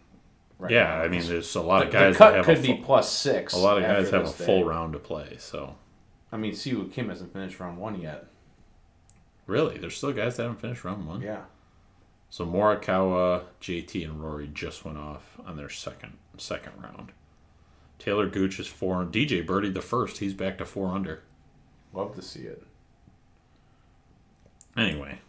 Right 0.59 0.73
yeah. 0.73 1.01
I 1.01 1.09
mean, 1.09 1.27
there's 1.27 1.55
a 1.55 1.61
lot 1.61 1.81
the, 1.81 1.87
of 1.89 1.93
guys 1.93 2.15
the 2.15 2.19
cut 2.19 2.31
that 2.31 2.37
have 2.39 2.47
could 2.47 2.59
a 2.59 2.63
be 2.63 2.69
full, 2.77 2.85
plus 2.85 3.13
six. 3.13 3.53
a 3.53 3.59
lot 3.59 3.77
of 3.79 3.85
guys 3.85 4.11
have 4.11 4.25
a 4.25 4.31
full 4.31 4.63
day. 4.63 4.69
round 4.69 4.93
to 4.95 4.99
play. 4.99 5.37
So 5.39 5.77
I 6.33 6.37
mean, 6.37 6.55
Si 6.55 6.75
Woo 6.75 6.89
Kim 6.89 7.09
hasn't 7.09 7.33
finished 7.33 7.61
round 7.61 7.79
one 7.79 8.01
yet. 8.01 8.27
really, 9.47 9.79
there's 9.79 9.97
still 9.97 10.13
guys 10.13 10.37
that 10.37 10.45
haven't 10.45 10.61
finished 10.61 10.85
round 10.85 11.07
one. 11.07 11.21
Yeah. 11.21 11.43
So 12.31 12.45
Morikawa, 12.45 13.45
JT, 13.61 14.05
and 14.05 14.23
Rory 14.23 14.51
just 14.53 14.85
went 14.85 14.99
off 14.99 15.37
on 15.47 15.57
their 15.57 15.69
second 15.69 16.15
second 16.39 16.73
round. 16.83 17.13
Talor 18.01 18.31
Gooch 18.33 18.59
is 18.59 18.67
four. 18.67 19.05
DJ 19.05 19.45
Birdie 19.47 19.71
the 19.71 19.81
first. 19.81 20.19
He's 20.19 20.35
back 20.35 20.59
to 20.59 20.65
four 20.65 20.89
under. 20.89 21.23
Love 21.93 22.15
to 22.17 22.23
see 22.23 22.41
it. 22.41 22.63
Anyway, 24.77 25.21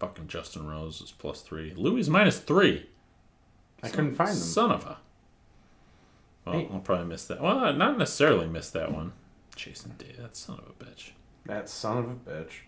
fucking 0.00 0.26
Justin 0.26 0.66
Rose 0.66 1.00
is 1.00 1.12
plus 1.12 1.42
three. 1.42 1.72
Louis 1.76 2.08
minus 2.08 2.38
three. 2.40 2.88
I 3.82 3.88
couldn't 3.88 4.14
find 4.14 4.30
them. 4.30 4.36
Son 4.36 4.70
of 4.72 4.84
a. 4.84 4.98
Well, 6.44 6.54
Hey. 6.54 6.68
I'll 6.72 6.80
probably 6.80 7.06
miss 7.06 7.26
that. 7.26 7.40
Well, 7.40 7.72
not 7.74 7.98
necessarily 7.98 8.46
miss 8.46 8.70
that 8.70 8.92
one. 8.92 9.12
Jason 9.54 9.94
Day, 9.98 10.14
that 10.18 10.36
son 10.36 10.58
of 10.58 10.68
a 10.70 10.84
bitch. 10.84 11.10
That 11.46 11.68
son 11.68 11.98
of 11.98 12.10
a 12.10 12.14
bitch. 12.14 12.60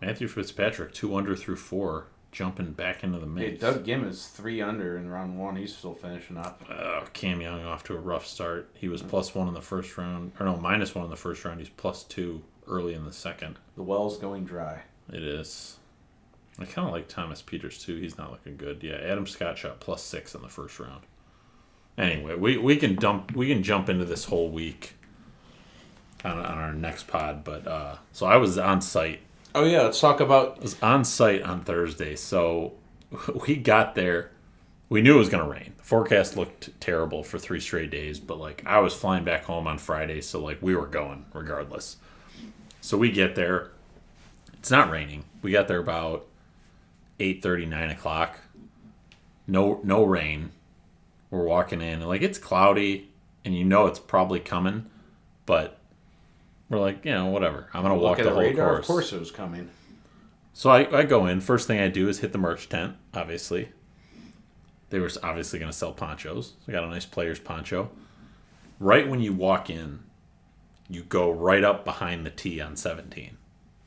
Matthew 0.00 0.26
Fitzpatrick, 0.28 0.92
two 0.92 1.14
under 1.16 1.36
through 1.36 1.56
four, 1.56 2.06
jumping 2.32 2.72
back 2.72 3.04
into 3.04 3.18
the 3.18 3.26
Hey, 3.26 3.50
mix. 3.50 3.60
Doug 3.60 3.84
Ghim 3.84 4.06
is 4.08 4.26
three 4.26 4.60
under 4.60 4.96
in 4.98 5.08
round 5.08 5.38
one. 5.38 5.56
He's 5.56 5.74
still 5.76 5.94
finishing 5.94 6.36
up. 6.36 6.62
Uh, 6.68 7.02
Cam 7.12 7.40
Young 7.40 7.64
off 7.64 7.84
to 7.84 7.94
a 7.94 7.98
rough 8.00 8.26
start. 8.26 8.70
He 8.74 8.88
was 8.88 9.02
plus 9.02 9.34
one 9.34 9.48
in 9.48 9.54
the 9.54 9.60
first 9.62 9.96
round, 9.96 10.32
or 10.40 10.46
no, 10.46 10.56
minus 10.56 10.94
one 10.94 11.04
in 11.04 11.10
the 11.10 11.16
first 11.16 11.44
round. 11.44 11.60
He's 11.60 11.68
plus 11.68 12.02
two 12.02 12.42
early 12.66 12.94
in 12.94 13.04
the 13.04 13.12
second. 13.12 13.58
The 13.76 13.82
well's 13.82 14.18
going 14.18 14.44
dry. 14.44 14.82
It 15.12 15.22
is. 15.22 15.78
I 16.58 16.64
kind 16.64 16.86
of 16.86 16.92
like 16.92 17.08
Thomas 17.08 17.42
Pieters 17.42 17.82
too. 17.82 17.96
He's 17.96 18.18
not 18.18 18.30
looking 18.30 18.56
good. 18.56 18.82
Yeah, 18.82 18.96
Adam 18.96 19.26
Scott 19.26 19.58
shot 19.58 19.80
plus 19.80 20.02
six 20.02 20.34
in 20.34 20.42
the 20.42 20.48
first 20.48 20.78
round. 20.78 21.02
Anyway, 21.96 22.34
we, 22.34 22.58
we 22.58 22.76
can 22.76 22.94
dump 22.94 23.34
we 23.34 23.48
can 23.48 23.62
jump 23.62 23.88
into 23.88 24.04
this 24.04 24.26
whole 24.26 24.50
week 24.50 24.94
on, 26.24 26.38
on 26.38 26.58
our 26.58 26.72
next 26.72 27.06
pod. 27.06 27.44
But 27.44 27.66
uh, 27.66 27.96
so 28.12 28.26
I 28.26 28.36
was 28.36 28.58
on 28.58 28.80
site 28.80 29.20
Oh 29.54 29.64
yeah, 29.64 29.82
let's 29.82 30.00
talk 30.00 30.20
about. 30.20 30.58
I 30.58 30.62
was 30.62 30.82
on 30.82 31.04
site 31.04 31.42
on 31.42 31.62
Thursday, 31.62 32.16
so 32.16 32.72
we 33.46 33.56
got 33.56 33.94
there. 33.94 34.30
We 34.88 35.02
knew 35.02 35.14
it 35.14 35.18
was 35.18 35.28
going 35.28 35.44
to 35.44 35.50
rain. 35.50 35.74
The 35.76 35.84
forecast 35.84 36.36
looked 36.36 36.78
terrible 36.80 37.22
for 37.22 37.38
three 37.38 37.60
straight 37.60 37.90
days, 37.90 38.18
but 38.18 38.38
like 38.38 38.62
I 38.66 38.80
was 38.80 38.94
flying 38.94 39.24
back 39.24 39.44
home 39.44 39.66
on 39.66 39.78
Friday, 39.78 40.20
so 40.20 40.40
like 40.40 40.58
we 40.62 40.74
were 40.74 40.86
going 40.86 41.26
regardless. 41.34 41.96
So 42.80 42.96
we 42.96 43.10
get 43.10 43.34
there. 43.34 43.70
It's 44.54 44.70
not 44.70 44.90
raining. 44.90 45.24
We 45.42 45.52
got 45.52 45.68
there 45.68 45.80
about 45.80 46.26
8 47.22 47.44
9 47.44 47.90
o'clock. 47.90 48.38
No, 49.46 49.80
no 49.84 50.04
rain. 50.04 50.50
We're 51.30 51.44
walking 51.44 51.80
in, 51.80 52.00
and 52.00 52.08
like 52.08 52.22
it's 52.22 52.38
cloudy, 52.38 53.10
and 53.44 53.56
you 53.56 53.64
know 53.64 53.86
it's 53.86 53.98
probably 53.98 54.40
coming, 54.40 54.90
but 55.46 55.78
we're 56.68 56.78
like, 56.78 57.04
you 57.04 57.12
know, 57.12 57.26
whatever. 57.26 57.68
I'm 57.72 57.82
gonna 57.82 57.96
walk 57.96 58.18
the 58.18 58.30
whole 58.30 58.40
radar. 58.40 58.74
course. 58.74 58.80
Of 58.80 58.86
course, 58.86 59.12
it 59.12 59.20
was 59.20 59.30
coming. 59.30 59.70
So 60.52 60.68
I, 60.68 60.98
I 60.98 61.02
go 61.04 61.26
in. 61.26 61.40
First 61.40 61.66
thing 61.66 61.80
I 61.80 61.88
do 61.88 62.08
is 62.08 62.18
hit 62.18 62.32
the 62.32 62.38
merch 62.38 62.68
tent, 62.68 62.96
obviously. 63.14 63.70
They 64.90 64.98
were 64.98 65.10
obviously 65.22 65.58
to 65.60 65.72
sell 65.72 65.92
ponchos. 65.92 66.48
So 66.48 66.54
I 66.68 66.72
got 66.72 66.84
a 66.84 66.88
nice 66.88 67.06
player's 67.06 67.38
poncho. 67.38 67.90
Right 68.78 69.08
when 69.08 69.20
you 69.20 69.32
walk 69.32 69.70
in, 69.70 70.00
you 70.90 71.02
go 71.04 71.30
right 71.30 71.64
up 71.64 71.84
behind 71.86 72.26
the 72.26 72.30
tee 72.30 72.60
on 72.60 72.76
17. 72.76 73.38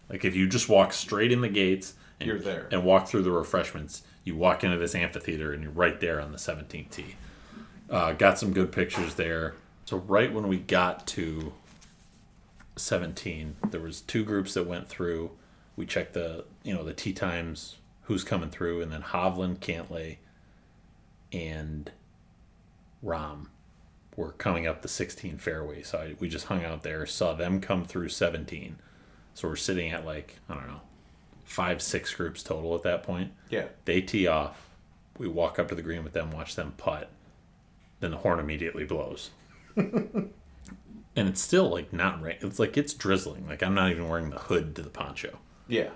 Like 0.10 0.26
if 0.26 0.36
you 0.36 0.48
just 0.48 0.68
walk 0.68 0.94
straight 0.94 1.32
in 1.32 1.42
the 1.42 1.50
gates 1.50 1.94
and, 2.20 2.28
You're 2.28 2.40
there. 2.40 2.68
and 2.72 2.84
walk 2.84 3.08
through 3.08 3.24
the 3.24 3.32
refreshments, 3.32 4.04
you 4.24 4.36
walk 4.36 4.64
into 4.64 4.78
this 4.78 4.96
amphitheater 4.96 5.54
and 5.54 5.62
you're 5.64 5.72
right 5.72 6.00
there 6.00 6.20
on 6.22 6.32
the 6.32 6.38
17th 6.38 6.90
tee. 6.90 7.16
Uh, 7.90 8.14
got 8.14 8.40
some 8.40 8.54
good 8.54 8.72
pictures 8.72 9.16
there. 9.16 9.54
So 9.86 9.98
right 9.98 10.34
when 10.34 10.48
we 10.48 10.58
got 10.58 11.06
to 11.08 11.54
17, 12.78 13.58
there 13.70 13.82
was 13.82 14.02
two 14.02 14.24
groups 14.24 14.54
that 14.56 14.66
went 14.66 14.88
through. 14.88 15.32
We 15.76 15.86
checked 15.86 16.14
the 16.14 16.46
you 16.64 16.74
know 16.74 16.84
the 16.84 16.94
tee 16.94 17.14
times, 17.14 17.78
who's 18.04 18.24
coming 18.24 18.50
through, 18.50 18.82
and 18.82 18.92
then 18.92 19.02
Hovland, 19.02 19.60
Cantlay, 19.60 20.18
and 21.32 21.92
Rahm 23.04 23.48
were 24.16 24.32
coming 24.32 24.66
up 24.66 24.82
the 24.82 24.88
16 24.88 25.38
fairway. 25.38 25.84
So 25.84 25.98
I, 26.00 26.16
we 26.20 26.30
just 26.30 26.46
hung 26.46 26.64
out 26.64 26.84
there, 26.84 27.06
saw 27.06 27.34
them 27.34 27.60
come 27.60 27.84
through 27.84 28.10
17. 28.10 28.78
So 29.34 29.50
we're 29.50 29.56
sitting 29.58 29.92
at 29.92 30.06
like 30.06 30.38
I 30.50 30.56
don't 30.56 30.68
know, 30.68 30.82
five 31.46 31.82
six 31.82 32.14
groups 32.14 32.44
total 32.44 32.76
at 32.76 32.84
that 32.84 33.04
point. 33.04 33.32
Yeah. 33.50 33.68
They 33.86 34.02
tee 34.02 34.28
off. 34.28 34.70
We 35.18 35.28
walk 35.28 35.58
up 35.60 35.70
to 35.70 35.76
the 35.76 35.82
green 35.82 36.04
with 36.04 36.14
them, 36.14 36.32
watch 36.32 36.56
them 36.56 36.74
putt. 36.76 37.10
Then 38.02 38.12
the 38.12 38.18
horn 38.18 38.40
immediately 38.40 38.84
blows. 38.84 39.30
and 39.78 40.32
it's 41.16 41.42
still 41.42 41.70
like 41.70 41.94
not 41.94 42.22
rain. 42.22 42.38
It's 42.42 42.60
like 42.60 42.78
it's 42.78 42.94
drizzling. 42.94 43.48
Like 43.48 43.64
I'm 43.64 43.76
not 43.76 43.92
even 43.92 44.10
wearing 44.10 44.32
the 44.32 44.40
hood 44.40 44.76
to 44.76 44.82
the 44.82 44.90
poncho. 44.90 45.40
Yeah. 45.68 45.92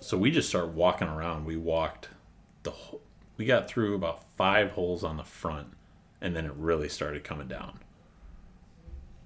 So 0.00 0.18
we 0.18 0.32
just 0.32 0.48
start 0.48 0.68
walking 0.68 1.06
around. 1.06 1.44
We 1.44 1.56
walked 1.56 2.08
the 2.64 2.72
whole, 2.72 3.02
we 3.36 3.44
got 3.44 3.68
through 3.68 3.94
about 3.94 4.24
five 4.36 4.72
holes 4.72 5.04
on 5.04 5.16
the 5.16 5.24
front, 5.24 5.68
and 6.20 6.34
then 6.34 6.44
it 6.44 6.52
really 6.56 6.88
started 6.88 7.22
coming 7.22 7.46
down. 7.46 7.78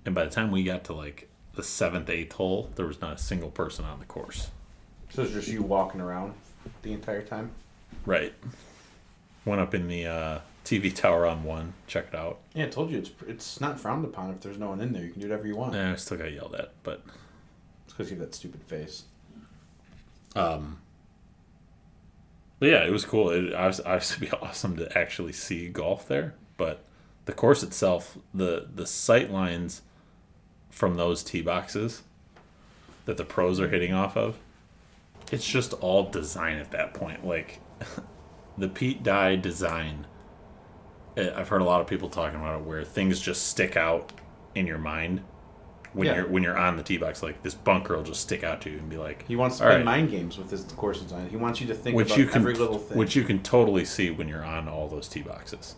And 0.05 0.15
by 0.15 0.25
the 0.25 0.31
time 0.31 0.51
we 0.51 0.65
got 0.65 0.85
to 0.85 0.93
like 0.93 1.29
the 1.55 1.63
seventh, 1.63 2.11
eighth 2.11 2.35
hole, 2.35 2.71
there 2.77 2.87
was 2.87 3.01
not 3.01 3.15
a 3.15 3.19
single 3.19 3.51
person 3.51 3.85
on 3.85 3.99
the 3.99 4.05
course. 4.05 4.51
So 5.11 5.23
it's 5.23 5.33
just 5.33 5.49
you 5.49 5.63
walking 5.63 6.01
around 6.01 6.35
the 6.83 6.93
entire 6.93 7.23
time. 7.23 7.51
Right. 8.05 8.35
Went 9.45 9.61
up 9.61 9.75
in 9.75 9.89
the 9.89 10.07
uh, 10.07 10.39
TV 10.65 10.95
tower 10.95 11.27
on 11.27 11.45
one. 11.45 11.73
Check 11.87 12.09
it 12.13 12.15
out. 12.15 12.39
Yeah, 12.55 12.65
I 12.65 12.69
told 12.69 12.91
you 12.91 12.99
it's 12.99 13.11
it's 13.27 13.61
not 13.61 13.79
frowned 13.81 14.05
upon 14.05 14.31
if 14.31 14.41
there's 14.41 14.59
no 14.59 14.69
one 14.71 14.81
in 14.81 14.93
there. 14.93 15.05
You 15.05 15.11
can 15.13 15.21
do 15.21 15.29
whatever 15.29 15.47
you 15.47 15.57
want. 15.57 15.75
Eh, 15.75 15.93
I 15.93 15.95
still 15.97 16.19
got 16.19 16.33
yelled 16.33 16.55
at, 16.55 16.73
but 16.83 17.03
It's 17.85 17.95
because 17.95 18.11
you 18.11 18.17
have 18.19 18.27
that 18.27 18.35
stupid 18.35 18.63
face. 18.65 19.05
um. 20.35 20.79
But 22.59 22.71
yeah, 22.71 22.85
it 22.87 22.91
was 22.91 23.05
cool. 23.05 23.31
It 23.31 23.53
obviously 23.55 24.27
be 24.29 24.33
awesome 24.33 24.77
to 24.79 24.99
actually 24.99 25.33
see 25.33 25.69
golf 25.69 26.09
there, 26.09 26.35
but 26.57 26.85
the 27.27 27.33
course 27.33 27.63
itself, 27.63 28.17
the 28.35 28.67
the 28.75 28.87
sight 28.87 29.31
lines 29.31 29.83
from 30.71 30.97
those 30.97 31.23
tee 31.23 31.43
boxes 31.43 32.03
that 33.05 33.17
the 33.19 33.25
pros 33.25 33.61
are 33.61 33.69
hitting 33.69 33.93
off 33.95 34.17
of, 34.17 34.37
it's 35.33 35.47
just 35.47 35.73
all 35.75 36.09
design 36.11 36.59
at 36.59 36.71
that 36.73 36.95
point. 36.95 37.27
Like 37.27 37.61
the 38.59 38.69
Pete 38.69 39.03
Dye 39.03 39.37
design. 39.37 40.07
eh, 41.17 41.31
I've 41.35 41.49
heard 41.49 41.63
a 41.63 41.65
lot 41.65 41.81
of 41.81 41.87
people 41.87 42.09
talking 42.09 42.39
about 42.39 42.61
it 42.61 42.65
where 42.67 42.85
things 42.85 43.21
just 43.21 43.47
stick 43.49 43.77
out 43.77 44.13
in 44.55 44.67
your 44.67 44.79
mind 44.79 45.23
when 45.93 46.07
Yeah. 46.07 46.17
you're 46.17 46.29
when 46.29 46.43
you're 46.43 46.57
on 46.59 46.77
the 46.77 46.83
tee 46.83 46.97
box. 46.99 47.23
Like 47.23 47.43
this 47.43 47.55
bunker 47.55 47.97
will 47.97 48.03
just 48.05 48.21
stick 48.21 48.45
out 48.45 48.61
to 48.63 48.71
you 48.71 48.79
and 48.79 48.89
be 48.89 48.97
like, 48.99 49.27
He 49.27 49.37
wants 49.37 49.59
to 49.59 49.65
play 49.65 49.77
right. 49.77 49.85
mind 49.85 50.11
games 50.11 50.39
with 50.39 50.51
his 50.51 50.63
course 50.73 51.01
design. 51.01 51.29
He 51.29 51.37
wants 51.37 51.61
you 51.61 51.67
to 51.69 51.75
think 51.75 51.97
which 51.97 52.09
about 52.09 52.19
you 52.19 52.27
can 52.27 52.41
every 52.43 52.55
little 52.55 52.79
thing. 52.79 52.97
which 52.99 53.17
you 53.17 53.25
can 53.25 53.43
totally 53.43 53.85
see 53.85 54.11
when 54.11 54.29
you're 54.29 54.45
on 54.45 54.69
all 54.69 54.89
those 54.89 55.09
tee 55.09 55.23
boxes. 55.23 55.77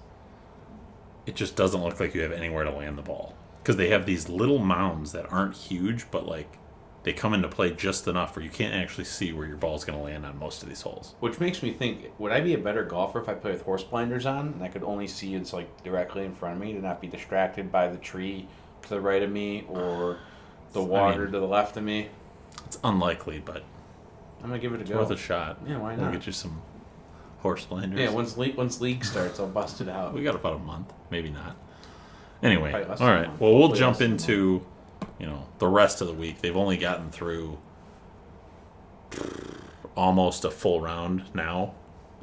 It 1.27 1.35
just 1.37 1.57
doesn't 1.57 1.83
look 1.83 2.01
like 2.01 2.15
you 2.15 2.23
have 2.23 2.33
anywhere 2.33 2.65
to 2.65 2.71
land 2.71 2.97
the 2.97 3.03
ball 3.03 3.35
because 3.63 3.77
they 3.77 3.91
have 3.91 4.07
these 4.07 4.29
little 4.31 4.59
mounds 4.59 5.13
that 5.13 5.31
aren't 5.33 5.55
huge, 5.55 6.11
but 6.11 6.27
like 6.27 6.59
they 7.05 7.13
come 7.13 7.33
into 7.33 7.49
play 7.49 7.71
just 7.71 8.07
enough 8.09 8.35
where 8.37 8.45
you 8.45 8.51
can't 8.51 8.75
actually 8.75 9.05
see 9.05 9.33
where 9.33 9.47
your 9.47 9.57
ball's 9.57 9.85
going 9.85 9.99
to 9.99 10.05
land 10.05 10.27
on 10.27 10.39
most 10.39 10.63
of 10.63 10.69
these 10.69 10.83
holes. 10.83 11.15
Which 11.21 11.39
makes 11.41 11.63
me 11.63 11.73
think: 11.73 12.11
Would 12.19 12.33
I 12.33 12.41
be 12.41 12.55
a 12.55 12.59
better 12.59 12.85
golfer 12.85 13.21
if 13.21 13.29
I 13.29 13.35
play 13.35 13.53
with 13.53 13.63
horse 13.63 13.83
blinders 13.85 14.27
on 14.27 14.49
and 14.49 14.63
I 14.63 14.69
could 14.69 14.83
only 14.83 15.07
see 15.07 15.35
it's 15.35 15.53
like 15.53 15.83
directly 15.85 16.25
in 16.25 16.35
front 16.35 16.57
of 16.57 16.61
me 16.61 16.73
to 16.75 16.81
not 16.81 17.01
be 17.01 17.07
distracted 17.07 17.71
by 17.73 17.89
the 17.89 17.99
tree 17.99 18.49
to 18.83 18.89
the 18.91 19.01
right 19.01 19.23
of 19.23 19.31
me 19.31 19.65
or 19.69 20.19
the 20.73 20.83
water 20.83 21.23
mean- 21.25 21.33
to 21.33 21.41
the 21.41 21.47
left 21.47 21.77
of 21.77 21.85
me? 21.85 22.09
It's 22.67 22.79
unlikely, 22.85 23.41
but 23.45 23.63
I'm 24.43 24.49
gonna 24.49 24.59
give 24.59 24.73
it 24.75 24.79
a 24.79 24.81
it's 24.83 24.91
go. 24.91 24.99
worth 24.99 25.11
a 25.11 25.17
shot. 25.17 25.59
Yeah, 25.67 25.79
why 25.79 25.95
We'll 25.95 26.07
not? 26.07 26.13
get 26.13 26.27
you 26.27 26.33
some 26.33 26.61
horse 27.41 27.65
blinders. 27.65 28.01
Yeah, 28.01 28.11
once 28.11 28.37
league 28.37 28.57
once 28.57 28.81
league 28.81 29.05
starts, 29.05 29.39
I'll 29.41 29.47
bust 29.47 29.81
it 29.81 29.89
out. 29.89 30.13
We 30.13 30.23
got 30.23 30.35
about 30.35 30.57
a 30.57 30.59
month, 30.59 30.93
maybe 31.11 31.31
not. 31.31 31.57
Anyway, 32.43 32.73
all 32.73 33.09
right. 33.09 33.29
Well, 33.41 33.53
we'll 33.53 33.69
Hopefully 33.69 33.79
jump 33.81 34.01
into, 34.01 34.65
you 35.19 35.27
know, 35.27 35.47
the 35.59 35.69
rest 35.69 36.01
of 36.01 36.07
the 36.07 36.15
week. 36.15 36.41
They've 36.41 36.57
only 36.57 36.77
gotten 36.77 37.11
through 37.11 37.59
almost 39.97 40.45
a 40.45 40.51
full 40.51 40.81
round 40.81 41.25
now, 41.35 41.75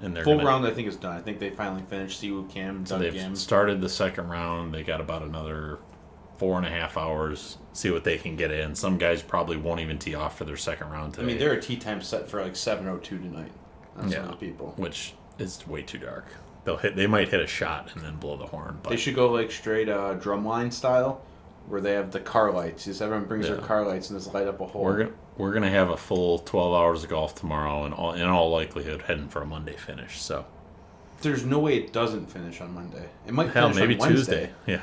and 0.02 0.16
they're 0.16 0.24
Full 0.24 0.38
gonna, 0.38 0.48
round, 0.48 0.66
I 0.68 0.72
think 0.72 0.88
is 0.88 0.96
done. 0.96 1.16
I 1.16 1.22
think 1.22 1.40
they 1.40 1.50
finally 1.50 1.84
finished 1.90 2.20
Si 2.20 2.32
Woo 2.32 2.48
Kim, 2.48 2.86
So 2.86 2.98
they've 2.98 3.14
Ghim. 3.14 3.36
started 3.36 3.82
the 3.82 3.90
second 3.90 4.30
round. 4.30 4.74
They 4.74 4.84
got 4.84 5.02
about 5.02 5.22
another 5.24 5.80
four 6.38 6.58
and 6.58 6.66
a 6.66 6.70
half 6.70 6.98
hours. 6.98 7.58
See 7.74 7.90
what 7.92 8.04
they 8.04 8.18
can 8.18 8.36
get 8.36 8.52
in. 8.52 8.76
Some 8.76 8.98
guys 8.98 9.22
probably 9.22 9.58
won't 9.58 9.80
even 9.82 9.98
tee 9.98 10.16
off 10.16 10.38
for 10.38 10.46
their 10.46 10.58
second 10.58 10.90
round 10.90 11.14
today. 11.14 11.24
I 11.24 11.28
mean, 11.28 11.38
there 11.40 11.52
are 11.52 11.58
tea 11.60 11.78
times 11.78 12.08
set 12.08 12.30
for 12.30 12.42
like 12.42 12.54
7:02 12.56 13.02
tonight. 13.22 13.52
On 13.98 14.10
Yeah. 14.12 14.26
some 14.28 14.38
people. 14.38 14.74
which 14.78 15.14
is 15.40 15.66
way 15.68 15.82
too 15.82 15.98
dark. 15.98 16.26
They'll 16.66 16.76
hit. 16.78 16.96
They 16.98 17.08
might 17.08 17.30
hit 17.30 17.40
a 17.40 17.48
shot 17.48 17.92
and 17.96 18.04
then 18.04 18.16
blow 18.18 18.36
the 18.38 18.48
horn. 18.48 18.80
But 18.84 18.90
They 18.90 18.98
should 18.98 19.16
go 19.16 19.32
like 19.32 19.52
straight 19.52 19.88
uh, 19.88 20.16
drumline 20.16 20.74
style, 20.74 21.22
where 21.68 21.82
they 21.82 21.94
have 21.94 22.12
the 22.12 22.20
car 22.20 22.52
lights. 22.52 22.86
Just 22.86 23.02
everyone 23.02 23.26
brings 23.26 23.48
their 23.48 23.58
car 23.58 23.86
lights 23.86 24.10
and 24.10 24.20
just 24.20 24.34
light 24.34 24.48
up 24.48 24.62
a 24.62 24.66
hole. 24.66 24.84
We're 24.84 24.98
gonna 24.98 25.12
we're 25.38 25.54
gonna 25.54 25.70
have 25.70 25.90
a 25.90 25.98
full 25.98 26.40
twelve 26.40 26.74
hours 26.74 27.04
of 27.04 27.10
golf 27.10 27.36
tomorrow, 27.36 27.86
and 27.86 27.94
all 27.94 28.14
in 28.14 28.24
all 28.24 28.50
likelihood 28.52 29.04
heading 29.04 29.28
for 29.28 29.42
a 29.42 29.46
Monday 29.46 29.76
finish. 29.76 30.22
So 30.22 30.46
There's 31.22 31.46
no 31.46 31.60
way 31.60 31.78
it 31.78 31.94
doesn't 31.94 32.28
finish 32.28 32.62
on 32.62 32.74
Monday. 32.74 33.10
It 33.28 33.34
might 33.34 33.50
hell, 33.52 33.72
finish 33.72 34.00
maybe. 34.00 34.14
Tuesday. 34.14 34.52
Yeah, 34.68 34.82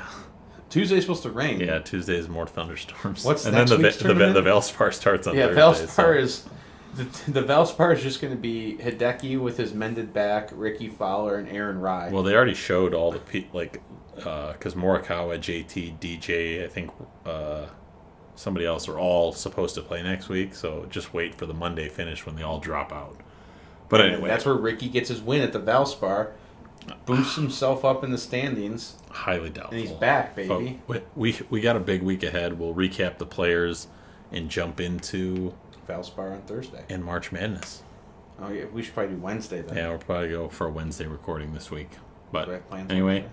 Tuesday's 0.69 1.03
supposed 1.03 1.23
to 1.23 1.29
rain. 1.31 1.59
yeah. 1.59 1.79
Tuesday 1.79 2.15
is 2.17 2.27
more 2.27 2.47
thunderstorms. 2.47 3.23
What's 3.25 3.45
and 3.45 3.55
next 3.55 3.69
then 3.71 3.79
the 3.81 3.87
week's 3.87 3.97
the, 3.97 4.13
the, 4.13 4.33
the 4.33 4.41
Valspar 4.41 4.93
starts 4.93 5.27
on 5.27 5.35
Yeah, 5.35 5.47
Thursday. 5.53 5.85
Valspar 5.85 5.87
so- 5.87 6.11
is 6.13 6.45
the, 6.95 7.31
the 7.31 7.41
Valspar 7.41 7.95
is 7.95 8.03
just 8.03 8.21
going 8.21 8.33
to 8.33 8.39
be 8.39 8.77
Hideki 8.79 9.39
with 9.39 9.57
his 9.57 9.73
mended 9.73 10.13
back, 10.13 10.49
Rickie 10.53 10.89
Fowler, 10.89 11.37
and 11.37 11.49
Aaron 11.49 11.79
Rai. 11.79 12.11
Well, 12.11 12.21
they 12.21 12.35
already 12.35 12.53
showed 12.53 12.93
all 12.93 13.11
the 13.11 13.17
pe- 13.17 13.45
like 13.51 13.81
because 14.15 14.75
Morikawa, 14.75 15.37
JT, 15.37 15.99
DJ, 15.99 16.63
I 16.63 16.67
think 16.67 16.91
uh, 17.25 17.65
somebody 18.35 18.65
else 18.65 18.87
are 18.87 18.97
all 18.99 19.31
supposed 19.33 19.75
to 19.75 19.81
play 19.81 20.01
next 20.03 20.29
week. 20.29 20.55
So 20.55 20.85
just 20.89 21.13
wait 21.13 21.35
for 21.35 21.45
the 21.45 21.53
Monday 21.53 21.89
finish 21.89 22.25
when 22.25 22.35
they 22.35 22.43
all 22.43 22.59
drop 22.59 22.91
out. 22.91 23.17
But 23.89 24.01
And 24.01 24.13
anyway, 24.13 24.29
that's 24.29 24.45
where 24.45 24.55
Rickie 24.55 24.89
gets 24.89 25.09
his 25.09 25.21
win 25.21 25.41
at 25.41 25.53
the 25.53 25.59
Valspar, 25.59 26.31
boosts 27.05 27.35
himself 27.35 27.85
up 27.85 28.03
in 28.03 28.11
the 28.11 28.17
standings, 28.17 28.95
highly 29.11 29.49
doubtful. 29.49 29.77
and 29.77 29.87
he's 29.87 29.91
back, 29.97 30.35
baby. 30.35 30.79
we, 30.87 31.01
we 31.15 31.37
we 31.49 31.61
got 31.61 31.75
a 31.75 31.79
big 31.79 32.01
week 32.01 32.23
ahead. 32.23 32.57
We'll 32.59 32.73
recap 32.73 33.17
the 33.19 33.25
players 33.25 33.87
and 34.31 34.49
jump 34.49 34.79
into 34.79 35.53
Valspar 35.87 36.31
on 36.31 36.41
Thursday. 36.43 36.83
and 36.89 37.03
March 37.03 37.31
Madness. 37.31 37.83
Oh 38.41 38.49
yeah, 38.49 38.65
we 38.65 38.81
should 38.81 38.95
probably 38.95 39.15
do 39.15 39.21
Wednesday 39.21 39.61
then. 39.61 39.77
Yeah, 39.77 39.89
we'll 39.89 39.99
probably 39.99 40.29
go 40.29 40.49
for 40.49 40.67
a 40.67 40.71
Wednesday 40.71 41.05
recording 41.05 41.53
this 41.53 41.69
week. 41.69 41.89
But 42.31 42.49
anyway, 42.89 43.21
Wednesday? 43.21 43.29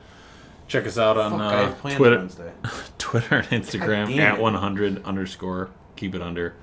Check 0.70 0.86
us 0.86 0.96
out 0.96 1.18
on 1.18 1.40
uh, 1.40 1.74
Twitter, 1.96 2.28
Twitter 2.98 3.36
and 3.36 3.48
Instagram 3.48 4.16
at 4.18 4.40
100 4.40 5.04
underscore. 5.04 5.70
Keep 5.96 6.14
it 6.14 6.22
under, 6.22 6.54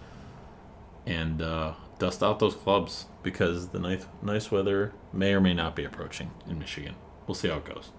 and 1.05 1.41
uh, 1.41 1.73
dust 1.99 2.23
out 2.23 2.39
those 2.39 2.55
clubs 2.55 3.05
because 3.21 3.69
the 3.69 3.79
nice 3.79 4.05
nice 4.21 4.49
weather 4.49 4.93
may 5.13 5.33
or 5.33 5.41
may 5.41 5.53
not 5.53 5.75
be 5.75 5.83
approaching 5.83 6.31
in 6.49 6.57
Michigan. 6.57 6.95
We'll 7.27 7.35
see 7.35 7.49
how 7.49 7.57
it 7.57 7.65
goes. 7.65 7.91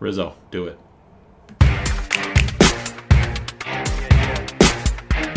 Rizzo, 0.00 0.34
do 0.50 0.66
it. 0.66 1.95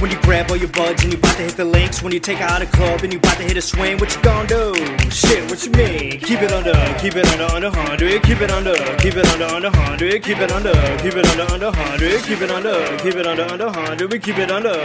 When 0.01 0.11
you 0.11 0.21
grab 0.21 0.49
all 0.49 0.55
your 0.55 0.69
buds 0.69 1.03
and 1.03 1.11
you 1.11 1.19
about 1.19 1.35
to 1.35 1.43
hit 1.43 1.57
the 1.57 1.65
links. 1.65 2.01
When 2.01 2.13
you 2.13 2.21
take 2.21 2.39
out 2.39 2.61
a 2.61 2.65
club 2.65 3.01
and 3.03 3.11
you 3.11 3.19
about 3.19 3.35
to 3.35 3.43
hit 3.43 3.57
a 3.57 3.61
swing 3.61 3.97
What 3.97 4.15
you 4.15 4.21
gonna 4.21 4.47
do? 4.47 4.73
Shit, 5.11 5.49
what 5.49 5.65
you 5.65 5.71
mean? 5.71 6.21
Keep 6.21 6.41
it 6.41 6.53
under, 6.53 6.73
keep 6.99 7.17
it 7.17 7.27
under, 7.27 7.53
under 7.53 7.69
100 7.69 8.23
Keep 8.23 8.41
it 8.41 8.49
under, 8.49 8.75
keep 8.97 9.15
it 9.15 9.27
under, 9.27 9.45
under 9.45 9.69
100 9.69 10.23
Keep 10.23 10.37
it 10.37 10.51
under, 10.51 10.73
keep 11.03 11.15
it 11.15 11.25
under, 11.27 11.53
under 11.53 11.65
100 11.71 12.23
Keep 12.23 12.41
it 12.41 12.51
under, 12.51 12.97
keep 12.99 13.15
it 13.15 13.27
under, 13.27 13.43
under 13.43 13.65
100 13.65 14.11
We 14.11 14.19
keep 14.19 14.37
it 14.37 14.51
under 14.51 14.77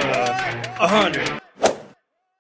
100 0.79 1.41